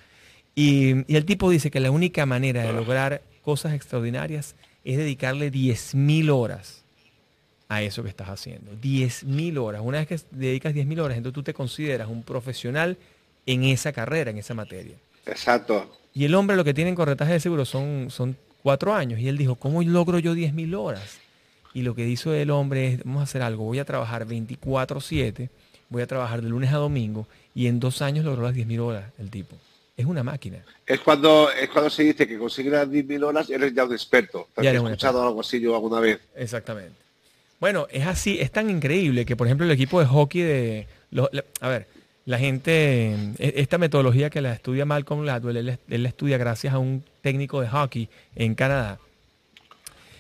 Y, 0.56 1.12
y 1.12 1.18
el 1.18 1.26
tipo 1.26 1.50
dice 1.50 1.70
que 1.70 1.82
la 1.82 1.92
única 1.92 2.26
manera 2.26 2.64
de 2.64 2.72
lograr 2.72 3.22
cosas 3.44 3.74
extraordinarias 3.74 4.56
es 4.86 4.98
dedicarle 4.98 5.52
10.000 5.52 6.32
horas 6.32 6.87
a 7.70 7.82
eso 7.82 8.04
que 8.04 8.10
estás 8.10 8.30
haciendo. 8.30 8.72
10.000 8.74 9.58
horas. 9.58 9.82
Una 9.84 10.00
vez 10.00 10.08
que 10.08 10.20
dedicas 10.32 10.74
10.000 10.74 11.00
horas, 11.02 11.18
entonces 11.18 11.36
tú 11.36 11.44
te 11.44 11.54
consideras 11.54 12.08
un 12.08 12.24
profesional 12.24 12.98
en 13.46 13.64
esa 13.64 13.92
carrera, 13.92 14.32
en 14.32 14.38
esa 14.38 14.54
materia. 14.54 14.96
Exacto. 15.26 15.98
Y 16.14 16.26
el 16.26 16.36
hombre 16.36 16.56
lo 16.56 16.64
que 16.64 16.74
tiene 16.74 16.90
en 16.90 16.96
corretaje 16.96 17.34
de 17.34 17.40
seguro 17.40 17.66
son, 17.66 18.08
son 18.10 18.38
cuatro 18.64 18.94
años. 18.94 19.20
Y 19.20 19.28
él 19.28 19.38
dijo, 19.38 19.56
¿cómo 19.56 19.82
logro 19.84 20.20
yo 20.20 20.34
10.000 20.34 20.76
horas? 20.78 21.20
Y 21.74 21.82
lo 21.82 21.94
que 21.94 22.08
hizo 22.08 22.34
el 22.34 22.50
hombre 22.50 22.94
es, 22.94 23.04
vamos 23.04 23.22
a 23.22 23.24
hacer 23.24 23.42
algo, 23.42 23.66
voy 23.66 23.80
a 23.80 23.86
trabajar 23.86 24.26
24/7 24.26 25.50
voy 25.90 26.02
a 26.02 26.08
trabajar 26.08 26.42
de 26.42 26.50
lunes 26.50 26.72
a 26.74 26.78
domingo 26.78 27.28
y 27.56 27.68
en 27.68 27.80
dos 27.80 28.02
años 28.02 28.26
logró 28.26 28.44
las 28.44 28.56
10.000 28.56 28.80
horas 28.80 29.06
el 29.18 29.30
tipo. 29.30 29.56
Es 29.96 30.06
una 30.06 30.24
máquina. 30.24 30.64
Es 30.86 31.00
cuando, 31.00 31.50
es 31.52 31.70
cuando 31.70 31.90
se 31.90 32.04
dice 32.04 32.28
que 32.28 32.38
conseguir 32.38 32.74
las 32.74 32.88
10.000 32.88 33.24
horas 33.24 33.50
eres 33.50 33.74
ya 33.74 33.84
un 33.84 33.94
experto. 33.94 34.48
Ya 34.58 34.64
he 34.64 34.70
eres 34.70 34.84
escuchado 34.84 35.26
algo 35.26 35.42
así 35.42 35.60
yo 35.60 35.74
alguna 35.74 36.00
vez. 36.00 36.20
Exactamente. 36.36 37.07
Bueno, 37.60 37.88
es 37.92 38.06
así, 38.06 38.38
es 38.40 38.52
tan 38.52 38.70
increíble 38.70 39.26
que, 39.26 39.36
por 39.36 39.48
ejemplo, 39.48 39.66
el 39.66 39.72
equipo 39.72 40.00
de 40.00 40.06
hockey 40.06 40.42
de... 40.42 40.88
a 41.62 41.68
ver, 41.68 41.88
la 42.26 42.38
gente, 42.38 43.14
e- 43.40 43.54
esta 43.56 43.78
metodología 43.78 44.30
que 44.30 44.42
la 44.42 44.54
estudia 44.54 44.86
Malcolm 44.86 45.22
Gladwell, 45.22 45.58
él, 45.58 45.80
él 45.90 46.04
la 46.04 46.10
estudia 46.10 46.38
gracias 46.38 46.74
a 46.74 46.78
un 46.78 47.04
técnico 47.22 47.62
de 47.62 47.70
hockey 47.70 48.10
en 48.36 48.54
Canadá, 48.54 49.00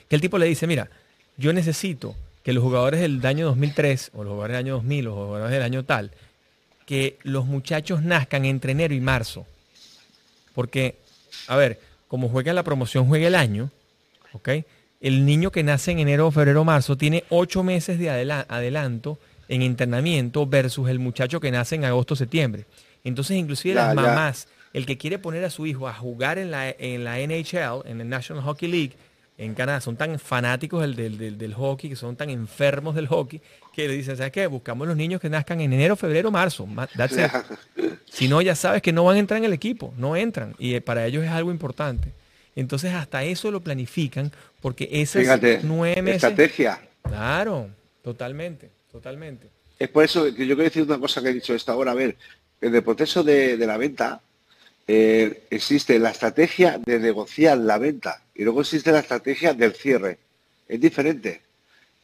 que 0.10 0.16
el 0.16 0.22
tipo 0.22 0.38
le 0.38 0.48
dice, 0.48 0.66
mira, 0.68 0.90
yo 1.38 1.54
necesito 1.54 2.16
que 2.44 2.54
los 2.54 2.64
jugadores 2.64 3.02
del 3.02 3.24
año 3.26 3.46
2003, 3.48 4.12
o 4.14 4.24
los 4.24 4.32
jugadores 4.32 4.56
del 4.56 4.66
año 4.66 4.74
2000, 4.76 5.08
o 5.08 5.10
los 5.10 5.26
jugadores 5.28 5.54
del 5.54 5.64
año 5.64 5.84
tal, 5.84 6.12
que 6.86 7.18
los 7.24 7.46
muchachos 7.46 8.02
nazcan 8.02 8.46
entre 8.46 8.72
enero 8.72 8.96
y 8.96 9.02
marzo. 9.02 9.46
Porque, 10.56 10.96
a 11.48 11.58
ver, 11.58 11.80
como 12.08 12.30
juega 12.30 12.54
la 12.54 12.64
promoción, 12.64 13.06
juega 13.06 13.28
el 13.28 13.36
año, 13.36 13.70
¿ok? 14.32 14.50
El 15.00 15.26
niño 15.26 15.52
que 15.52 15.64
nace 15.64 15.92
en 15.92 16.00
enero, 16.00 16.32
febrero, 16.32 16.64
marzo 16.64 16.98
tiene 16.98 17.24
ocho 17.30 17.64
meses 17.64 18.00
de 18.00 18.10
adela- 18.10 18.46
adelanto 18.50 19.20
en 19.48 19.62
internamiento 19.62 20.46
versus 20.48 20.90
el 20.90 21.00
muchacho 21.00 21.40
que 21.40 21.52
nace 21.52 21.76
en 21.76 21.86
agosto, 21.86 22.16
septiembre. 22.16 22.66
Entonces, 23.04 23.38
inclusive 23.38 23.76
Ya, 23.76 23.86
las 23.88 23.96
ya. 23.96 24.02
mamás, 24.02 24.48
el 24.74 24.86
que 24.86 24.98
quiere 24.98 25.20
poner 25.20 25.46
a 25.46 25.50
su 25.50 25.66
hijo 25.66 25.88
a 25.88 25.94
jugar 25.94 26.38
en 26.40 26.52
la, 26.52 26.70
en 26.70 27.04
la 27.04 27.20
NHL, 27.20 27.84
en 27.86 28.02
el 28.02 28.10
National 28.10 28.44
Hockey 28.44 28.68
League, 28.70 28.94
en 29.38 29.54
Canadá, 29.54 29.82
son 29.82 29.96
tan 29.96 30.18
fanáticos 30.18 30.82
del, 30.82 30.96
del- 30.96 31.18
del- 31.20 31.38
del 31.38 31.54
hockey, 31.54 31.92
que 31.92 31.96
son 31.96 32.16
tan 32.16 32.32
enfermos 32.32 32.96
del 32.96 33.08
hockey, 33.08 33.40
que 33.72 33.88
le 33.88 33.94
dicen, 33.94 34.18
¿sabes 34.18 34.32
qué? 34.32 34.48
Buscamos 34.48 34.88
los 34.88 34.98
niños 34.98 35.22
que 35.22 35.30
nazcan 35.30 35.62
en 35.62 35.72
enero, 35.74 35.96
febrero, 35.96 36.32
marzo. 36.32 36.66
Ma- 36.66 36.88
that's 36.98 37.16
it. 37.18 37.32
Si 38.10 38.28
no, 38.28 38.42
ya 38.42 38.56
sabes 38.56 38.82
que 38.82 38.92
no 38.92 39.04
van 39.06 39.18
a 39.18 39.20
entrar 39.20 39.38
en 39.38 39.46
el 39.46 39.54
equipo, 39.54 39.94
no 39.96 40.16
entran. 40.16 40.56
Y 40.58 40.74
eh, 40.74 40.82
para 40.82 41.06
ellos 41.06 41.24
es 41.24 41.30
algo 41.30 41.52
importante. 41.52 42.12
Entonces 42.58 42.92
hasta 42.96 43.24
eso 43.24 43.52
lo 43.52 43.62
planifican 43.62 44.32
porque 44.62 44.90
esos 44.92 45.22
Fíjate, 45.22 45.60
nueve 45.62 46.02
meses... 46.02 46.24
estrategia. 46.24 46.82
Claro, 47.04 47.70
totalmente, 48.02 48.72
totalmente. 48.92 49.48
Es 49.78 49.90
por 49.90 50.04
eso 50.04 50.24
que 50.24 50.48
yo 50.48 50.56
quiero 50.56 50.64
decir 50.64 50.82
una 50.82 50.98
cosa 50.98 51.22
que 51.22 51.30
he 51.30 51.34
dicho 51.34 51.54
esta 51.54 51.76
hora. 51.76 51.92
A 51.92 51.94
ver, 51.94 52.18
en 52.60 52.74
el 52.74 52.84
proceso 52.84 53.24
de, 53.24 53.58
de 53.58 53.68
la 53.68 53.78
venta 53.78 54.22
eh, 54.88 55.44
existe 55.52 56.00
la 56.00 56.10
estrategia 56.10 56.80
de 56.84 57.00
negociar 57.00 57.60
la 57.60 57.78
venta 57.78 58.24
y 58.34 58.44
luego 58.44 58.62
existe 58.62 58.92
la 58.92 59.02
estrategia 59.02 59.54
del 59.54 59.74
cierre. 59.74 60.18
Es 60.68 60.82
diferente. 60.82 61.42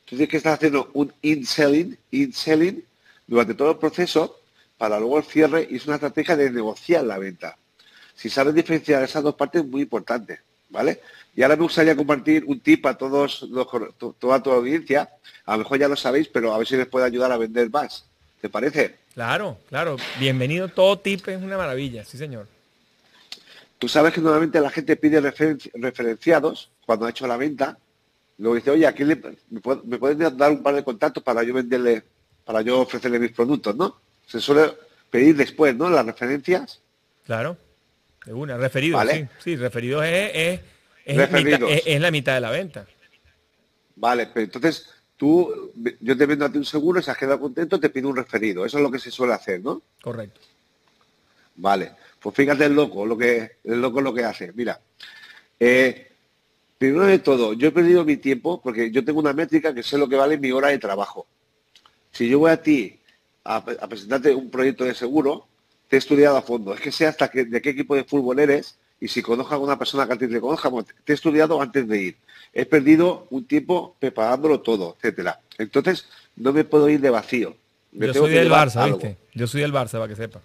Tú 0.05 0.15
tienes 0.15 0.29
que 0.29 0.37
estar 0.37 0.53
haciendo 0.53 0.91
un 0.93 1.11
in-selling, 1.23 1.97
in-selling 2.11 2.83
durante 3.25 3.55
todo 3.55 3.71
el 3.71 3.77
proceso 3.77 4.39
para 4.77 4.99
luego 4.99 5.17
el 5.17 5.23
cierre 5.23 5.67
y 5.67 5.77
es 5.77 5.87
una 5.87 5.95
estrategia 5.95 6.35
de 6.35 6.51
negociar 6.51 7.05
la 7.05 7.17
venta. 7.17 7.57
Si 8.15 8.29
sabes 8.29 8.53
diferenciar 8.53 9.03
esas 9.03 9.23
dos 9.23 9.35
partes 9.35 9.61
es 9.63 9.67
muy 9.67 9.81
importante, 9.81 10.39
¿vale? 10.69 11.01
Y 11.35 11.41
ahora 11.41 11.55
me 11.55 11.63
gustaría 11.63 11.95
compartir 11.95 12.43
un 12.45 12.59
tip 12.59 12.85
a 12.85 12.97
todos 12.97 13.41
los, 13.43 13.67
to- 13.97 14.15
toda 14.19 14.41
tu 14.41 14.51
audiencia. 14.51 15.09
A 15.45 15.53
lo 15.53 15.59
mejor 15.59 15.79
ya 15.79 15.87
lo 15.87 15.95
sabéis, 15.95 16.27
pero 16.27 16.53
a 16.53 16.57
ver 16.57 16.67
si 16.67 16.77
les 16.77 16.87
puede 16.87 17.05
ayudar 17.05 17.31
a 17.31 17.37
vender 17.37 17.69
más. 17.69 18.05
¿Te 18.39 18.49
parece? 18.49 18.95
Claro, 19.13 19.57
claro. 19.69 19.97
Bienvenido. 20.19 20.67
Todo 20.69 20.99
tip 20.99 21.27
es 21.27 21.41
una 21.41 21.57
maravilla, 21.57 22.03
sí 22.05 22.17
señor. 22.17 22.47
Tú 23.79 23.87
sabes 23.89 24.13
que 24.13 24.21
normalmente 24.21 24.59
la 24.61 24.69
gente 24.69 24.95
pide 24.95 25.21
referen- 25.21 25.71
referenciados 25.73 26.69
cuando 26.85 27.05
ha 27.05 27.09
hecho 27.09 27.27
la 27.27 27.37
venta. 27.37 27.77
Luego 28.37 28.55
dice, 28.55 28.71
oye, 28.71 28.85
aquí 28.87 29.03
me, 29.03 29.15
puede- 29.15 29.81
me 29.85 29.97
pueden 29.97 30.37
dar 30.37 30.51
un 30.51 30.63
par 30.63 30.75
de 30.75 30.83
contactos 30.83 31.23
para 31.23 31.43
yo 31.43 31.53
venderle, 31.53 32.03
para 32.45 32.61
yo 32.61 32.79
ofrecerle 32.81 33.19
mis 33.19 33.31
productos, 33.31 33.75
¿no? 33.75 33.97
Se 34.27 34.39
suele 34.39 34.73
pedir 35.09 35.35
después, 35.35 35.75
¿no? 35.75 35.89
Las 35.89 36.05
referencias. 36.05 36.79
Claro. 37.25 37.57
De 38.25 38.33
una, 38.33 38.57
referido, 38.57 38.97
Vale. 38.97 39.13
sí. 39.13 39.27
Sí, 39.43 39.55
referidos 39.55 40.03
es, 40.05 40.31
es, 40.33 40.59
es 41.05 41.17
Referidos. 41.17 41.59
mitad- 41.61 41.77
es- 41.77 41.83
es 41.85 42.01
la 42.01 42.11
mitad 42.11 42.33
de 42.35 42.41
la 42.41 42.51
venta. 42.51 42.85
Vale, 43.95 44.27
pero 44.33 44.45
entonces 44.45 44.89
tú, 45.17 45.71
yo 45.99 46.17
te 46.17 46.25
vendo 46.25 46.45
a 46.45 46.51
ti 46.51 46.57
un 46.57 46.65
seguro, 46.65 47.01
si 47.01 47.11
has 47.11 47.17
quedado 47.17 47.39
contento, 47.39 47.79
te 47.79 47.89
pido 47.89 48.09
un 48.09 48.15
referido. 48.15 48.65
Eso 48.65 48.77
es 48.77 48.83
lo 48.83 48.89
que 48.91 48.99
se 48.99 49.11
suele 49.11 49.33
hacer, 49.33 49.61
¿no? 49.61 49.81
Correcto. 50.01 50.39
Vale, 51.55 51.91
pues 52.19 52.35
fíjate 52.35 52.65
el 52.65 52.73
loco, 52.73 53.05
lo 53.05 53.17
que, 53.17 53.57
el 53.63 53.81
loco 53.81 54.01
lo 54.01 54.13
que 54.13 54.23
hace. 54.23 54.51
Mira, 54.53 54.79
eh, 55.59 56.07
primero 56.77 57.05
de 57.05 57.19
todo, 57.19 57.53
yo 57.53 57.67
he 57.67 57.71
perdido 57.71 58.03
mi 58.03 58.17
tiempo 58.17 58.59
porque 58.61 58.89
yo 58.89 59.05
tengo 59.05 59.19
una 59.19 59.33
métrica 59.33 59.73
que 59.73 59.83
sé 59.83 59.97
lo 59.97 60.09
que 60.09 60.15
vale 60.15 60.37
mi 60.37 60.51
hora 60.51 60.69
de 60.69 60.79
trabajo. 60.79 61.27
Si 62.11 62.27
yo 62.27 62.39
voy 62.39 62.51
a 62.51 62.61
ti 62.61 62.99
a, 63.43 63.57
a 63.57 63.87
presentarte 63.87 64.33
un 64.33 64.49
proyecto 64.49 64.83
de 64.83 64.95
seguro, 64.95 65.47
te 65.93 65.97
he 65.97 65.99
estudiado 65.99 66.35
a 66.37 66.41
fondo. 66.41 66.73
Es 66.73 66.81
que 66.81 66.91
sé 66.91 67.05
hasta 67.05 67.29
que- 67.29 67.45
de 67.45 67.61
qué 67.61 67.69
equipo 67.69 67.93
de 67.95 68.03
fútbol 68.03 68.39
eres 68.39 68.79
y 68.99 69.07
si 69.07 69.21
conozco 69.21 69.51
a 69.53 69.57
alguna 69.57 69.77
persona 69.77 70.07
que 70.07 70.13
a 70.13 70.17
ti 70.17 70.27
te 70.27 70.41
conozca, 70.41 70.67
bueno, 70.67 70.87
te 71.05 71.13
he 71.13 71.15
estudiado 71.15 71.61
antes 71.61 71.87
de 71.87 72.01
ir. 72.01 72.17
He 72.51 72.65
perdido 72.65 73.27
un 73.29 73.45
tiempo 73.45 73.95
preparándolo 73.99 74.61
todo, 74.61 74.95
etcétera. 74.97 75.39
Entonces, 75.59 76.07
no 76.35 76.51
me 76.51 76.63
puedo 76.63 76.89
ir 76.89 76.99
de 76.99 77.11
vacío. 77.11 77.55
Me 77.91 78.07
Yo 78.07 78.13
tengo 78.13 78.25
soy 78.25 78.33
del 78.33 78.49
Barça, 78.49 78.77
algo. 78.81 78.97
¿viste? 78.97 79.17
Yo 79.35 79.45
soy 79.45 79.61
del 79.61 79.71
Barça, 79.71 79.91
para 79.99 80.07
que 80.07 80.15
sepa. 80.15 80.41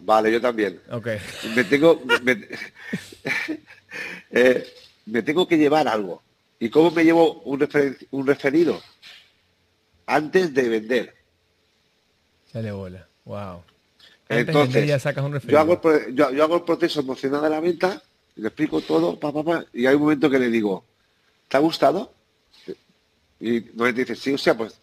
Vale, 0.00 0.30
yo 0.30 0.40
también. 0.40 0.80
Ok. 0.92 1.08
me 1.56 1.64
tengo 1.64 2.00
me, 2.22 2.38
eh, 4.30 4.72
me 5.06 5.22
tengo 5.24 5.48
que 5.48 5.58
llevar 5.58 5.88
algo 5.88 6.22
y 6.60 6.70
cómo 6.70 6.92
me 6.92 7.02
llevo 7.02 7.40
un, 7.42 7.68
un 8.12 8.26
referido 8.28 8.80
antes 10.06 10.54
de 10.54 10.68
vender 10.68 11.14
Sale 12.52 12.70
bola. 12.70 13.08
Wow. 13.24 13.64
Entonces 14.38 14.86
ya 14.86 14.98
sacas 14.98 15.24
un 15.24 15.38
yo 15.40 15.58
hago, 15.58 15.80
el, 15.84 16.14
yo, 16.14 16.30
yo 16.30 16.44
hago 16.44 16.56
el 16.56 16.62
proceso 16.62 17.00
emocional 17.00 17.42
de 17.42 17.50
la 17.50 17.60
venta 17.60 18.02
le 18.36 18.48
explico 18.48 18.80
todo 18.80 19.18
pa, 19.18 19.32
pa, 19.32 19.44
pa, 19.44 19.64
y 19.72 19.86
hay 19.86 19.94
un 19.94 20.02
momento 20.02 20.30
que 20.30 20.38
le 20.38 20.48
digo 20.48 20.84
¿te 21.48 21.56
ha 21.56 21.60
gustado? 21.60 22.12
y 23.40 23.60
no 23.74 23.84
me 23.84 23.92
dice 23.92 24.16
sí 24.16 24.32
o 24.32 24.38
sea 24.38 24.56
pues 24.56 24.78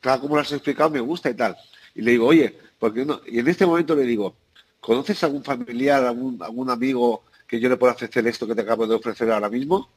tal 0.00 0.20
como 0.20 0.34
lo 0.34 0.40
has 0.40 0.52
explicado 0.52 0.90
me 0.90 1.00
gusta 1.00 1.30
y 1.30 1.34
tal 1.34 1.56
y 1.94 2.02
le 2.02 2.12
digo 2.12 2.26
oye 2.26 2.54
porque 2.78 3.04
no 3.04 3.20
y 3.26 3.38
en 3.38 3.48
este 3.48 3.66
momento 3.66 3.94
le 3.94 4.02
digo 4.02 4.34
¿conoces 4.80 5.22
algún 5.22 5.44
familiar 5.44 6.04
algún, 6.04 6.42
algún 6.42 6.70
amigo 6.70 7.22
que 7.48 7.58
yo 7.58 7.68
le 7.68 7.76
pueda 7.76 7.94
ofrecer 7.94 8.26
esto 8.26 8.46
que 8.46 8.54
te 8.54 8.60
acabo 8.60 8.86
de 8.86 8.94
ofrecer 8.94 9.32
ahora 9.32 9.48
mismo? 9.48 9.88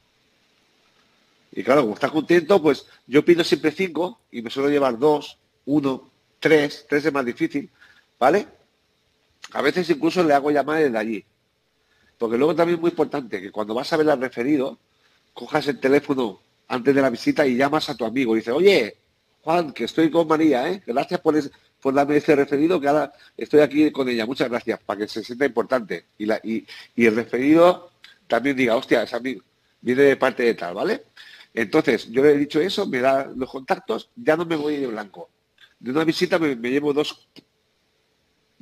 Y 1.52 1.62
claro, 1.62 1.82
como 1.82 1.94
está 1.94 2.08
contento, 2.08 2.60
pues 2.62 2.86
yo 3.06 3.22
pido 3.24 3.44
siempre 3.44 3.70
cinco 3.70 4.20
y 4.30 4.40
me 4.40 4.48
suelo 4.48 4.70
llevar 4.70 4.98
dos, 4.98 5.38
uno, 5.66 6.10
tres, 6.40 6.86
tres 6.88 7.04
es 7.04 7.12
más 7.12 7.26
difícil, 7.26 7.68
¿vale? 8.18 8.46
A 9.52 9.62
veces 9.62 9.88
incluso 9.90 10.22
le 10.22 10.34
hago 10.34 10.50
llamar 10.50 10.82
desde 10.82 10.98
allí. 10.98 11.24
Porque 12.18 12.38
luego 12.38 12.54
también 12.54 12.76
es 12.76 12.80
muy 12.80 12.90
importante 12.90 13.40
que 13.40 13.50
cuando 13.50 13.74
vas 13.74 13.92
a 13.92 13.96
ver 13.96 14.08
al 14.10 14.20
referido, 14.20 14.78
cojas 15.34 15.66
el 15.68 15.80
teléfono 15.80 16.40
antes 16.68 16.94
de 16.94 17.02
la 17.02 17.10
visita 17.10 17.46
y 17.46 17.56
llamas 17.56 17.88
a 17.90 17.96
tu 17.96 18.04
amigo 18.04 18.34
y 18.34 18.38
dices, 18.40 18.54
oye, 18.54 18.96
Juan, 19.42 19.72
que 19.72 19.84
estoy 19.84 20.10
con 20.10 20.28
María, 20.28 20.70
¿eh? 20.70 20.82
Gracias 20.86 21.20
por, 21.20 21.36
es- 21.36 21.50
por 21.80 21.92
darme 21.94 22.16
este 22.16 22.36
referido, 22.36 22.80
que 22.80 22.88
ahora 22.88 23.12
estoy 23.36 23.60
aquí 23.60 23.90
con 23.90 24.08
ella. 24.08 24.24
Muchas 24.24 24.48
gracias, 24.48 24.80
para 24.84 25.00
que 25.00 25.08
se 25.08 25.24
sienta 25.24 25.44
importante. 25.46 26.06
Y, 26.18 26.26
la, 26.26 26.40
y, 26.44 26.64
y 26.94 27.06
el 27.06 27.16
referido 27.16 27.90
también 28.28 28.56
diga, 28.56 28.76
hostia, 28.76 29.02
es 29.02 29.12
amigo, 29.14 29.42
viene 29.80 30.02
de 30.02 30.16
parte 30.16 30.44
de 30.44 30.54
tal, 30.54 30.74
¿vale? 30.74 31.02
Entonces, 31.52 32.08
yo 32.10 32.22
le 32.22 32.32
he 32.32 32.38
dicho 32.38 32.60
eso, 32.60 32.86
me 32.86 33.00
da 33.00 33.30
los 33.36 33.50
contactos, 33.50 34.10
ya 34.16 34.36
no 34.36 34.46
me 34.46 34.56
voy 34.56 34.76
de 34.76 34.86
blanco. 34.86 35.28
De 35.80 35.90
una 35.90 36.04
visita 36.04 36.38
me, 36.38 36.54
me 36.56 36.70
llevo 36.70 36.92
dos, 36.92 37.28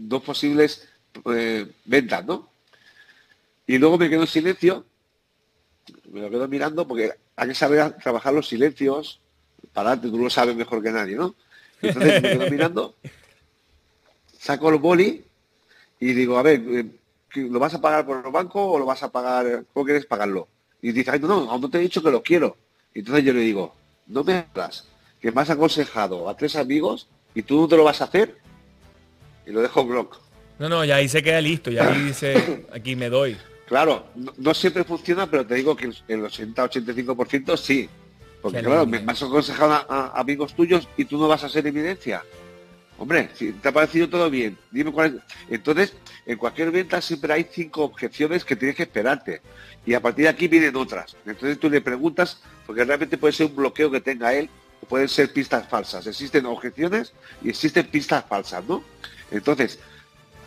dos 0.08 0.22
posibles 0.22 0.88
eh, 1.26 1.66
ventas, 1.84 2.24
¿no? 2.24 2.48
Y 3.66 3.78
luego 3.78 3.98
me 3.98 4.08
quedo 4.08 4.22
en 4.22 4.26
silencio, 4.26 4.84
me 6.10 6.20
lo 6.20 6.30
quedo 6.30 6.48
mirando 6.48 6.86
porque 6.86 7.12
hay 7.36 7.48
que 7.48 7.54
saber 7.54 7.96
trabajar 7.98 8.32
los 8.34 8.48
silencios 8.48 9.20
para 9.72 9.90
adelante, 9.92 10.16
tú 10.16 10.22
lo 10.22 10.30
sabes 10.30 10.56
mejor 10.56 10.82
que 10.82 10.90
nadie, 10.90 11.16
¿no? 11.16 11.34
Entonces 11.82 12.22
me 12.22 12.28
quedo 12.30 12.50
mirando, 12.50 12.94
saco 14.38 14.70
el 14.70 14.76
boli 14.78 15.24
y 16.00 16.12
digo, 16.12 16.38
a 16.38 16.42
ver, 16.42 16.60
eh, 16.68 16.86
¿qué- 17.30 17.42
¿lo 17.42 17.58
vas 17.58 17.74
a 17.74 17.80
pagar 17.80 18.06
por 18.06 18.24
el 18.24 18.32
banco 18.32 18.64
o 18.72 18.78
lo 18.78 18.86
vas 18.86 19.02
a 19.02 19.10
pagar, 19.12 19.64
cómo 19.72 19.84
quieres 19.84 20.06
pagarlo? 20.06 20.48
Y 20.82 20.92
dice, 20.92 21.10
ay, 21.10 21.20
no, 21.20 21.58
no, 21.58 21.70
te 21.70 21.78
he 21.78 21.82
dicho 21.82 22.02
que 22.02 22.10
lo 22.10 22.22
quiero. 22.22 22.56
Entonces 22.94 23.24
yo 23.24 23.32
le 23.32 23.40
digo, 23.40 23.74
no 24.06 24.24
me 24.24 24.34
hagas, 24.54 24.86
que 25.20 25.30
me 25.30 25.40
has 25.42 25.50
aconsejado 25.50 26.28
a 26.28 26.36
tres 26.36 26.56
amigos 26.56 27.06
y 27.34 27.42
tú 27.42 27.60
no 27.60 27.68
te 27.68 27.76
lo 27.76 27.84
vas 27.84 28.00
a 28.00 28.04
hacer. 28.04 28.36
Y 29.50 29.52
lo 29.52 29.62
dejo 29.62 29.84
block. 29.84 30.16
No, 30.60 30.68
no, 30.68 30.84
ya 30.84 30.96
ahí 30.96 31.08
se 31.08 31.24
queda 31.24 31.40
listo. 31.40 31.72
Ya 31.72 31.90
ahí 31.90 32.02
dice, 32.02 32.66
aquí 32.72 32.94
me 32.94 33.08
doy. 33.10 33.36
Claro, 33.66 34.06
no, 34.14 34.32
no 34.36 34.54
siempre 34.54 34.84
funciona, 34.84 35.28
pero 35.28 35.44
te 35.44 35.56
digo 35.56 35.74
que 35.74 35.86
el, 35.86 35.96
el 36.06 36.20
80-85% 36.22 37.56
sí. 37.56 37.88
Porque 38.40 38.58
Qué 38.58 38.64
claro, 38.64 38.86
me, 38.86 39.02
has 39.04 39.22
aconsejado 39.22 39.72
a, 39.72 39.86
a 39.88 40.20
amigos 40.20 40.54
tuyos 40.54 40.88
y 40.96 41.04
tú 41.04 41.18
no 41.18 41.26
vas 41.26 41.42
a 41.42 41.48
ser 41.48 41.66
evidencia. 41.66 42.22
Hombre, 42.96 43.30
si 43.34 43.50
te 43.52 43.68
ha 43.68 43.72
parecido 43.72 44.08
todo 44.08 44.30
bien, 44.30 44.56
dime 44.70 44.92
cuál 44.92 45.16
es. 45.16 45.34
Entonces, 45.52 45.94
en 46.26 46.38
cualquier 46.38 46.70
venta 46.70 47.00
siempre 47.00 47.32
hay 47.32 47.46
cinco 47.50 47.82
objeciones 47.82 48.44
que 48.44 48.54
tienes 48.54 48.76
que 48.76 48.84
esperarte. 48.84 49.40
Y 49.84 49.94
a 49.94 50.00
partir 50.00 50.24
de 50.24 50.28
aquí 50.28 50.46
vienen 50.46 50.76
otras. 50.76 51.16
Entonces 51.26 51.58
tú 51.58 51.68
le 51.68 51.80
preguntas, 51.80 52.40
porque 52.66 52.84
realmente 52.84 53.18
puede 53.18 53.32
ser 53.32 53.46
un 53.46 53.56
bloqueo 53.56 53.90
que 53.90 54.00
tenga 54.00 54.32
él 54.32 54.48
pueden 54.90 55.08
ser 55.08 55.32
pistas 55.32 55.68
falsas. 55.68 56.06
Existen 56.06 56.44
objeciones 56.46 57.12
y 57.42 57.50
existen 57.50 57.86
pistas 57.86 58.24
falsas, 58.28 58.64
¿no? 58.64 58.82
Entonces, 59.30 59.78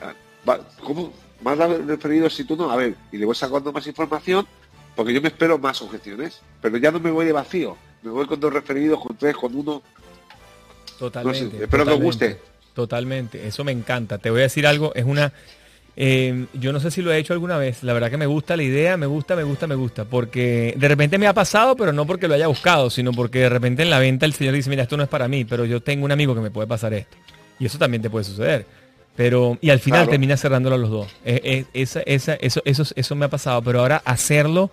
ah, 0.01 0.57
¿cómo 0.83 1.13
más 1.41 1.57
referido 1.57 2.29
si 2.29 2.43
tú 2.43 2.55
no? 2.55 2.71
A 2.71 2.75
ver, 2.75 2.95
y 3.11 3.17
le 3.17 3.25
voy 3.25 3.35
sacando 3.35 3.71
más 3.71 3.85
información 3.87 4.47
porque 4.95 5.13
yo 5.13 5.21
me 5.21 5.29
espero 5.29 5.57
más 5.57 5.81
objeciones, 5.81 6.41
pero 6.61 6.77
ya 6.77 6.91
no 6.91 6.99
me 6.99 7.11
voy 7.11 7.25
de 7.25 7.31
vacío, 7.31 7.75
me 8.03 8.11
voy 8.11 8.27
con 8.27 8.39
dos 8.39 8.53
referidos, 8.53 8.99
con 9.01 9.17
tres, 9.17 9.35
con 9.35 9.55
uno. 9.55 9.81
Totalmente. 10.99 11.45
No 11.45 11.51
sé, 11.51 11.63
espero 11.63 11.85
que 11.85 11.91
os 11.91 12.01
guste. 12.01 12.39
Totalmente. 12.73 13.47
Eso 13.47 13.63
me 13.63 13.71
encanta. 13.71 14.17
Te 14.17 14.29
voy 14.29 14.39
a 14.39 14.43
decir 14.43 14.65
algo. 14.65 14.93
Es 14.95 15.05
una. 15.05 15.31
eh, 15.95 16.45
yo 16.53 16.73
no 16.73 16.79
sé 16.79 16.91
si 16.91 17.01
lo 17.01 17.11
he 17.11 17.17
hecho 17.17 17.33
alguna 17.33 17.57
vez. 17.57 17.83
La 17.83 17.93
verdad 17.93 18.09
que 18.09 18.17
me 18.17 18.25
gusta 18.25 18.57
la 18.57 18.63
idea, 18.63 18.97
me 18.97 19.05
gusta, 19.05 19.35
me 19.35 19.43
gusta, 19.43 19.67
me 19.67 19.75
gusta. 19.75 20.05
Porque 20.05 20.73
de 20.77 20.87
repente 20.87 21.17
me 21.17 21.27
ha 21.27 21.33
pasado, 21.33 21.75
pero 21.75 21.93
no 21.93 22.05
porque 22.05 22.27
lo 22.27 22.33
haya 22.35 22.47
buscado, 22.47 22.89
sino 22.89 23.11
porque 23.11 23.39
de 23.39 23.49
repente 23.49 23.83
en 23.83 23.89
la 23.89 23.99
venta 23.99 24.25
el 24.25 24.33
señor 24.33 24.53
dice, 24.53 24.69
mira, 24.69 24.83
esto 24.83 24.97
no 24.97 25.03
es 25.03 25.09
para 25.09 25.27
mí, 25.27 25.45
pero 25.45 25.65
yo 25.65 25.81
tengo 25.81 26.05
un 26.05 26.11
amigo 26.11 26.33
que 26.33 26.41
me 26.41 26.51
puede 26.51 26.67
pasar 26.67 26.93
esto. 26.93 27.17
Y 27.59 27.65
eso 27.65 27.77
también 27.77 28.01
te 28.01 28.09
puede 28.09 28.25
suceder. 28.25 28.65
Pero, 29.15 29.57
y 29.61 29.69
al 29.69 29.79
final 29.79 29.99
Claro. 30.01 30.09
termina 30.11 30.37
cerrándolo 30.37 30.75
a 30.75 30.79
los 30.79 30.89
dos. 30.89 31.07
Eh, 31.23 31.39
eh, 31.43 31.65
esa, 31.73 32.01
esa, 32.01 32.33
eso, 32.35 32.61
eso, 32.65 32.83
eso 32.95 33.15
me 33.15 33.25
ha 33.25 33.29
pasado. 33.29 33.61
Pero 33.61 33.79
ahora 33.81 34.01
hacerlo, 34.05 34.71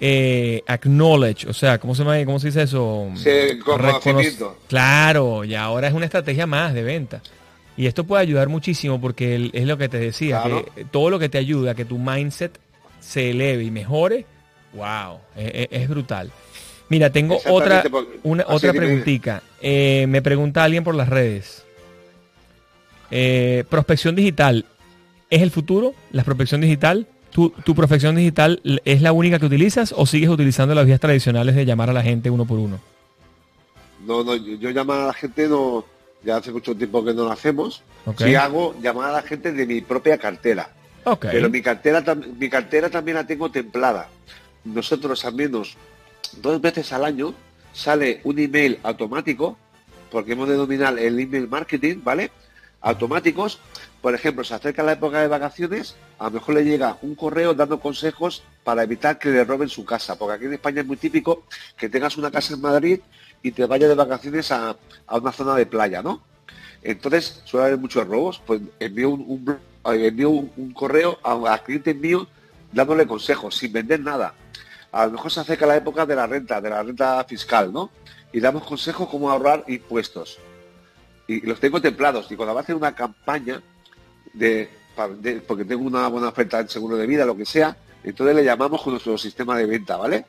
eh, 0.00 0.62
acknowledge, 0.66 1.46
o 1.48 1.52
sea, 1.52 1.78
¿cómo 1.78 1.94
se 1.94 2.02
llama? 2.02 2.24
¿Cómo 2.24 2.38
se 2.38 2.46
dice 2.48 2.62
eso? 2.62 3.08
Sí, 3.16 3.58
conocimiento. 3.64 4.56
Claro, 4.68 5.44
y 5.44 5.54
ahora 5.54 5.88
es 5.88 5.94
una 5.94 6.06
estrategia 6.06 6.46
más 6.46 6.72
de 6.74 6.82
venta. 6.82 7.20
Y 7.76 7.86
esto 7.86 8.04
puede 8.04 8.22
ayudar 8.22 8.48
muchísimo 8.48 8.98
porque 9.00 9.34
el- 9.34 9.50
es 9.52 9.66
lo 9.66 9.76
que 9.76 9.88
te 9.90 9.98
decía, 9.98 10.40
Claro. 10.42 10.64
que 10.74 10.84
todo 10.86 11.10
lo 11.10 11.18
que 11.18 11.28
te 11.28 11.36
ayuda 11.36 11.72
a 11.72 11.74
que 11.74 11.84
tu 11.84 11.98
mindset 11.98 12.58
se 13.00 13.30
eleve 13.30 13.64
y 13.64 13.70
mejore, 13.70 14.24
wow, 14.72 15.18
es, 15.36 15.86
brutal. 15.88 16.30
Mira, 16.88 17.10
tengo 17.10 17.38
otra, 17.46 17.84
una, 18.22 18.44
otra 18.48 18.72
preguntita. 18.72 19.42
Eh, 19.60 20.06
me 20.08 20.22
pregunta 20.22 20.64
alguien 20.64 20.82
por 20.84 20.94
las 20.94 21.08
redes. 21.10 21.65
Eh, 23.10 23.64
prospección 23.68 24.14
digital, 24.16 24.64
¿es 25.30 25.42
el 25.42 25.50
futuro? 25.50 25.94
¿La 26.12 26.24
prospección 26.24 26.60
digital? 26.60 27.06
¿Tu, 27.30 27.50
¿Tu 27.50 27.74
prospección 27.74 28.16
digital 28.16 28.60
es 28.84 29.02
la 29.02 29.12
única 29.12 29.38
que 29.38 29.46
utilizas 29.46 29.92
o 29.96 30.06
sigues 30.06 30.30
utilizando 30.30 30.74
las 30.74 30.86
vías 30.86 31.00
tradicionales 31.00 31.54
de 31.54 31.66
llamar 31.66 31.90
a 31.90 31.92
la 31.92 32.02
gente 32.02 32.30
uno 32.30 32.46
por 32.46 32.58
uno? 32.58 32.80
No, 34.06 34.24
no, 34.24 34.36
yo, 34.36 34.56
yo 34.56 34.70
llamar 34.70 35.00
a 35.00 35.06
la 35.06 35.12
gente 35.12 35.48
no, 35.48 35.84
ya 36.24 36.36
hace 36.36 36.52
mucho 36.52 36.74
tiempo 36.74 37.04
que 37.04 37.14
no 37.14 37.24
lo 37.24 37.32
hacemos. 37.32 37.82
Ok. 38.04 38.22
Sí 38.22 38.34
hago 38.34 38.74
llamar 38.80 39.10
a 39.10 39.12
la 39.12 39.22
gente 39.22 39.52
de 39.52 39.66
mi 39.66 39.80
propia 39.80 40.18
cartera. 40.18 40.70
Ok. 41.04 41.26
Pero 41.30 41.48
mi 41.50 41.62
cartera, 41.62 42.02
mi 42.14 42.48
cartera 42.48 42.90
también 42.90 43.16
la 43.16 43.26
tengo 43.26 43.50
templada. 43.50 44.08
Nosotros 44.64 45.24
al 45.24 45.34
menos 45.34 45.76
dos 46.42 46.60
veces 46.60 46.92
al 46.92 47.04
año 47.04 47.34
sale 47.72 48.20
un 48.24 48.38
email 48.38 48.78
automático, 48.82 49.56
porque 50.10 50.32
hemos 50.32 50.48
de 50.48 50.54
dominar 50.54 50.98
el 50.98 51.18
email 51.20 51.48
marketing, 51.48 51.96
¿vale? 52.02 52.30
Automáticos. 52.86 53.58
Por 54.00 54.14
ejemplo, 54.14 54.44
se 54.44 54.54
acerca 54.54 54.84
la 54.84 54.92
época 54.92 55.20
de 55.20 55.26
vacaciones, 55.26 55.96
a 56.20 56.26
lo 56.26 56.30
mejor 56.32 56.54
le 56.54 56.64
llega 56.64 56.98
un 57.02 57.16
correo 57.16 57.52
dando 57.52 57.80
consejos 57.80 58.44
para 58.62 58.84
evitar 58.84 59.18
que 59.18 59.28
le 59.30 59.42
roben 59.42 59.68
su 59.68 59.84
casa, 59.84 60.16
porque 60.16 60.34
aquí 60.34 60.44
en 60.44 60.52
España 60.52 60.82
es 60.82 60.86
muy 60.86 60.96
típico 60.96 61.42
que 61.76 61.88
tengas 61.88 62.16
una 62.16 62.30
casa 62.30 62.54
en 62.54 62.60
Madrid 62.60 63.00
y 63.42 63.50
te 63.50 63.66
vayas 63.66 63.88
de 63.88 63.96
vacaciones 63.96 64.52
a, 64.52 64.76
a 65.08 65.16
una 65.16 65.32
zona 65.32 65.56
de 65.56 65.66
playa, 65.66 66.00
¿no? 66.00 66.22
Entonces 66.80 67.42
suele 67.44 67.66
haber 67.66 67.78
muchos 67.78 68.06
robos, 68.06 68.40
pues 68.46 68.60
envío 68.78 69.10
un, 69.10 69.58
eh, 69.86 70.72
correo 70.72 71.18
a, 71.24 71.54
a 71.54 71.58
clientes 71.58 71.96
míos 71.96 72.28
dándole 72.70 73.04
consejos, 73.04 73.56
sin 73.56 73.72
vender 73.72 73.98
nada. 73.98 74.32
A 74.92 75.06
lo 75.06 75.12
mejor 75.12 75.32
se 75.32 75.40
acerca 75.40 75.66
la 75.66 75.76
época 75.76 76.06
de 76.06 76.14
la 76.14 76.28
renta, 76.28 76.60
de 76.60 76.70
la 76.70 76.84
renta 76.84 77.24
fiscal, 77.24 77.72
¿no? 77.72 77.90
Y 78.32 78.38
damos 78.38 78.62
consejos 78.62 79.08
cómo 79.08 79.28
ahorrar 79.28 79.64
impuestos. 79.66 80.38
Y 81.26 81.40
los 81.40 81.60
tengo 81.60 81.80
templados. 81.80 82.30
Y 82.30 82.36
cuando 82.36 82.54
va 82.54 82.60
a 82.60 82.62
hacer 82.62 82.76
una 82.76 82.94
campaña 82.94 83.60
de, 84.32 84.68
porque 85.46 85.64
tengo 85.64 85.84
una 85.84 86.08
buena 86.08 86.28
oferta 86.28 86.60
en 86.60 86.68
seguro 86.68 86.96
de 86.96 87.06
vida, 87.06 87.24
lo 87.24 87.36
que 87.36 87.44
sea, 87.44 87.76
entonces 88.04 88.36
le 88.36 88.44
llamamos 88.44 88.82
con 88.82 88.92
nuestro 88.92 89.18
sistema 89.18 89.56
de 89.56 89.66
venta, 89.66 89.96
¿vale? 89.96 90.24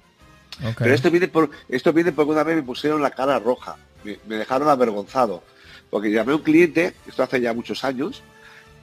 Pero 0.77 0.93
esto 0.93 1.11
viene 1.11 1.27
por 1.27 1.51
esto 1.69 1.93
viene 1.93 2.11
porque 2.11 2.31
una 2.31 2.43
vez 2.43 2.55
me 2.55 2.63
pusieron 2.63 3.01
la 3.01 3.11
cara 3.11 3.37
roja, 3.37 3.75
me, 4.03 4.17
me 4.27 4.37
dejaron 4.37 4.67
avergonzado, 4.69 5.43
porque 5.91 6.09
llamé 6.09 6.31
a 6.31 6.37
un 6.37 6.41
cliente, 6.41 6.95
esto 7.05 7.21
hace 7.21 7.39
ya 7.39 7.53
muchos 7.53 7.83
años, 7.83 8.23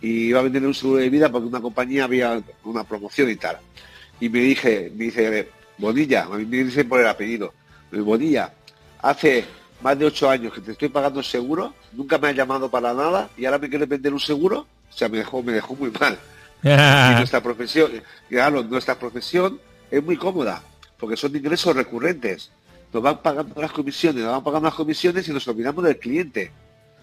y 0.01 0.29
iba 0.29 0.41
a 0.41 0.43
vender 0.43 0.65
un 0.65 0.75
seguro 0.75 1.01
de 1.01 1.11
vida 1.11 1.31
porque 1.31 1.49
una 1.49 1.61
compañía 1.61 2.05
había 2.05 2.41
una 2.62 2.85
promoción 2.85 3.31
y 3.31 3.37
tal. 3.37 3.59
Y 4.21 4.29
me 4.29 4.41
dije, 4.41 4.93
me 4.95 5.05
dice, 5.05 5.49
Bonilla, 5.79 6.25
a 6.25 6.37
mí 6.37 6.45
me 6.45 6.65
dice 6.65 6.85
por 6.85 7.01
el 7.01 7.09
apellido, 7.09 7.53
Bonilla, 7.91 8.53
hace 9.03 9.45
más 9.85 9.99
de 9.99 10.07
ocho 10.07 10.28
años 10.30 10.53
que 10.55 10.62
te 10.62 10.72
estoy 10.72 10.89
pagando 10.89 11.20
el 11.20 11.26
seguro, 11.26 11.74
nunca 11.93 12.16
me 12.18 12.28
has 12.28 12.35
llamado 12.35 12.70
para 12.70 12.95
nada 12.95 13.28
y 13.37 13.45
ahora 13.45 13.59
me 13.59 13.68
quieres 13.68 13.87
vender 13.87 14.12
un 14.14 14.18
seguro, 14.20 14.66
o 14.91 14.93
sea, 14.97 15.09
me 15.11 15.18
dejó, 15.18 15.43
me 15.43 15.53
dejó 15.53 15.76
muy 15.76 15.91
mal. 16.01 16.18
Y 17.12 17.16
nuestra 17.18 17.43
profesión, 17.43 17.91
claro, 18.30 18.62
nuestra 18.62 18.99
profesión 18.99 19.61
es 19.91 20.03
muy 20.03 20.16
cómoda, 20.16 20.62
porque 20.99 21.14
son 21.16 21.37
ingresos 21.37 21.76
recurrentes. 21.76 22.51
Nos 22.91 23.03
van 23.03 23.20
pagando 23.20 23.61
las 23.61 23.70
comisiones, 23.72 24.22
nos 24.24 24.32
van 24.32 24.43
pagando 24.45 24.68
las 24.68 24.74
comisiones 24.74 25.28
y 25.28 25.32
nos 25.32 25.47
olvidamos 25.47 25.85
del 25.85 25.99
cliente. 25.99 26.51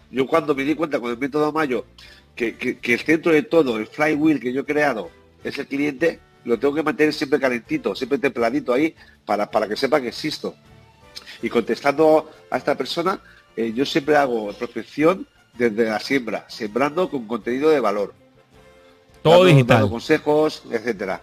Yo 0.10 0.26
cuando 0.26 0.56
me 0.56 0.64
di 0.64 0.74
cuenta 0.74 1.00
con 1.00 1.12
el 1.12 1.18
método 1.20 1.52
Mayo 1.52 1.86
que, 2.36 2.56
que- 2.56 2.80
que 2.80 2.94
el 2.96 3.00
centro 3.02 3.32
de 3.32 3.44
todo, 3.44 3.78
el 3.78 3.86
flywheel 3.86 4.40
que 4.40 4.52
yo 4.52 4.62
he 4.62 4.66
creado, 4.66 5.12
es 5.44 5.60
el 5.60 5.68
cliente, 5.68 6.20
lo 6.46 6.58
tengo 6.58 6.74
que 6.74 6.82
mantener 6.82 7.14
siempre 7.14 7.40
calentito, 7.40 7.94
siempre 7.94 8.18
templadito 8.18 8.74
ahí, 8.74 8.96
para, 9.26 9.52
para 9.52 9.68
que 9.68 9.76
sepa 9.76 10.02
que 10.02 10.08
existo. 10.08 10.56
Y 11.42 11.50
contestando 11.50 12.30
a 12.50 12.58
esta 12.58 12.76
persona, 12.76 13.20
eh, 13.56 13.74
yo 13.76 13.86
siempre 13.86 14.16
hago 14.16 14.54
prospección 14.54 15.28
desde 15.58 15.86
la 15.86 16.00
siembra, 16.00 16.46
sembrando 16.48 17.10
con 17.10 17.28
contenido 17.28 17.70
de 17.70 17.80
valor 17.80 18.14
todo 19.22 19.34
dando- 19.34 19.46
digital. 19.48 19.78
dando 19.78 19.92
consejos, 19.92 20.64
etcétera. 20.72 21.22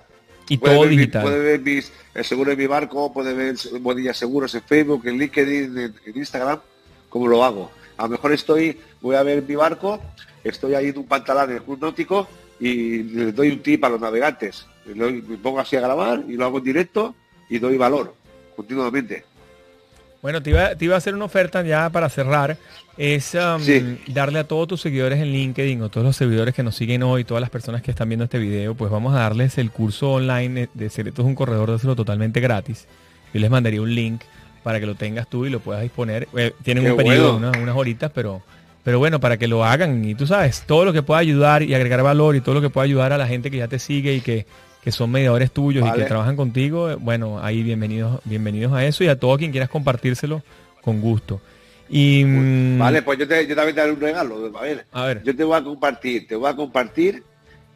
Y 0.49 0.57
Puede 0.57 0.75
todo 0.75 0.83
ver 0.83 0.91
digital. 0.91 1.23
puede 1.23 1.39
ver 1.41 1.61
mis, 1.61 1.93
el 2.15 2.25
seguro 2.25 2.51
de 2.51 2.57
mi 2.57 2.67
barco, 2.67 3.13
puede 3.13 3.35
ver 3.35 3.57
Bodillas 3.81 4.17
Seguros 4.17 4.55
en 4.55 4.63
Facebook, 4.63 5.07
en 5.07 5.19
LinkedIn, 5.19 5.79
en, 5.79 5.95
en 6.07 6.17
Instagram, 6.17 6.61
como 7.09 7.27
lo 7.29 7.45
hago. 7.45 7.71
A 7.97 8.05
lo 8.05 8.11
mejor 8.11 8.33
estoy, 8.33 8.79
voy 9.01 9.17
a 9.17 9.23
ver 9.23 9.43
mi 9.43 9.57
barco, 9.57 10.01
estoy 10.45 10.75
ahí 10.75 10.89
en 10.89 10.99
un 10.99 11.07
pantalón 11.07 11.51
en 11.51 11.57
el 11.57 11.63
club 11.63 11.79
náutico 11.81 12.29
y 12.61 13.03
le 13.03 13.33
doy 13.33 13.51
un 13.51 13.61
tip 13.63 13.85
a 13.85 13.89
los 13.89 14.01
navegantes. 14.01 14.67
Me 14.87 15.21
pongo 15.37 15.61
así 15.61 15.77
a 15.77 15.81
grabar 15.81 16.25
y 16.27 16.33
lo 16.35 16.47
hago 16.47 16.59
en 16.59 16.65
directo 16.65 17.15
y 17.51 17.59
doy 17.59 17.77
valor 17.77 18.15
continuamente. 18.57 19.25
Bueno, 20.21 20.43
te 20.43 20.51
iba, 20.51 20.75
te 20.75 20.85
iba 20.85 20.95
a 20.95 20.99
hacer 20.99 21.15
una 21.15 21.27
oferta 21.27 21.63
ya 21.63 21.91
para 21.91 22.09
cerrar. 22.09 22.57
Es 22.97 23.35
um, 23.35 23.61
Sí. 23.61 23.99
darle 24.09 24.41
a 24.41 24.45
todos 24.45 24.67
tus 24.67 24.81
seguidores 24.81 25.21
en 25.21 25.31
LinkedIn 25.31 25.81
o 25.83 25.89
todos 25.89 26.05
los 26.05 26.17
seguidores 26.17 26.55
que 26.55 26.65
nos 26.65 26.75
siguen 26.75 27.05
hoy, 27.05 27.23
todas 27.23 27.41
las 27.41 27.51
personas 27.51 27.83
que 27.83 27.93
están 27.93 28.09
viendo 28.09 28.25
este 28.25 28.39
video, 28.39 28.75
pues 28.75 28.91
vamos 28.91 29.15
a 29.15 29.21
darles 29.21 29.59
el 29.59 29.71
curso 29.71 30.13
online 30.15 30.69
de 30.75 30.91
Secretos 30.91 31.25
de 31.25 31.29
un 31.29 31.35
Corredor 31.37 31.69
de 31.71 31.77
Hacerlo 31.77 31.95
totalmente 31.95 32.41
gratis. 32.41 32.89
Yo 33.33 33.41
les 33.41 33.49
mandaría 33.51 33.81
un 33.81 33.95
link 33.95 34.23
para 34.65 34.81
que 34.81 34.87
lo 34.87 34.97
tengas 34.97 35.29
tú 35.29 35.47
y 35.47 35.51
lo 35.51 35.61
puedas 35.61 35.83
disponer. 35.83 36.27
Eh, 36.37 36.53
tienen 36.65 36.83
Qué 36.85 36.91
un 36.91 36.97
periodo, 36.97 37.33
bueno. 37.35 37.49
unas, 37.51 37.63
unas 37.63 37.77
horitas, 37.77 38.11
pero, 38.13 38.43
pero 38.83 38.99
bueno, 38.99 39.21
para 39.21 39.37
que 39.37 39.47
lo 39.47 39.65
hagan. 39.65 40.05
Y 40.05 40.17
tú 40.17 40.27
sabes, 40.27 40.65
todo 40.67 40.85
lo 40.85 40.93
que 40.93 41.03
pueda 41.05 41.21
ayudar 41.21 41.63
y 41.63 41.75
agregar 41.75 42.03
valor 42.03 42.35
y 42.35 42.41
todo 42.41 42.57
lo 42.57 42.61
que 42.61 42.71
pueda 42.71 42.85
ayudar 42.87 43.13
a 43.13 43.19
la 43.19 43.29
gente 43.29 43.53
que 43.53 43.59
ya 43.59 43.69
te 43.69 43.79
sigue 43.79 44.15
y 44.15 44.21
que, 44.21 44.47
que 44.83 44.93
son 44.93 45.11
mediadores 45.11 45.51
tuyos 45.53 45.87
y 45.89 45.93
que 45.93 46.05
trabajan 46.05 46.37
contigo, 46.37 46.91
eh, 46.91 46.95
bueno, 46.99 47.41
ahí 47.43 47.63
bienvenidos, 47.63 48.21
bienvenidos 48.25 48.73
a 48.73 48.85
eso 48.85 49.05
y 49.05 49.09
a 49.09 49.19
todo 49.19 49.37
quien 49.37 49.51
quieras 49.51 49.69
compartírselo 49.69 50.43
con 50.81 51.01
gusto. 51.01 51.41
Y 51.91 52.25
mm, 52.25 52.79
Vale, 52.79 53.03
pues 53.03 53.19
yo, 53.19 53.27
te, 53.27 53.47
yo 53.47 53.57
también 53.57 53.75
te 53.75 53.81
daré 53.81 53.93
un 53.93 54.01
regalo. 54.01 54.53
A 54.59 54.63
ver, 54.63 54.87
a 54.93 55.05
ver, 55.07 55.23
Yo 55.25 55.35
te 55.35 55.45
voy 55.45 55.59
a 55.59 55.65
compartir, 55.65 56.27
te 56.29 56.37
voy 56.37 56.51
a 56.51 56.55
compartir 56.57 57.23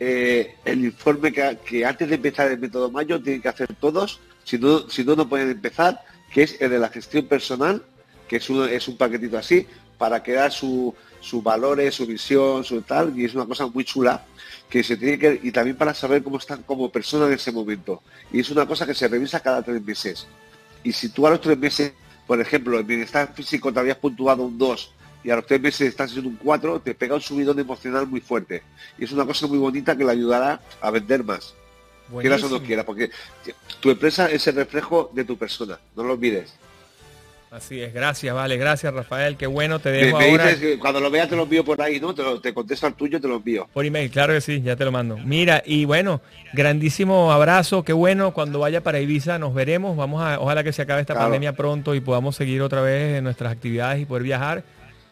eh, 0.01 0.55
el 0.65 0.85
informe 0.85 1.33
que, 1.33 1.59
que 1.65 1.85
antes 1.85 2.09
de 2.09 2.15
empezar 2.17 2.51
el 2.51 2.59
método 2.59 2.91
Mayo 2.91 3.21
tienen 3.23 3.41
que 3.43 3.49
hacer 3.49 3.69
todos, 3.81 4.21
si 4.45 4.59
no, 4.59 4.89
si 4.89 5.05
no, 5.05 5.17
no 5.17 5.29
pueden 5.29 5.51
empezar, 5.51 6.01
que 6.33 6.43
es 6.45 6.61
el 6.61 6.71
de 6.71 6.79
la 6.79 6.89
gestión 6.89 7.27
personal, 7.27 7.83
que 8.29 8.37
es 8.37 8.49
un, 8.51 8.69
es 8.69 8.87
un 8.89 8.97
paquetito 8.97 9.39
así, 9.39 9.67
para 9.99 10.23
crear 10.23 10.51
su- 10.51 10.95
sus 11.21 11.43
valores, 11.43 11.95
su 11.95 12.07
visión, 12.07 12.65
su 12.65 12.83
tal, 12.83 13.17
y 13.19 13.25
es 13.27 13.35
una 13.35 13.47
cosa 13.47 13.67
muy 13.67 13.85
chula, 13.85 14.25
que 14.73 14.83
se 14.83 14.97
tiene 14.97 15.19
que, 15.19 15.39
y 15.43 15.53
también 15.53 15.77
para 15.77 15.93
saber 15.93 16.23
cómo 16.23 16.39
están 16.39 16.63
como 16.63 16.91
persona 16.91 17.27
en 17.27 17.35
ese 17.35 17.53
momento. 17.53 18.03
Y 18.33 18.41
es 18.41 18.49
una 18.49 18.65
cosa 18.65 18.87
que 18.87 18.95
se 18.95 19.07
revisa 19.07 19.41
cada 19.41 19.63
tres 19.63 19.85
meses. 19.85 20.27
Y 20.83 20.93
si 20.93 21.11
tú 21.11 21.27
a 21.27 21.31
los 21.31 21.43
tres 21.43 21.59
meses, 21.59 21.93
por 22.27 22.41
ejemplo, 22.41 22.81
en 22.81 22.87
bienestar 22.87 23.35
físico 23.35 23.71
te 23.71 23.81
habías 23.81 23.99
puntuado 23.99 24.45
un 24.45 24.57
2 24.57 24.95
y 25.25 25.31
a 25.31 25.37
los 25.37 25.45
tres 25.45 25.61
meses 25.61 25.89
estás 25.89 26.17
en 26.17 26.25
un 26.25 26.37
4, 26.37 26.81
te 26.81 26.95
pega 26.95 27.15
un 27.15 27.21
subidón 27.21 27.59
emocional 27.59 28.07
muy 28.07 28.23
fuerte. 28.23 28.63
Y 28.97 29.05
es 29.05 29.13
una 29.13 29.27
cosa 29.27 29.47
muy 29.47 29.59
bonita 29.59 29.95
que 29.95 30.05
le 30.05 30.13
ayudará 30.13 30.59
a 30.81 30.91
vender 30.91 31.23
más. 31.23 31.53
Quieras 32.19 32.41
o 32.41 32.45
no 32.45 32.49
buenísimo. 32.49 32.67
quieras, 32.67 32.85
porque 32.87 33.11
tu 33.79 33.91
empresa 33.91 34.31
es 34.31 34.47
el 34.47 34.55
reflejo 34.55 35.11
de 35.13 35.25
tu 35.25 35.37
persona, 35.37 35.79
no 35.95 36.03
lo 36.03 36.15
olvides. 36.15 36.55
Así 37.53 37.83
es, 37.83 37.93
gracias, 37.93 38.35
vale, 38.35 38.57
gracias 38.57 38.95
Rafael, 38.95 39.37
qué 39.37 39.47
bueno, 39.47 39.79
te 39.79 39.91
dejo 39.91 40.17
me 40.19 40.31
ahora 40.31 40.49
dices 40.49 40.79
cuando 40.79 41.01
lo 41.01 41.11
veas 41.11 41.29
te 41.29 41.37
lo 41.37 41.43
envío 41.43 41.63
por 41.63 41.83
ahí, 41.83 42.01
¿no? 42.01 42.15
Te, 42.15 42.23
lo- 42.23 42.41
te 42.41 42.55
contesto 42.55 42.87
al 42.87 42.95
tuyo, 42.95 43.21
te 43.21 43.29
lo 43.29 43.37
envío. 43.37 43.69
por 43.75 43.85
email, 43.85 44.11
claro 44.11 44.33
que 44.33 44.41
sí, 44.41 44.63
ya 44.63 44.75
te 44.75 44.87
lo 44.87 44.91
mando. 44.91 45.19
Mira, 45.19 45.63
y 45.67 45.85
bueno, 45.85 46.23
grandísimo 46.55 47.31
abrazo, 47.31 47.83
qué 47.85 47.93
bueno, 47.93 48.33
cuando 48.33 48.59
vaya 48.61 48.83
para 48.83 49.01
Ibiza 49.01 49.39
nos 49.39 49.53
veremos, 49.53 49.99
vamos 49.99 50.23
a, 50.23 50.41
ojalá 50.41 50.65
que 50.65 50.73
se 50.73 50.81
acabe 50.81 51.03
esta 51.03 51.13
Claro. 51.13 51.27
pandemia 51.27 51.53
pronto 51.53 51.95
y 51.95 52.01
podamos 52.01 52.37
seguir 52.37 52.63
otra 52.63 52.81
vez 52.81 53.19
en 53.19 53.25
nuestras 53.25 53.53
actividades 53.53 54.01
y 54.01 54.07
poder 54.07 54.23
viajar. 54.23 54.63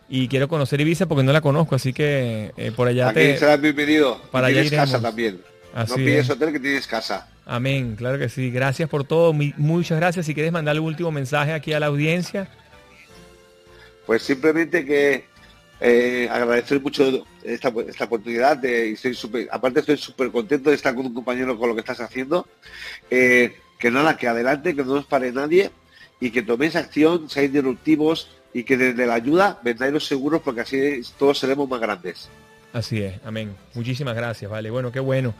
Y 0.08 0.26
quiero 0.28 0.48
conocer 0.48 0.80
Ibiza 0.80 1.04
porque 1.06 1.22
no 1.22 1.32
la 1.34 1.42
conozco, 1.42 1.74
así 1.74 1.92
que 1.92 2.52
eh, 2.56 2.72
por 2.74 2.88
allá 2.88 3.08
Aquí 3.10 3.16
te... 3.20 3.36
serás 3.38 3.60
bienvenido. 3.60 4.18
para 4.30 4.46
allá 4.46 4.68
casa 4.70 5.00
también. 5.00 5.40
Así 5.74 5.90
no 5.90 5.96
pides 5.98 6.24
es. 6.24 6.30
hotel 6.30 6.52
que 6.52 6.58
tienes 6.60 6.86
casa. 6.86 7.28
Amén, 7.52 7.96
claro 7.96 8.16
que 8.16 8.28
sí. 8.28 8.48
Gracias 8.52 8.88
por 8.88 9.02
todo, 9.02 9.32
muchas 9.32 9.98
gracias. 9.98 10.24
Si 10.24 10.34
quieres 10.34 10.52
mandar 10.52 10.76
algún 10.76 10.90
último 10.90 11.10
mensaje 11.10 11.52
aquí 11.52 11.72
a 11.72 11.80
la 11.80 11.86
audiencia. 11.86 12.46
Pues 14.06 14.22
simplemente 14.22 14.84
que 14.84 15.24
eh, 15.80 16.28
agradecer 16.30 16.80
mucho 16.80 17.26
esta, 17.42 17.72
esta 17.88 18.04
oportunidad 18.04 18.56
de, 18.56 18.90
y 18.90 18.96
súper- 19.14 19.48
aparte 19.50 19.80
estoy 19.80 19.96
súper 19.96 20.30
contento 20.30 20.70
de 20.70 20.76
estar 20.76 20.94
con 20.94 21.06
un 21.06 21.12
compañero 21.14 21.58
con 21.58 21.68
lo 21.70 21.74
que 21.74 21.80
estás 21.80 22.00
haciendo. 22.00 22.46
Eh, 23.10 23.52
que 23.80 23.90
nada, 23.90 24.16
que 24.16 24.28
adelante, 24.28 24.76
que 24.76 24.84
no 24.84 24.94
nos 24.94 25.06
pare 25.06 25.32
nadie 25.32 25.72
y 26.20 26.30
que 26.30 26.42
toméis 26.42 26.76
acción, 26.76 27.28
seáis 27.28 27.52
disruptivos 27.52 28.30
y 28.54 28.62
que 28.62 28.76
desde 28.76 29.06
la 29.06 29.14
ayuda 29.14 29.58
vendáis 29.64 29.92
los 29.92 30.06
seguros 30.06 30.40
porque 30.44 30.60
así 30.60 31.00
todos 31.18 31.36
seremos 31.36 31.68
más 31.68 31.80
grandes. 31.80 32.28
Así 32.72 33.02
es, 33.02 33.14
amén. 33.24 33.56
Muchísimas 33.74 34.14
gracias, 34.14 34.48
vale. 34.48 34.70
Bueno, 34.70 34.92
qué 34.92 35.00
bueno. 35.00 35.34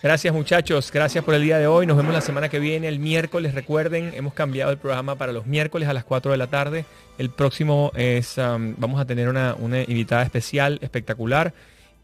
Gracias 0.00 0.32
muchachos, 0.32 0.92
gracias 0.92 1.24
por 1.24 1.34
el 1.34 1.42
día 1.42 1.58
de 1.58 1.66
hoy. 1.66 1.84
Nos 1.84 1.96
vemos 1.96 2.14
la 2.14 2.20
semana 2.20 2.48
que 2.48 2.60
viene, 2.60 2.86
el 2.86 3.00
miércoles. 3.00 3.52
Recuerden, 3.52 4.12
hemos 4.14 4.32
cambiado 4.32 4.70
el 4.70 4.78
programa 4.78 5.16
para 5.16 5.32
los 5.32 5.46
miércoles 5.46 5.88
a 5.88 5.92
las 5.92 6.04
4 6.04 6.30
de 6.30 6.38
la 6.38 6.46
tarde. 6.46 6.84
El 7.18 7.30
próximo 7.30 7.90
es, 7.96 8.38
um, 8.38 8.74
vamos 8.78 9.00
a 9.00 9.06
tener 9.06 9.28
una, 9.28 9.56
invitada 9.88 10.22
especial, 10.22 10.78
espectacular. 10.82 11.52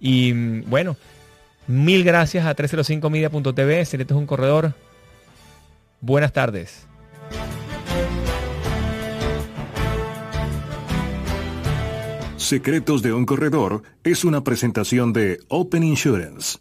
Y 0.01 0.33
mm, 0.35 0.65
bueno, 0.69 0.97
mil 1.69 2.03
gracias 2.03 2.47
a 2.47 2.57
305media.tv. 2.57 3.85
Secretos 3.85 4.17
es 4.17 4.21
un 4.21 4.27
corredor. 4.27 4.73
Buenas 6.01 6.33
tardes. 6.33 6.89
Secretos 12.45 13.03
de 13.03 13.13
un 13.13 13.25
corredor 13.25 13.85
es 14.03 14.25
una 14.25 14.45
presentación 14.45 15.13
de 15.13 15.39
Open 15.49 15.83
Insurance. 15.83 16.59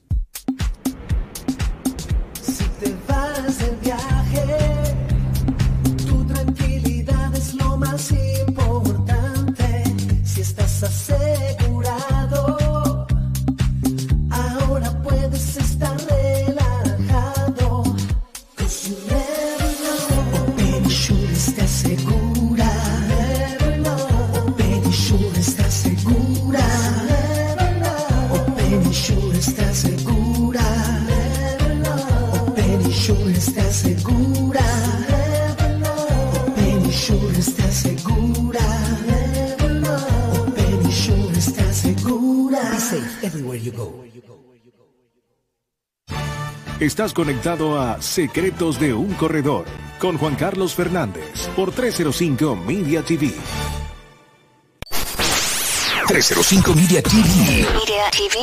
Everywhere 43.54 43.58
you 43.58 43.72
go. 43.72 44.04
Estás 46.80 47.14
conectado 47.14 47.80
a 47.80 48.02
Secretos 48.02 48.80
de 48.80 48.94
un 48.94 49.14
corredor 49.14 49.66
con 50.00 50.18
Juan 50.18 50.36
Carlos 50.36 50.74
Fernández 50.74 51.48
por 51.56 51.72
305 51.72 52.56
Media 52.56 53.04
TV. 53.04 53.32
305 56.08 56.74
Media 56.74 57.02
TV. 57.02 57.22
Media 57.22 58.12
TV. 58.12 58.38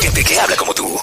Gente 0.00 0.24
que 0.24 0.40
habla 0.40 0.56
como 0.56 0.74
tú. 0.74 0.98